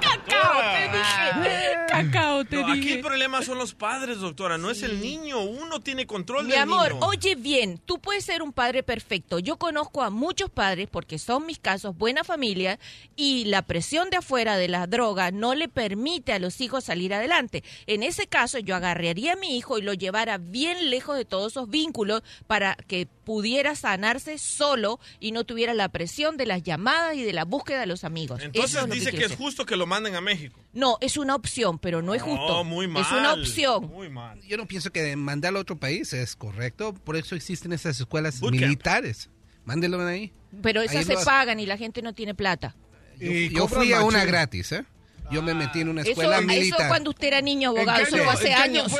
[0.00, 1.76] Cacao, te dije.
[1.88, 2.94] Cacao, te No, aquí dije.
[2.94, 5.40] el problema son los padres, doctora, no es el niño.
[5.40, 7.06] Uno tiene control Mi del amor, niño.
[7.06, 9.38] oye bien, tú puedes ser un padre perfecto.
[9.38, 12.78] Yo conozco a muchos padres, porque son mis casos, buena familia,
[13.14, 17.14] y la presión de afuera de la droga no le permite a los hijos salir
[17.14, 17.64] adelante.
[17.86, 21.52] En ese caso, yo agarraría a mi hijo y lo llevara bien lejos de todos
[21.52, 27.16] esos vínculos para que pudiera sanarse solo y no tuviera la presión de las llamadas
[27.16, 28.38] y de la búsqueda de los amigos.
[28.38, 30.60] Eso Entonces es dice que, es justo que lo manden a México.
[30.72, 32.46] No, es una opción, pero no es justo.
[32.46, 33.02] No, muy mal.
[33.02, 33.88] Es una opción.
[33.88, 34.40] Muy mal.
[34.42, 36.94] Yo no pienso que mandarlo a otro país es correcto.
[36.94, 38.62] Por eso existen esas escuelas Bootcamp.
[38.62, 39.28] militares.
[39.64, 40.32] Mándelo ahí.
[40.62, 42.76] Pero esas Ahí se pagan y la gente no tiene plata.
[43.18, 44.84] Yo, Y yo cobran fui a una gratis, ¿eh?
[45.32, 46.86] Yo me metí en una Eso, escuela eso militar.
[46.86, 48.92] cuando usted era niño abogado, ¿En eso fue hace años.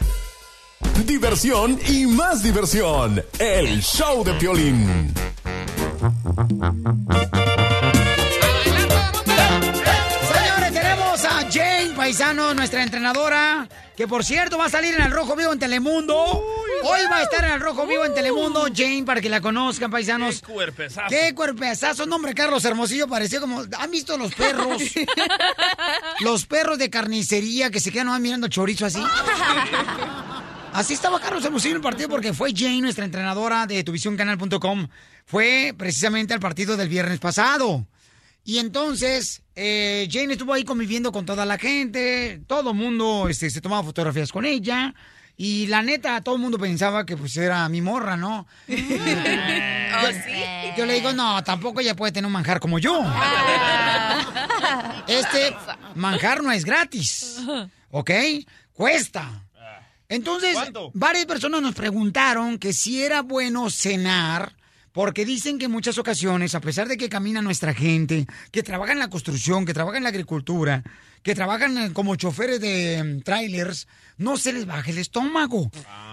[1.06, 3.22] Diversión y más diversión.
[3.38, 5.12] El show de Piolín.
[10.32, 15.10] Señores, tenemos a Jane Paisano, nuestra entrenadora, que por cierto va a salir en el
[15.10, 16.16] Rojo Vivo en Telemundo.
[16.82, 19.90] Hoy va a estar en el Rojo Vivo en Telemundo, Jane, para que la conozcan,
[19.90, 20.40] paisanos.
[20.40, 21.08] Qué cuerpezazo.
[21.08, 22.06] ¡Qué cuerpezazo!
[22.06, 23.64] Nombre, Carlos Hermosillo parecía como...
[23.78, 24.82] ¿Han visto los perros?
[26.20, 29.02] los perros de carnicería que se quedan mirando chorizo así.
[30.72, 34.88] Así estaba Carlos Hermosillo en el partido porque fue Jane, nuestra entrenadora de tuvisioncanal.com.
[35.26, 37.86] Fue precisamente al partido del viernes pasado.
[38.44, 43.50] Y entonces, eh, Jane estuvo ahí conviviendo con toda la gente, todo el mundo este,
[43.50, 44.94] se tomaba fotografías con ella.
[45.36, 48.46] Y la neta, todo el mundo pensaba que pues era mi morra, ¿no?
[48.68, 48.76] yo,
[50.76, 53.02] yo le digo, no, tampoco ella puede tener un manjar como yo.
[55.06, 55.56] Este
[55.94, 57.38] manjar no es gratis,
[57.90, 58.10] ¿ok?
[58.72, 59.49] Cuesta.
[60.10, 60.58] Entonces,
[60.92, 64.56] varias personas nos preguntaron que si era bueno cenar,
[64.92, 68.90] porque dicen que en muchas ocasiones, a pesar de que camina nuestra gente, que trabaja
[68.90, 70.82] en la construcción, que trabaja en la agricultura,
[71.22, 75.70] que trabajan eh, como choferes de mm, trailers, no se les baja el estómago.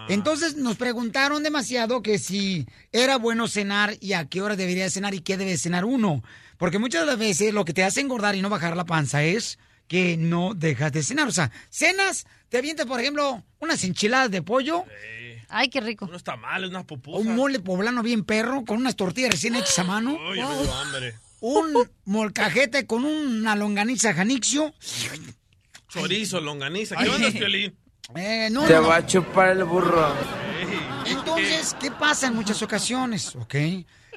[0.10, 5.16] Entonces nos preguntaron demasiado que si era bueno cenar y a qué hora debería cenar
[5.16, 6.24] y qué debe cenar uno.
[6.58, 9.24] Porque muchas de las veces lo que te hace engordar y no bajar la panza
[9.24, 9.58] es
[9.88, 11.28] que no dejas de cenar.
[11.28, 14.84] O sea, cenas, te avientas, por ejemplo, unas enchiladas de pollo.
[15.50, 16.06] Ay, qué rico.
[16.06, 17.26] Unos tamales, unas pupusas.
[17.26, 20.18] Un mole poblano bien perro, con unas tortillas recién hechas a mano.
[20.32, 21.16] Ay, hambre.
[21.40, 24.74] Un molcajete con una longaniza janixio.
[25.88, 26.96] Chorizo, longaniza.
[26.98, 27.76] ¿Qué onda, Piolín?
[28.16, 28.88] Eh, no, Te no, no.
[28.90, 30.14] va a chupar el burro.
[31.06, 33.36] Entonces, ¿qué pasa en muchas ocasiones?
[33.36, 33.56] ¿Ok?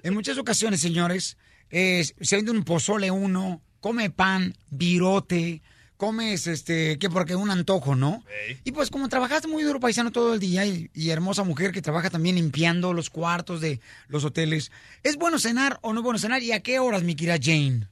[0.03, 1.37] En muchas ocasiones, señores,
[1.71, 5.63] eh, se vende un pozole uno, come pan, virote,
[5.97, 8.25] comes, este, que porque un antojo, ¿no?
[8.65, 11.83] Y pues como trabajaste muy duro, paisano, todo el día, y, y hermosa mujer que
[11.83, 14.71] trabaja también limpiando los cuartos de los hoteles,
[15.03, 16.43] ¿es bueno cenar o no es bueno cenar?
[16.43, 17.87] ¿Y a qué horas, mi querida Jane?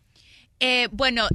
[0.61, 1.29] Eh, bueno,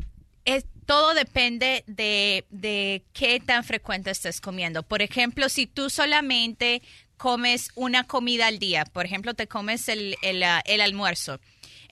[0.45, 4.83] es- todo depende de, de qué tan frecuente estés comiendo.
[4.83, 6.81] Por ejemplo, si tú solamente
[7.17, 11.39] comes una comida al día, por ejemplo, te comes el, el, ah, el almuerzo.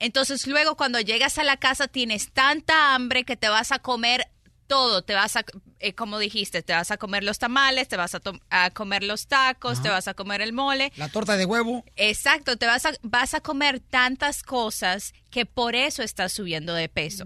[0.01, 4.27] Entonces luego cuando llegas a la casa tienes tanta hambre que te vas a comer
[4.67, 5.43] todo, te vas a,
[5.79, 9.03] eh, como dijiste, te vas a comer los tamales, te vas a, to- a comer
[9.03, 10.93] los tacos, te vas a comer el mole.
[10.95, 11.83] La torta de huevo.
[11.97, 16.87] Exacto, te vas a, vas a comer tantas cosas que por eso estás subiendo de
[16.87, 17.25] peso.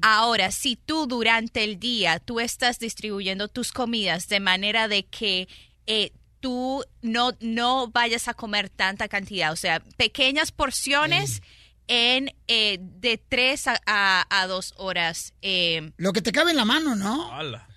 [0.00, 5.48] Ahora, si tú durante el día tú estás distribuyendo tus comidas de manera de que
[5.86, 11.42] eh, tú no, no vayas a comer tanta cantidad, o sea, pequeñas porciones
[11.88, 15.32] en eh, de tres a, a, a dos horas.
[15.42, 17.28] eh, Lo que te cabe en la mano, ¿no?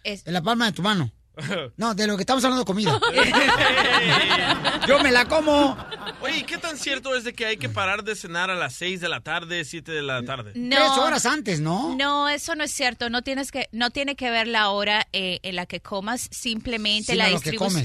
[0.03, 1.11] Es- En la palma de tu mano.
[1.78, 2.99] No, de lo que estamos hablando de comida.
[4.88, 5.78] Yo me la como.
[6.22, 8.74] Oye, ¿y ¿qué tan cierto es de que hay que parar de cenar a las
[8.74, 10.52] 6 de la tarde, 7 de la tarde?
[10.53, 11.95] Tres horas antes, ¿no?
[11.95, 13.10] No, eso no es cierto.
[13.10, 17.14] No tienes que, no tiene que ver la hora eh, en la que comas, simplemente
[17.14, 17.30] Sino la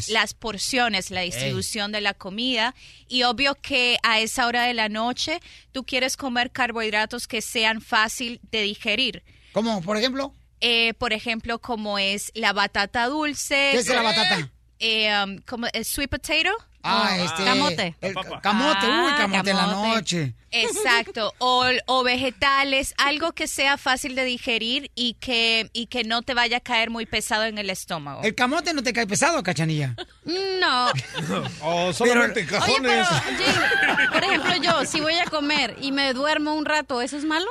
[0.09, 2.75] las porciones, la distribución de la comida.
[3.09, 5.41] Y obvio que a esa hora de la noche
[5.73, 9.23] tú quieres comer carbohidratos que sean fácil de digerir.
[9.53, 10.35] ¿Cómo, por ejemplo?
[10.67, 13.69] Eh, por ejemplo, como es la batata dulce.
[13.73, 14.51] ¿Qué es la batata?
[14.79, 16.57] Eh, um, como el sweet potato.
[16.87, 17.45] Ah, este.
[17.45, 17.97] Camote.
[18.03, 20.35] el camote, uy, Ah, camote en la noche.
[20.51, 26.23] Exacto, o, o vegetales, algo que sea fácil de digerir y que, y que no
[26.23, 28.23] te vaya a caer muy pesado en el estómago.
[28.23, 29.97] El camote no te cae pesado, cachanilla.
[30.61, 30.89] No.
[31.63, 33.09] O solamente Oye, cajones.
[33.09, 37.17] pero, Jane, por ejemplo, yo, si voy a comer y me duermo un rato, ¿eso
[37.17, 37.47] es malo?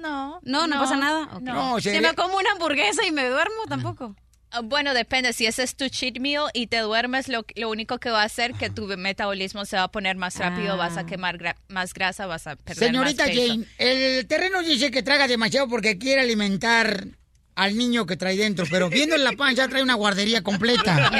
[0.00, 0.40] No.
[0.42, 1.28] No, no, No, pasa nada.
[1.42, 1.78] No.
[1.80, 4.16] Si me como una hamburguesa y me duermo, tampoco.
[4.52, 5.32] Ah, Bueno, depende.
[5.32, 8.24] Si ese es tu cheat meal y te duermes, lo, lo único que va a
[8.24, 11.94] hacer que tu metabolismo se va a poner más rápido, vas a quemar gra- más
[11.94, 13.46] grasa, vas a perder Señorita más peso.
[13.48, 17.06] Jane, el terreno dice que traga demasiado porque quiere alimentar
[17.54, 21.10] al niño que trae dentro, pero viendo en la pancha trae una guardería completa.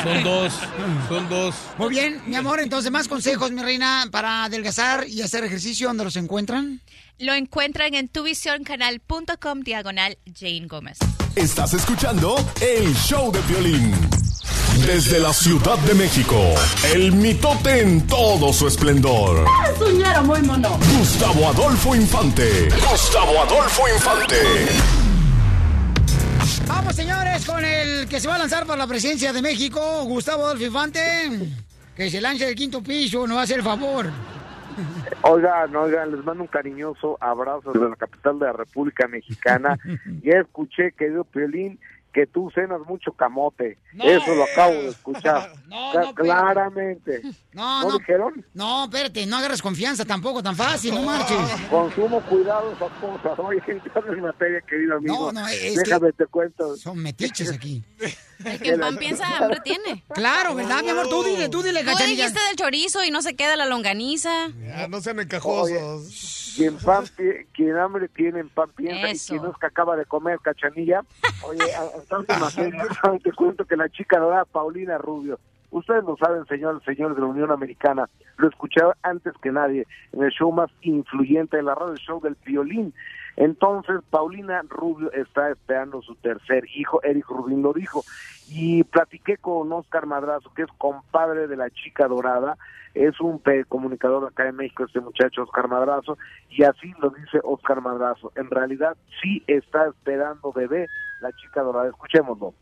[0.04, 0.52] Son dos,
[1.08, 1.54] son dos.
[1.78, 6.04] Muy bien, mi amor, entonces más consejos, mi reina, para adelgazar y hacer ejercicio, ¿dónde
[6.04, 6.80] los encuentran?
[7.18, 10.98] Lo encuentran en tuvisioncanal.com diagonal Jane Gómez.
[11.36, 13.94] Estás escuchando el show de violín.
[14.86, 16.36] Desde la Ciudad de México,
[16.94, 19.44] el mitote en todo su esplendor.
[19.78, 20.78] Suñero muy mono.
[20.98, 22.68] Gustavo Adolfo Infante.
[22.90, 24.36] Gustavo Adolfo Infante.
[26.72, 30.44] Vamos, señores, con el que se va a lanzar para la presidencia de México, Gustavo
[30.44, 31.00] Adolfo Infante.
[31.96, 34.06] Que se lance del quinto piso, a hacer el favor.
[35.22, 39.76] Oigan, oigan, les mando un cariñoso abrazo desde la capital de la República Mexicana.
[40.22, 41.80] ya escuché, querido Piolín,
[42.12, 43.78] que tú cenas mucho camote.
[44.02, 45.52] Eso lo acabo de escuchar.
[45.70, 47.22] No, no, claramente.
[47.52, 47.98] No, ¿No no.
[47.98, 48.46] dijeron?
[48.54, 51.36] No, espérate, no agarres confianza tampoco tan fácil, no marches.
[51.68, 53.38] Consumo cuidado esas cosas.
[53.38, 55.32] Oye, entrando en materia, querido amigo.
[55.32, 56.76] No, no, es que- Déjame te cuento.
[56.76, 57.82] Son metiches aquí.
[58.44, 60.02] El que en pan piensa, hambre tiene.
[60.14, 61.08] Claro, ¿verdad, mi amor?
[61.08, 64.48] Tú dile, tú dile, Tú dijiste del chorizo y no se queda la longaniza.
[64.60, 66.52] Ya, no sean encajosos.
[66.56, 67.04] Quien, pan,
[67.52, 69.08] quien hambre tiene, en pan piensa.
[69.10, 69.34] Eso.
[69.34, 71.02] Y quien no es que acaba de comer cachanilla.
[71.42, 71.60] Oye,
[73.22, 75.38] te cuento que la chica dorada Paulina Rubio.
[75.70, 78.08] Ustedes lo saben, señores, señores de la Unión Americana.
[78.38, 82.20] Lo escucharon antes que nadie en el show más influyente de la radio, el show
[82.20, 82.92] del violín.
[83.36, 88.04] Entonces, Paulina Rubio está esperando su tercer hijo, Eric Rubin lo dijo.
[88.48, 92.58] Y platiqué con Oscar Madrazo, que es compadre de la chica dorada,
[92.94, 96.18] es un comunicador acá en México, este muchacho Oscar Madrazo,
[96.50, 98.32] y así lo dice Oscar Madrazo.
[98.34, 100.88] En realidad, sí está esperando bebé
[101.20, 101.88] la chica dorada.
[101.88, 102.54] Escuchémoslo.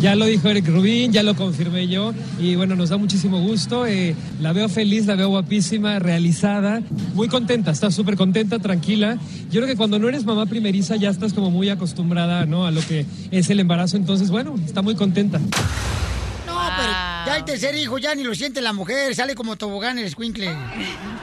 [0.00, 3.86] Ya lo dijo Eric Rubín, ya lo confirmé yo y bueno, nos da muchísimo gusto.
[3.86, 6.82] eh, la veo feliz, la veo guapísima, realizada,
[7.14, 9.16] muy contenta, está súper contenta, tranquila.
[9.50, 12.66] Yo creo que cuando no eres mamá primeriza ya estás como muy acostumbrada ¿no?
[12.66, 15.38] a lo que es el embarazo, entonces bueno, está muy contenta.
[15.38, 16.92] No, pero
[17.26, 20.50] ya el tercer hijo ya ni lo siente la mujer, sale como tobogán el escuincle.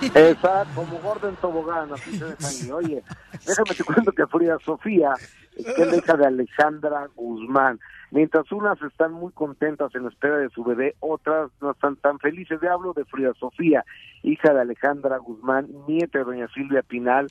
[0.01, 2.71] Exacto, como Gordon Tobogán, así se deja ahí.
[2.73, 3.03] Oye,
[3.45, 5.11] déjame te cuento que Frida Sofía,
[5.55, 7.79] que es la hija de Alejandra Guzmán,
[8.11, 12.61] mientras unas están muy contentas en espera de su bebé, otras no están tan felices.
[12.61, 13.83] Le hablo de Frida Sofía,
[14.21, 17.29] hija de Alejandra Guzmán, nieta de doña Silvia Pinal,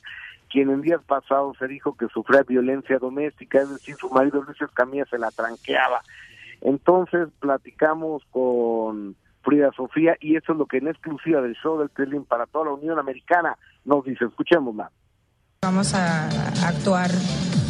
[0.49, 4.61] quien en días pasados se dijo que sufría violencia doméstica, es decir, su marido Luis
[4.61, 6.01] Escamilla se la tranqueaba.
[6.59, 11.89] Entonces platicamos con Frida Sofía y eso es lo que en exclusiva del show del
[11.89, 14.91] Piolín para toda la Unión Americana nos dice, escuchémosla.
[15.63, 16.27] Vamos a
[16.67, 17.09] actuar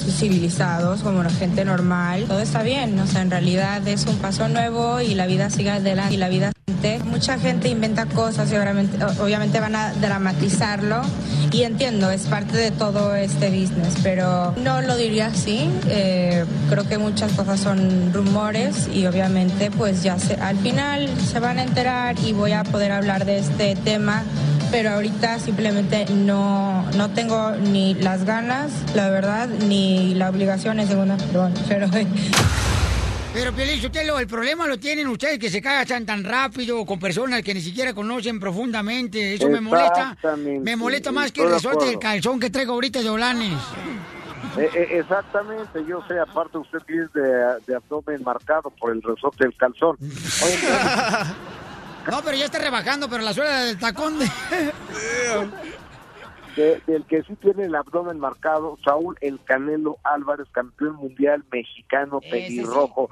[0.04, 2.26] civilizados, como una gente normal.
[2.28, 5.72] Todo está bien, o sea, en realidad es un paso nuevo y la vida sigue
[5.72, 6.52] adelante y la vida
[7.06, 11.02] Mucha gente inventa cosas y obviamente, obviamente van a dramatizarlo
[11.52, 15.70] y entiendo, es parte de todo este business, pero no lo diría así.
[15.90, 21.40] Eh, creo que muchas cosas son rumores y obviamente pues ya se, al final se
[21.40, 24.24] van a enterar y voy a poder hablar de este tema
[24.72, 30.88] pero ahorita simplemente no, no tengo ni las ganas, la verdad, ni la obligación en
[30.88, 31.88] segunda, perdón, pero
[33.34, 37.42] Pero, Piolín, Sotelo, el problema lo tienen ustedes que se cagan tan rápido con personas
[37.44, 39.36] que ni siquiera conocen profundamente.
[39.36, 40.18] Eso me molesta.
[40.62, 43.58] Me molesta más que el resorte del calzón que traigo ahorita de Olanes.
[44.58, 49.46] Eh, eh, exactamente, yo sé, aparte usted tiene de, de abdomen marcado por el resorte
[49.46, 49.96] del calzón.
[50.02, 50.58] Oye,
[52.10, 54.26] No, pero ya está rebajando, pero la suela del tacón de...
[56.56, 63.10] que sí tiene el abdomen marcado, Saúl El Canelo Álvarez, campeón mundial mexicano pelirrojo.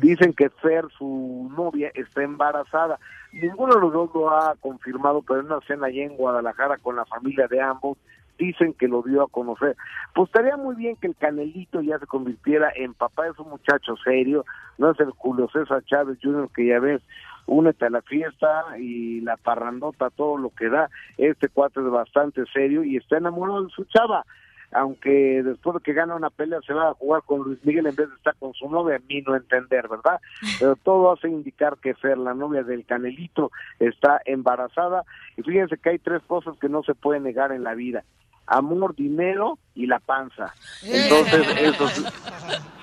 [0.00, 2.98] Dicen que Fer, su novia, está embarazada.
[3.32, 6.96] Ninguno de los dos lo ha confirmado, pero en una cena allá en Guadalajara con
[6.96, 7.98] la familia de ambos,
[8.38, 9.76] dicen que lo dio a conocer.
[10.14, 13.94] Pues estaría muy bien que el Canelito ya se convirtiera en papá, es un muchacho
[14.02, 14.44] serio,
[14.78, 16.48] no es el Julio César Chávez Jr.
[16.54, 17.02] que ya ves,
[17.46, 20.90] únete a la fiesta y la parrandota, todo lo que da.
[21.18, 24.24] Este cuate es bastante serio y está enamorado de su chava.
[24.72, 27.94] Aunque después de que gana una pelea se va a jugar con Luis Miguel en
[27.94, 30.20] vez de estar con su novia, a mí no entender, ¿verdad?
[30.58, 35.04] Pero todo hace indicar que Fer, la novia del Canelito, está embarazada.
[35.36, 38.02] Y fíjense que hay tres cosas que no se pueden negar en la vida.
[38.46, 40.54] Amor, dinero y la panza.
[40.82, 42.04] Entonces, eso sí.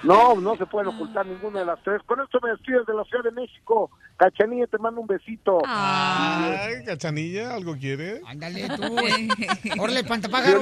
[0.03, 2.01] No, no se pueden ocultar ninguna de las tres.
[2.07, 3.91] Con esto me despido desde la Ciudad de México.
[4.17, 5.61] Cachanilla, te mando un besito.
[5.63, 8.19] Ay, cachanilla, ¿algo quiere?
[8.25, 8.95] Ándale tú.
[9.79, 10.59] Órale, pantapájaro.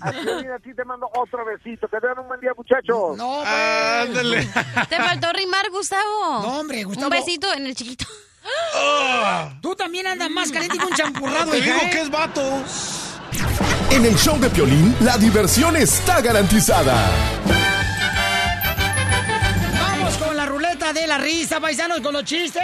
[0.00, 1.86] A ti, a ti te mando otro besito.
[1.88, 3.18] Que tengan un buen día, muchachos.
[3.18, 4.48] No, Ándale.
[4.88, 6.40] Te faltó rimar, Gustavo.
[6.42, 7.08] No, hombre, Gustavo.
[7.08, 8.06] Un besito en el chiquito.
[9.60, 11.90] Tú también andas más caliente que un champurrado, Te digo ¿eh?
[11.90, 12.42] que es vato.
[13.90, 17.10] En el show de Piolín, la diversión está garantizada.
[19.80, 22.62] Vamos con la ruleta de la risa, paisanos, con los chistes.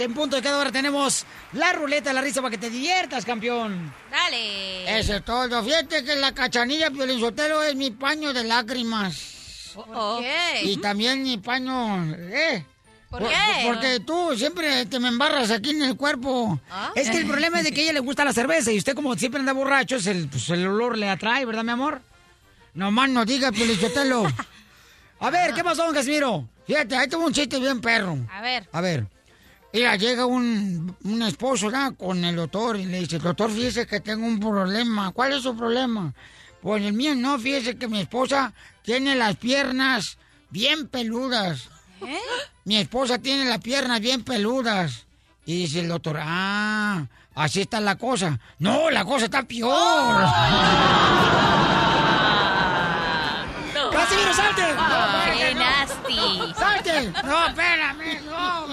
[0.00, 3.24] En punto de cada hora tenemos la ruleta de la risa para que te diviertas,
[3.24, 3.94] campeón.
[4.10, 4.98] Dale.
[4.98, 5.62] Eso es todo.
[5.62, 9.72] Fíjate que la cachanilla Piolinsotelo es mi paño de lágrimas.
[9.74, 10.62] ¿Por qué?
[10.64, 12.04] Y también mi paño...
[12.14, 12.66] ¿Eh?
[13.18, 13.34] ¿Por qué?
[13.64, 16.58] Porque tú siempre te me embarras aquí en el cuerpo.
[16.68, 16.90] ¿Ah?
[16.96, 18.94] Es que el problema es de que a ella le gusta la cerveza y usted
[18.94, 22.02] como siempre anda borracho, es el, pues, el olor le atrae, ¿verdad, mi amor?
[22.74, 24.24] No más no diga, Piolinsotelo.
[25.20, 26.48] A ver, ¿qué pasó, don Casimiro?
[26.66, 28.18] Fíjate, ahí tuvo un chiste bien perro.
[28.32, 28.68] A ver.
[28.72, 29.06] A ver.
[29.72, 31.96] Mira, llega un, un esposo ¿no?
[31.96, 35.12] con el doctor y le dice, doctor, fíjese que tengo un problema.
[35.12, 36.12] ¿Cuál es su problema?
[36.60, 40.18] Pues el mío no, fíjese que mi esposa tiene las piernas
[40.50, 41.68] bien peludas.
[42.64, 45.06] Mi esposa tiene las piernas bien peludas.
[45.46, 48.38] Y dice el doctor, ah, así está la cosa.
[48.58, 50.24] No, la cosa está peor.
[53.92, 54.62] ¡Casimiro, salte!
[55.36, 55.60] ¡Qué no.
[55.60, 56.54] nasty!
[56.56, 57.12] ¡Salte!
[57.24, 58.66] No, espérame, no.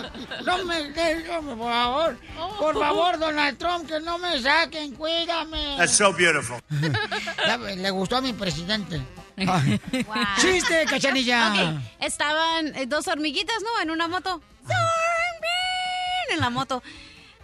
[0.45, 2.17] No me, no, por favor.
[2.59, 5.75] Por favor, Donald Trump, que no me saquen, cuídame.
[5.77, 6.59] That's so beautiful.
[7.77, 9.01] Le gustó a mi presidente.
[9.37, 9.79] Ay.
[10.39, 11.81] ¡Chiste, cachanilla!
[11.99, 13.81] Estaban eh, dos hormiguitas, ¿no?
[13.81, 14.41] En una moto.
[16.29, 16.81] En la moto.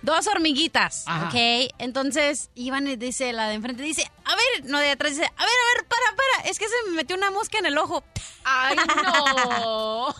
[0.02, 1.28] Dos hormiguitas, Ajá.
[1.28, 1.74] ¿ok?
[1.80, 5.40] Entonces y dice la de enfrente, dice, a ver, no de atrás, dice, a ver,
[5.40, 8.04] a ver, para, para, es que se me metió una mosca en el ojo.
[8.44, 10.16] ¡Ay, no!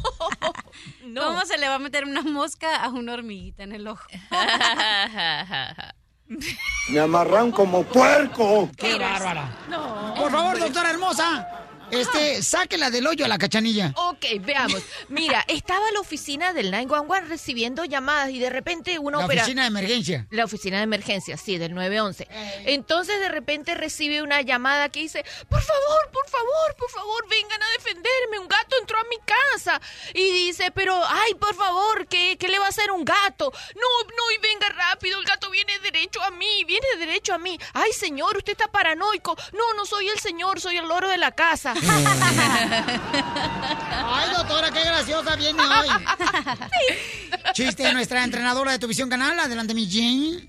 [1.16, 4.04] ¿Cómo se le va a meter una mosca a una hormiguita en el ojo?
[6.90, 8.70] Me amarran como puerco.
[8.78, 9.50] ¡Qué bárbara!
[9.70, 10.14] No.
[10.16, 11.48] Por favor, doctora hermosa,
[11.92, 13.94] este, sáquela del hoyo a la cachanilla.
[13.96, 14.82] Ok, veamos.
[15.10, 19.62] Mira, estaba la oficina del 911 recibiendo llamadas y de repente una La opera- oficina
[19.64, 20.28] de emergencia.
[20.32, 22.28] La oficina de emergencia, sí, del 911.
[22.66, 27.62] Entonces de repente recibe una llamada que dice, por favor, por favor, por favor, vengan
[27.62, 29.82] a defenderme, un gato entró a mi casa.
[30.14, 33.52] Y dice, pero, ay, por favor, ¿qué, qué le va a hacer un gato?
[33.76, 37.58] No, no, y venga rápido, el gato viene derecho a mí, viene derecho a mí.
[37.74, 39.36] Ay, señor, usted está paranoico.
[39.54, 41.74] No, no soy el señor, soy el loro de la casa.
[44.06, 45.88] Ay, doctora, qué graciosa viene hoy.
[47.54, 49.40] Chiste de nuestra entrenadora de tu visión canal.
[49.40, 50.48] Adelante, mi Jane.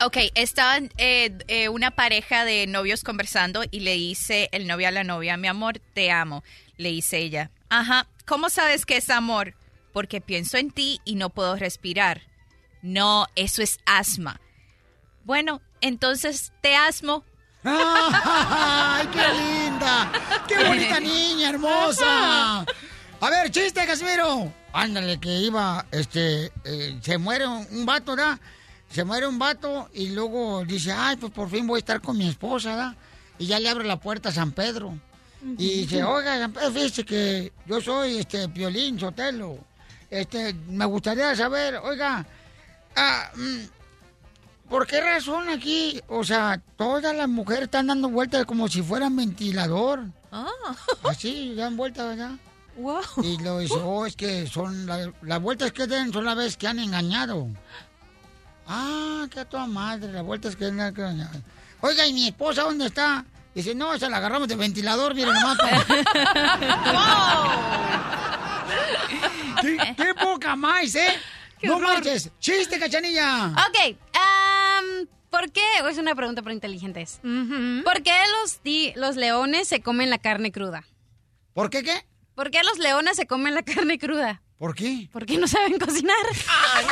[0.00, 4.90] Ok, estaban eh, eh, una pareja de novios conversando y le dice el novio a
[4.90, 6.42] la novia, mi amor, te amo.
[6.76, 9.54] Le dice ella, ajá, ¿cómo sabes que es amor?
[9.92, 12.22] Porque pienso en ti y no puedo respirar.
[12.82, 14.40] No, eso es asma.
[15.24, 17.24] Bueno, entonces te asmo.
[17.64, 20.12] ¡Ay, qué linda!
[20.46, 22.60] ¡Qué bonita niña, hermosa!
[23.20, 24.52] A ver, chiste, Casimiro.
[24.72, 28.38] Ándale, que iba, este, eh, se muere un, un vato, ¿verdad?
[28.90, 32.18] Se muere un vato y luego dice, ay, pues por fin voy a estar con
[32.18, 32.94] mi esposa, ¿verdad?
[33.38, 34.98] Y ya le abre la puerta a San Pedro.
[35.58, 39.58] Y dice, oiga, San Pedro, fíjese que yo soy, este, Piolín Sotelo.
[40.10, 42.24] Este, me gustaría saber, oiga,
[42.96, 43.58] ah, mm,
[44.74, 46.00] ¿Por qué razón aquí?
[46.08, 50.06] O sea, todas las mujeres están dando vueltas como si fueran ventilador.
[51.04, 52.32] Así, dan vueltas, ¿verdad?
[53.22, 56.56] Y lo dice, oh, es que son la- las vueltas que den son las veces
[56.56, 57.46] que han engañado.
[58.66, 61.40] Ah, que a toda madre, las vueltas que han engañado.
[61.80, 63.24] Oiga, ¿y mi esposa dónde está?
[63.54, 65.56] Dice, no, esa la agarramos de ventilador, miren nomás.
[69.60, 71.16] ¿Qué, qué poca más, ¿eh?
[71.62, 72.28] no marches.
[72.40, 73.46] Chiste, cachanilla.
[73.46, 74.33] Ok, am,
[75.34, 75.62] ¿por qué?
[75.90, 77.18] Es una pregunta para inteligentes.
[77.22, 80.84] ¿Por qué los, di- los leones se comen la carne cruda?
[81.52, 82.04] ¿Por qué qué?
[82.34, 84.42] ¿Por qué los leones se comen la carne cruda?
[84.58, 85.08] ¿Por qué?
[85.12, 86.16] Porque no saben cocinar.
[86.74, 86.86] ¡Ay,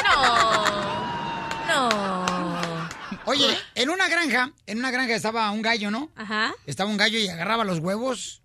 [1.69, 1.89] no!
[1.89, 2.89] No.
[3.27, 6.11] Oye, en una granja, en una granja estaba un gallo, ¿no?
[6.17, 6.53] Ajá.
[6.67, 8.43] Estaba un gallo y agarraba los huevos,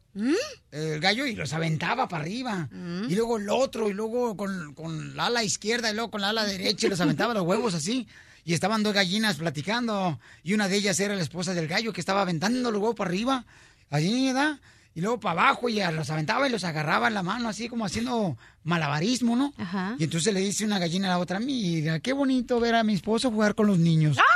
[0.72, 2.69] el gallo, y los aventaba para arriba.
[3.10, 6.30] Y luego el otro, y luego con, con la ala izquierda, y luego con la
[6.30, 8.07] ala derecha, y los aventaba los huevos así.
[8.48, 11.99] Y estaban dos gallinas platicando, y una de ellas era la esposa del gallo que
[11.99, 13.44] estaba aventando los huevos para arriba,
[13.90, 14.56] allí, ¿verdad?
[14.95, 17.84] Y luego para abajo, y los aventaba y los agarraba en la mano, así como
[17.84, 19.53] haciendo malabarismo, ¿no?
[19.57, 19.95] Ajá.
[19.99, 22.94] Y entonces le dice una gallina a la otra, mira, qué bonito ver a mi
[22.94, 24.15] esposo jugar con los niños.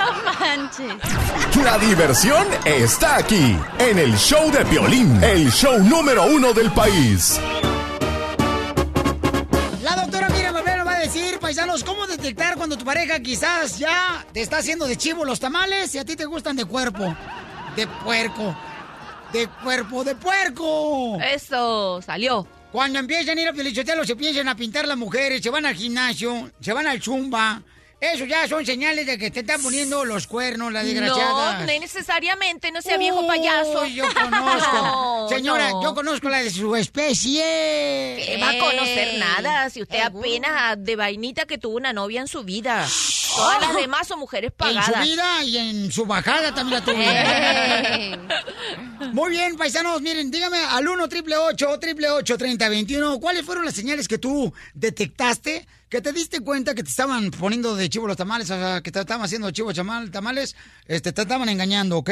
[0.00, 0.94] No manches.
[1.62, 7.38] La diversión está aquí, en el show de Piolín, el show número uno del país.
[11.50, 15.92] Paisanos, cómo detectar cuando tu pareja quizás ya te está haciendo de chivo los tamales
[15.96, 17.12] y a ti te gustan de cuerpo.
[17.74, 18.56] De puerco.
[19.32, 21.18] De cuerpo de puerco.
[21.20, 22.46] Eso, salió.
[22.70, 25.74] Cuando empiezan a ir a Pielichotelo, se piensan a pintar las mujeres, se van al
[25.74, 27.60] gimnasio, se van al zumba.
[28.00, 31.58] Eso ya son señales de que te están poniendo los cuernos, la desgraciada.
[31.58, 33.86] No, no necesariamente, no sea viejo payaso.
[33.86, 34.70] Yo conozco.
[34.80, 35.82] No, Señora, no.
[35.82, 37.42] yo conozco la de su especie.
[37.42, 42.26] ¿Qué va a conocer nada si usted apenas de vainita que tuvo una novia en
[42.26, 42.86] su vida?
[43.36, 44.88] Todas las demás son mujeres pagadas.
[44.88, 47.04] En su vida y en su bajada también la tuve.
[47.06, 48.18] Eh.
[49.12, 54.08] Muy bien, paisanos, miren, dígame al 1 triple 8 triple 3021 ¿cuáles fueron las señales
[54.08, 55.66] que tú detectaste?
[55.90, 58.90] Que te diste cuenta que te estaban poniendo de chivo los tamales, o sea, que
[58.90, 60.56] te estaban haciendo chivo chamal, tamales,
[60.86, 62.10] este, te estaban engañando, ¿ok?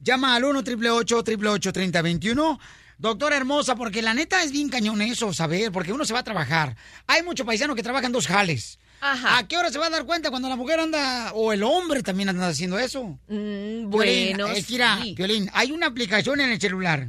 [0.00, 2.58] Llama al 1 triple 8 triple 3021
[2.98, 6.24] Doctora hermosa, porque la neta es bien cañón eso, saber, porque uno se va a
[6.24, 6.76] trabajar.
[7.06, 8.78] Hay mucho paisano que trabaja en dos jales.
[9.00, 12.02] ¿A qué hora se va a dar cuenta cuando la mujer anda, o el hombre
[12.02, 13.18] también anda haciendo eso?
[13.28, 15.12] Mm, bueno, mira, sí.
[15.14, 17.08] Piolín, hay una aplicación en el celular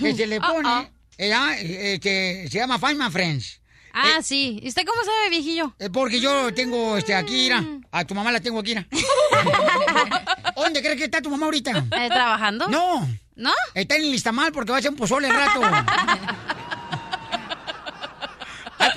[0.00, 3.60] que se le pone, eh, eh, que se llama Find My Friends.
[3.94, 4.58] Ah, sí.
[4.60, 5.74] ¿Y usted cómo sabe, viejillo?
[5.78, 8.86] Eh, porque yo tengo este, aquí, mira, a tu mamá la tengo aquí, mira.
[10.56, 11.70] ¿Dónde crees que está tu mamá ahorita?
[11.96, 12.68] Eh, ¿Trabajando?
[12.68, 13.08] No.
[13.36, 13.52] ¿No?
[13.74, 15.60] Está en el listamal porque va a hacer un pozole al rato.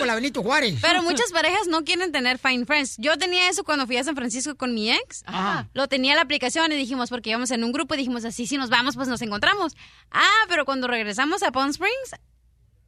[0.06, 0.80] La Benito Juárez.
[0.82, 2.96] Pero muchas parejas no quieren tener Fine Friends.
[2.98, 5.24] Yo tenía eso cuando fui a San Francisco con mi ex.
[5.26, 5.68] Ajá.
[5.74, 8.58] Lo tenía la aplicación y dijimos, porque íbamos en un grupo y dijimos, así si
[8.58, 9.76] nos vamos, pues nos encontramos.
[10.12, 12.16] Ah, pero cuando regresamos a Palm Springs,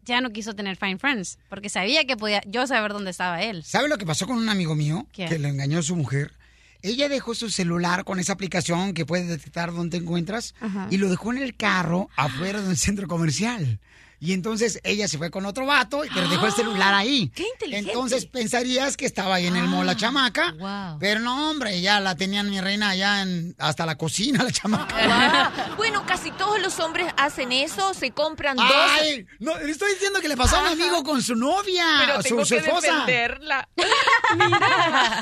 [0.10, 3.64] ya no quiso tener Fine Friends, porque sabía que podía yo saber dónde estaba él.
[3.64, 5.07] ¿Sabe lo que pasó con un amigo mío?
[5.14, 5.26] ¿Qué?
[5.26, 6.34] Que le engañó a su mujer.
[6.81, 10.88] Ella dejó su celular con esa aplicación que puede detectar dónde te encuentras Ajá.
[10.90, 13.80] y lo dejó en el carro afuera de un centro comercial.
[14.19, 17.29] Y entonces ella se fue con otro vato, pero dejó el celular ahí.
[17.33, 17.91] ¡Qué inteligente!
[17.91, 20.55] Entonces pensarías que estaba ahí en el mall la chamaca.
[20.99, 24.95] Pero no, hombre, ya la tenían mi reina allá en, hasta la cocina, la chamaca.
[25.11, 28.65] Ah, bueno, casi todos los hombres hacen eso, se compran dos.
[28.69, 32.29] Ay, no, estoy diciendo que le pasó a un amigo con su novia, Pero su,
[32.29, 32.91] tengo su que esposa.
[33.05, 33.69] defenderla.
[34.35, 35.21] Mira.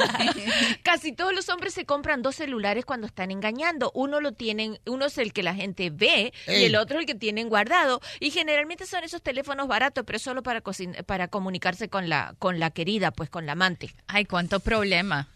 [0.83, 3.91] Casi todos los hombres se compran dos celulares cuando están engañando.
[3.93, 6.65] Uno lo tienen, uno es el que la gente ve y Ey.
[6.65, 8.01] el otro el que tienen guardado.
[8.19, 12.59] Y generalmente son esos teléfonos baratos, pero solo para cocin- para comunicarse con la con
[12.59, 13.93] la querida, pues con la amante.
[14.07, 15.27] Ay, cuánto problema.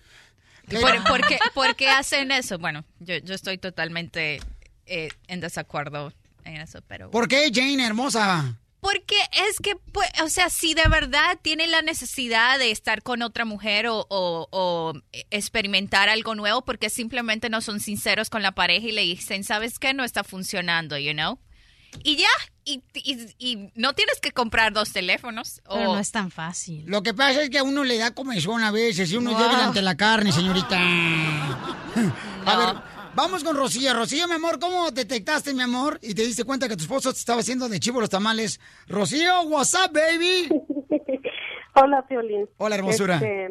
[0.69, 2.57] ¿Por, por qué, por qué hacen eso?
[2.57, 4.39] Bueno, yo, yo estoy totalmente
[4.85, 6.13] eh, en desacuerdo
[6.45, 7.11] en eso, pero...
[7.11, 8.57] ¿Por qué, Jane, hermosa?
[8.79, 9.15] Porque
[9.49, 13.43] es que, pues, o sea, si de verdad tienen la necesidad de estar con otra
[13.45, 14.93] mujer o, o- o
[15.29, 19.77] experimentar algo nuevo, porque simplemente no son sinceros con la pareja y le dicen, ¿sabes
[19.77, 19.93] qué?
[19.93, 21.37] No está funcionando, you know?
[22.03, 22.29] Y ya,
[22.65, 25.61] y, y- y no tienes que comprar dos teléfonos.
[25.67, 26.83] Pero o- no es tan fácil.
[26.87, 29.39] Lo que pasa es que a uno le da comezón a veces y uno Wow.
[29.39, 30.77] llega ante la carne, señorita.
[32.45, 32.75] A ver,
[33.15, 33.93] vamos con Rocío.
[33.93, 35.99] Rocío, mi amor, ¿cómo detectaste, mi amor?
[36.01, 38.59] Y te diste cuenta que tu esposo te estaba haciendo de chivo los tamales.
[38.87, 40.49] Rocío, what's up, baby?
[41.75, 42.49] Hola, Piolín.
[42.57, 43.15] Hola, hermosura.
[43.15, 43.49] Este,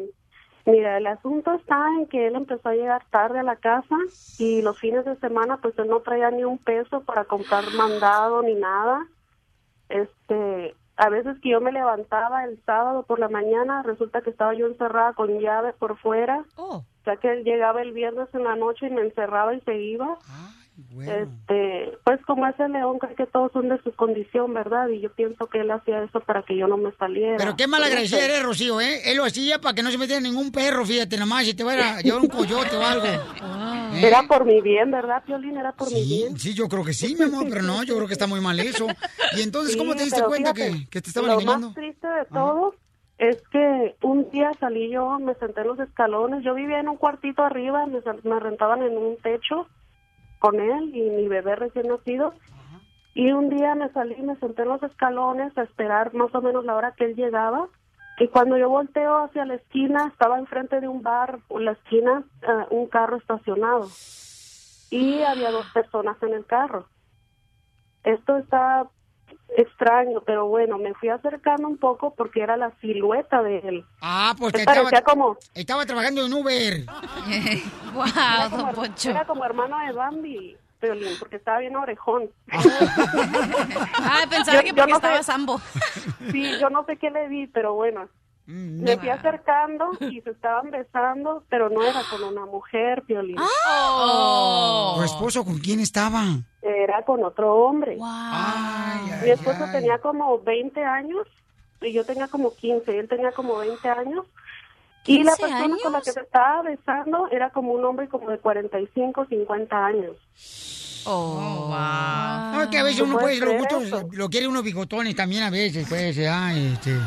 [0.65, 3.95] mira, el asunto está en que él empezó a llegar tarde a la casa
[4.37, 8.41] y los fines de semana pues él no traía ni un peso para comprar mandado
[8.41, 9.07] ni nada.
[9.89, 14.53] Este, a veces que yo me levantaba el sábado por la mañana, resulta que estaba
[14.53, 16.45] yo encerrada con llave por fuera.
[16.55, 16.77] Oh.
[17.01, 19.75] O sea que él llegaba el viernes en la noche y me encerraba y se
[19.75, 20.17] iba.
[20.99, 24.87] Este, pues como ese león cree que todos son de su condición, ¿verdad?
[24.89, 27.37] Y yo pienso que él hacía eso para que yo no me saliera.
[27.37, 29.01] Pero qué mal agradecida eres, Rocío, ¿eh?
[29.05, 31.73] Él lo hacía para que no se metiera ningún perro, fíjate nomás, si te va
[31.73, 33.05] a llevar un coyote o algo.
[33.93, 34.07] ¿Eh?
[34.07, 35.57] Era por mi bien, ¿verdad, Piolín?
[35.57, 36.39] Era por mi bien.
[36.39, 38.59] Sí, yo creo que sí, mi amor, pero no, yo creo que está muy mal
[38.59, 38.87] eso.
[39.37, 41.67] Y entonces, ¿cómo Sí, te diste cuenta fíjate, que, que te estaban Lo engañando?
[41.67, 42.73] más triste de todo
[43.17, 46.97] es que un día salí yo, me senté en los escalones, yo vivía en un
[46.97, 49.67] cuartito arriba, me, me rentaban en un techo
[50.41, 52.33] con él y mi bebé recién nacido.
[53.13, 56.65] Y un día me salí, me senté en los escalones a esperar más o menos
[56.65, 57.67] la hora que él llegaba.
[58.19, 62.65] Y cuando yo volteo hacia la esquina, estaba enfrente de un bar, la esquina, eh,
[62.71, 63.87] un carro estacionado.
[64.89, 66.87] Y había dos personas en el carro.
[68.03, 68.89] Esto está
[69.57, 73.85] extraño, pero bueno, me fui acercando un poco porque era la silueta de él.
[74.01, 76.73] Ah, pues te estaba, parecía como, estaba trabajando en Uber.
[77.29, 82.29] era, como, era como hermano de Bambi, Piolín, porque estaba bien orejón.
[82.51, 85.61] Ah, pensaba que porque estaba sambo.
[86.31, 88.07] Sí, yo no sé qué le vi, pero bueno.
[88.51, 93.37] Me fui acercando y se estaban besando, pero no era con una mujer, Piolín.
[93.39, 94.95] Oh.
[94.97, 96.23] ¿Tu esposo con quién estaba?
[96.61, 97.97] Era con otro hombre.
[99.23, 101.27] Mi esposo tenía como 20 años
[101.81, 102.99] y yo tenía como 15.
[102.99, 104.25] Él tenía como 20 años.
[105.05, 108.29] Y la 15 persona con la que se estaba besando era como un hombre como
[108.29, 110.15] de 45, 50 años.
[111.05, 112.51] Oh, wow.
[112.53, 115.43] No, es que a veces ¿Tú uno puede, creer gustos, lo quiere unos bigotones también
[115.43, 116.97] a veces, pues, ya, este.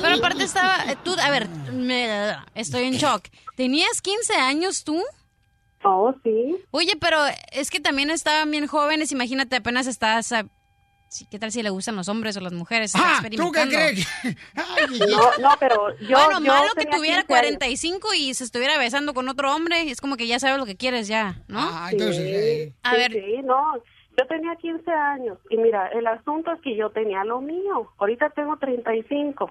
[0.00, 3.24] Pero aparte estaba, eh, tú, a ver, me- estoy en shock.
[3.56, 5.02] ¿Tenías 15 años tú?
[5.82, 6.56] Oh, sí.
[6.70, 7.18] Oye, pero
[7.52, 10.32] es que también estaban bien jóvenes, imagínate, apenas estás...
[11.06, 12.92] a- sí, ¿Qué tal si le gustan los hombres o las mujeres?
[12.96, 14.08] Ah, ¿tú qué crees?
[15.08, 16.18] No, no, pero yo.
[16.18, 17.26] bueno, yo malo que tuviera 15 años.
[17.58, 20.76] 45 y se estuviera besando con otro hombre, es como que ya sabes lo que
[20.76, 21.60] quieres ya, ¿no?
[21.60, 22.74] Ah, Sí, sí,
[23.10, 23.74] Sí, no.
[24.16, 27.90] Yo tenía 15 años y mira, el asunto es que yo tenía lo mío.
[27.98, 29.44] Ahorita tengo 35.
[29.44, 29.50] O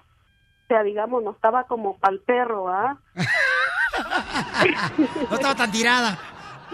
[0.70, 2.98] sea, digamos, no estaba como pa'l perro, ¿ah?
[5.30, 6.18] No estaba tan tirada.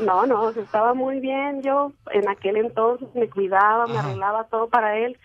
[0.01, 1.61] No, no, estaba muy bien.
[1.61, 5.17] Yo en aquel entonces me cuidaba, me arreglaba todo para él.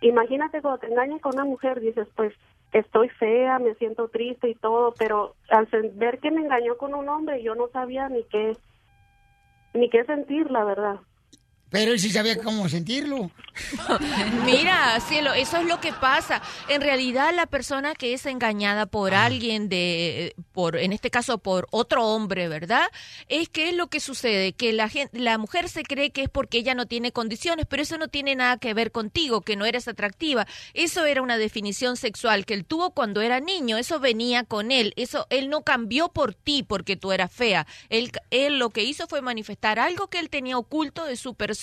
[0.00, 2.34] Imagínate cuando te engañan con una mujer, dices, pues
[2.72, 7.08] estoy fea, me siento triste y todo, pero al ver que me engañó con un
[7.08, 8.56] hombre, yo no sabía ni qué,
[9.72, 10.96] ni qué sentir, la verdad.
[11.70, 13.30] Pero él sí sabía cómo sentirlo.
[14.44, 16.42] Mira, cielo, eso es lo que pasa.
[16.68, 21.66] En realidad, la persona que es engañada por alguien de, por, en este caso, por
[21.70, 22.86] otro hombre, ¿verdad?
[23.28, 26.28] Es que es lo que sucede, que la gente, la mujer se cree que es
[26.28, 29.64] porque ella no tiene condiciones, pero eso no tiene nada que ver contigo, que no
[29.64, 30.46] eres atractiva.
[30.74, 33.76] Eso era una definición sexual que él tuvo cuando era niño.
[33.76, 34.92] Eso venía con él.
[34.96, 37.66] Eso, él no cambió por ti porque tú eras fea.
[37.88, 41.55] Él, él lo que hizo fue manifestar algo que él tenía oculto de su persona,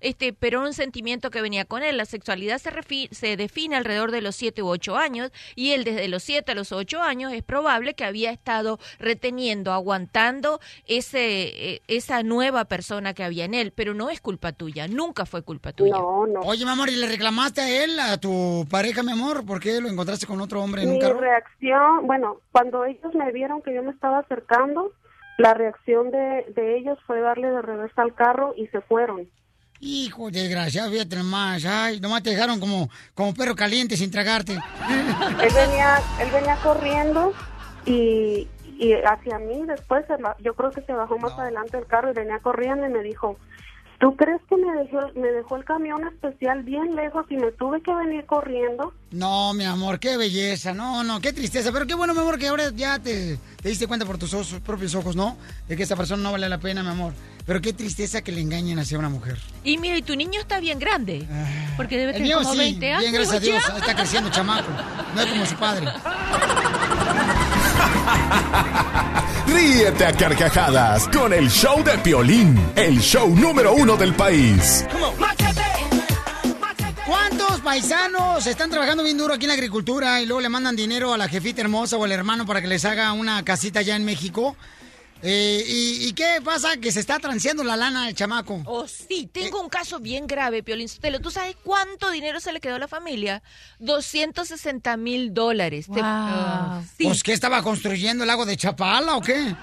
[0.00, 1.96] este, pero un sentimiento que venía con él.
[1.96, 5.84] La sexualidad se, refi- se define alrededor de los 7 u 8 años y él
[5.84, 11.74] desde los 7 a los 8 años es probable que había estado reteniendo, aguantando ese,
[11.74, 15.42] eh, esa nueva persona que había en él, pero no es culpa tuya, nunca fue
[15.42, 15.92] culpa tuya.
[15.92, 16.40] No, no.
[16.40, 19.44] Oye, mi amor, ¿y le reclamaste a él, a tu pareja, mi amor?
[19.44, 21.20] ¿Por qué lo encontraste con otro hombre en un Mi carro?
[21.20, 24.92] reacción, bueno, cuando ellos me vieron que yo me estaba acercando,
[25.38, 29.28] la reacción de, de ellos fue darle de reversa al carro y se fueron.
[29.80, 31.64] Hijo de desgraciado, fíjate nomás.
[31.64, 34.54] Ay, nomás te dejaron como, como perro caliente sin tragarte.
[35.40, 37.32] Él venía, él venía corriendo
[37.86, 40.04] y, y hacia mí después,
[40.40, 43.38] yo creo que se bajó más adelante del carro y venía corriendo y me dijo,
[44.00, 47.80] ¿tú crees que me dejó, me dejó el camión especial bien lejos y me tuve
[47.82, 48.92] que venir corriendo?
[49.10, 50.74] No, mi amor, qué belleza.
[50.74, 51.72] No, no, qué tristeza.
[51.72, 54.60] Pero qué bueno, mi amor, que ahora ya te, te diste cuenta por tus ojos-
[54.64, 55.36] propios ojos, ¿no?
[55.66, 57.12] De que esta persona no vale la pena, mi amor.
[57.46, 59.38] Pero qué tristeza que le engañen hacia una mujer.
[59.64, 61.26] Y mira, y tu niño está bien grande,
[61.78, 63.00] porque debe tener como sí, 20 años.
[63.00, 63.64] bien, gracias a Dios.
[63.66, 63.76] ya.
[63.78, 64.68] Está creciendo chamaco.
[65.14, 65.86] No es como su padre.
[69.52, 74.84] Ríete a carcajadas con el show de Piolín, el show número uno del país.
[77.06, 81.14] ¿Cuántos paisanos están trabajando bien duro aquí en la agricultura y luego le mandan dinero
[81.14, 84.04] a la jefita hermosa o al hermano para que les haga una casita allá en
[84.04, 84.56] México?
[85.22, 86.76] Eh, y, y qué pasa?
[86.76, 88.62] Que se está transeando la lana al chamaco.
[88.66, 91.18] Oh, sí, tengo un caso bien grave, Piolín Sotelo.
[91.20, 93.42] ¿Tú sabes cuánto dinero se le quedó a la familia?
[93.80, 95.86] 260 mil dólares.
[95.92, 97.04] Te- Ah, sí.
[97.04, 99.54] ¿Pues qué estaba construyendo el lago de Chapala o qué?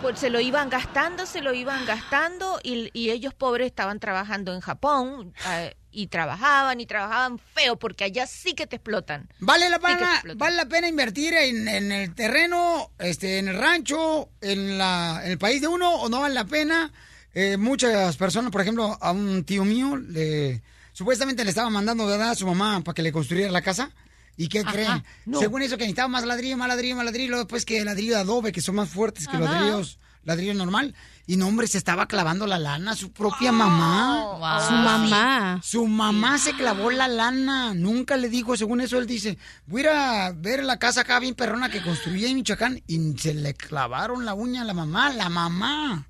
[0.00, 4.52] Pues se lo iban gastando, se lo iban gastando y, y ellos pobres estaban trabajando
[4.54, 9.28] en Japón eh, y trabajaban y trabajaban feo porque allá sí que te explotan.
[9.38, 14.30] ¿Vale la pena, vale la pena invertir en, en el terreno, este, en el rancho,
[14.40, 16.92] en, la, en el país de uno o no vale la pena?
[17.32, 20.62] Eh, muchas personas, por ejemplo, a un tío mío, le,
[20.92, 22.30] supuestamente le estaba mandando ¿verdad?
[22.30, 23.90] a su mamá para que le construyera la casa.
[24.36, 25.04] ¿Y qué Ajá, creen?
[25.26, 25.38] no.
[25.38, 28.20] Según eso que necesitaba más ladrillo, más ladrillo, más ladrillo, luego después que ladrillo de
[28.20, 30.94] adobe, que son más fuertes que los ladrillos, ladrillo normal.
[31.26, 34.60] Y no, hombre, se estaba clavando la lana su propia mamá.
[34.66, 35.60] Su mamá.
[35.62, 37.72] Su mamá se clavó la lana.
[37.72, 41.18] Nunca le dijo, según eso él dice, voy a ir a ver la casa acá
[41.20, 45.12] bien perrona que construí en Michoacán y se le clavaron la uña a la mamá,
[45.14, 46.06] la mamá.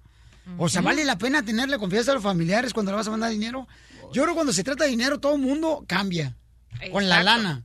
[0.59, 3.31] O sea, ¿vale la pena tenerle confianza a los familiares cuando le vas a mandar
[3.31, 3.69] dinero?
[4.13, 6.37] Yo creo que cuando se trata de dinero todo el mundo cambia
[6.91, 7.63] con la lana.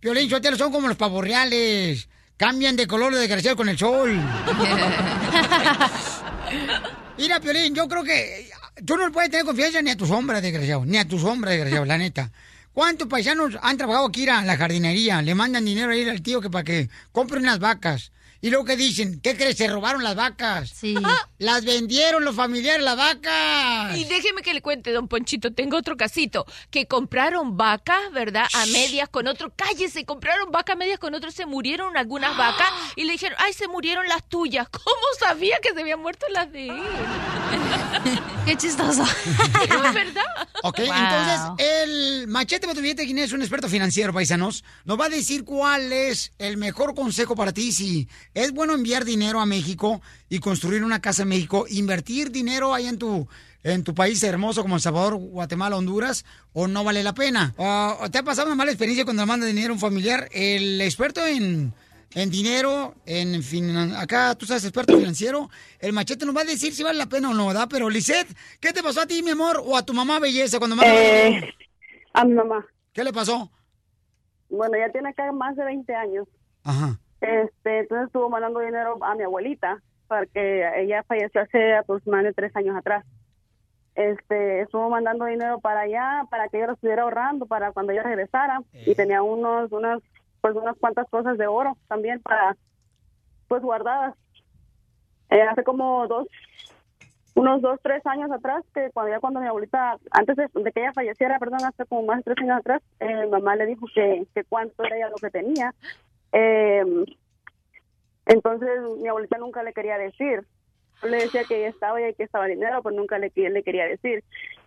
[0.00, 2.08] Piolín, Sotelo, son como los pavorreales.
[2.36, 4.10] Cambian de color de desgraciado con el sol.
[7.18, 8.50] Mira, Piolín, yo creo que
[8.84, 11.84] tú no puedes tener confianza ni a tus sombras, desgraciado, ni a tus sombras, desgraciado,
[11.84, 12.30] la neta.
[12.72, 15.22] ¿Cuántos paisanos han trabajado aquí a la jardinería?
[15.22, 18.12] Le mandan dinero a ir al tío que para que compre unas vacas.
[18.42, 19.56] Y luego que dicen, ¿qué crees?
[19.56, 20.70] Se robaron las vacas.
[20.70, 20.94] Sí.
[21.38, 23.96] Las vendieron los familiares las vacas.
[23.96, 28.46] Y déjeme que le cuente, don Ponchito, tengo otro casito, que compraron vacas, ¿verdad?
[28.54, 32.68] A medias con otro, cállese, compraron vacas a medias con otro, se murieron algunas vacas
[32.96, 34.66] y le dijeron, ay, se murieron las tuyas.
[34.70, 36.82] ¿Cómo sabía que se habían muerto las de él?
[38.46, 39.02] Qué chistoso.
[39.66, 40.24] Es verdad.
[40.62, 40.94] Ok, Wow.
[40.94, 45.08] entonces el machete para tu billete, quien es un experto financiero, paisanos, nos va a
[45.08, 50.00] decir cuál es el mejor consejo para ti si es bueno enviar dinero a México
[50.28, 53.28] y construir una casa en México, invertir dinero ahí en tu
[53.62, 57.52] en tu país hermoso como El Salvador, Guatemala, Honduras, o no vale la pena.
[57.58, 60.28] Ah, ¿Te ha pasado una mala experiencia cuando le manda dinero a un familiar?
[60.30, 61.72] El experto en,
[62.14, 65.50] en dinero, en fin, acá tú sabes, experto financiero,
[65.80, 67.66] el machete nos va a decir si vale la pena o no, ¿verdad?
[67.68, 68.28] Pero Lisette,
[68.60, 71.24] ¿qué te pasó a ti, mi amor, o a tu mamá belleza cuando manda Eh,
[71.30, 71.46] dinero?
[72.12, 72.64] a mi mamá.
[72.92, 73.50] ¿Qué le pasó?
[74.48, 76.28] Bueno, ya tiene acá más de 20 años.
[76.62, 77.00] Ajá.
[77.20, 82.76] Este, entonces estuvo mandando dinero a mi abuelita, porque ella falleció hace aproximadamente tres años
[82.76, 83.04] atrás.
[83.94, 88.02] Este, estuvo mandando dinero para allá, para que ella lo estuviera ahorrando para cuando ella
[88.02, 88.60] regresara.
[88.72, 90.02] Y tenía unos, unas,
[90.40, 92.56] pues unas cuantas cosas de oro también para,
[93.48, 94.14] pues guardadas.
[95.30, 96.28] Eh, hace como dos,
[97.34, 100.80] unos dos, tres años atrás, que cuando ya cuando mi abuelita, antes de, de que
[100.80, 103.86] ella falleciera, perdón, hasta como más de tres años atrás, eh, mi mamá le dijo
[103.94, 105.74] que, que cuánto era ella lo que tenía.
[106.32, 106.84] Eh,
[108.26, 108.68] entonces
[109.00, 110.44] mi abuelita nunca le quería decir.
[111.02, 113.86] Yo le decía que ella estaba y que estaba dinero, pero nunca le, le quería
[113.86, 114.24] decir.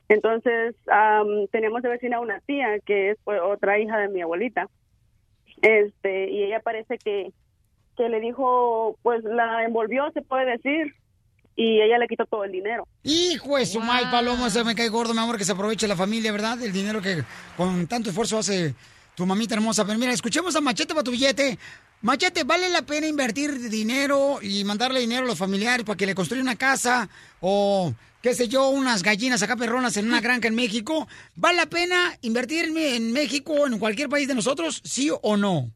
[0.08, 4.68] Entonces am, teníamos de vecina una tía que es pues, otra hija de mi abuelita.
[5.62, 7.32] Este, y ella parece que,
[7.98, 10.96] que le dijo, pues la envolvió, se puede decir,
[11.56, 12.88] y ella le quitó todo el dinero.
[13.04, 15.98] Hijo de su mal palomo, se me cae gordo, mi amor, que se aproveche la
[15.98, 16.62] familia, ¿verdad?
[16.64, 17.24] El dinero que
[17.58, 18.74] con tanto esfuerzo hace
[19.20, 19.86] tu mamita hermosa.
[19.86, 21.60] Pero mira, escuchemos a Machete para tu billete.
[22.02, 26.16] Machete, ¿vale la pena invertir dinero y mandarle dinero a los familiares para que le
[26.16, 27.10] construyan una casa
[27.42, 31.06] o, qué sé yo, unas gallinas acá perronas en una granja en México?
[31.36, 35.70] ¿Vale la pena invertir en, México o en cualquier país de nosotros, sí o no?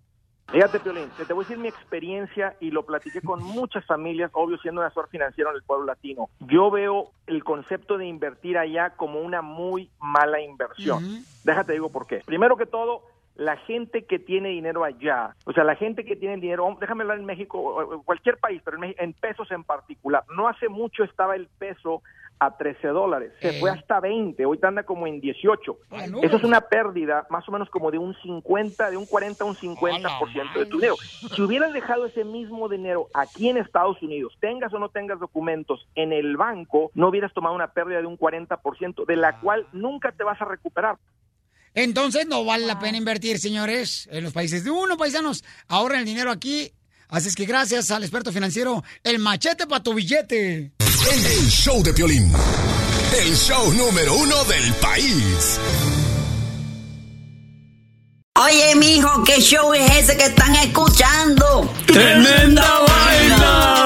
[0.50, 4.30] Fíjate, Piolín, te, te voy a decir mi experiencia y lo platiqué con muchas familias,
[4.34, 6.30] obvio siendo un asesor financiero en el pueblo latino.
[6.40, 11.26] Yo veo el concepto de invertir allá como una muy mala inversión.
[11.44, 12.22] Déjate digo por qué.
[12.26, 13.02] Primero que todo,
[13.36, 17.18] la gente que tiene dinero allá, o sea, la gente que tiene dinero, déjame hablar
[17.20, 20.24] en México, cualquier país, pero en, Mex- en pesos en particular.
[20.36, 22.04] No hace mucho estaba el peso
[22.40, 25.78] a 13 dólares, se fue hasta 20, ahorita anda como en 18.
[26.24, 29.48] Eso es una pérdida más o menos como de un 50, de un 40 a
[29.48, 30.96] un 50% de tu dinero.
[30.98, 35.88] Si hubieras dejado ese mismo dinero aquí en Estados Unidos, tengas o no tengas documentos
[35.96, 40.12] en el banco, no hubieras tomado una pérdida de un 40%, de la cual nunca
[40.12, 40.98] te vas a recuperar.
[41.76, 45.44] Entonces no vale la pena invertir, señores, en los países de uno, paisanos.
[45.68, 46.72] Ahorren el dinero aquí.
[47.10, 50.72] Así es que gracias al experto financiero, el machete para tu billete.
[50.80, 52.32] El show de Piolín.
[53.20, 55.60] El show número uno del país.
[58.36, 61.72] Oye, mijo, ¿qué show es ese que están escuchando?
[61.86, 63.86] ¡Tremenda vaina!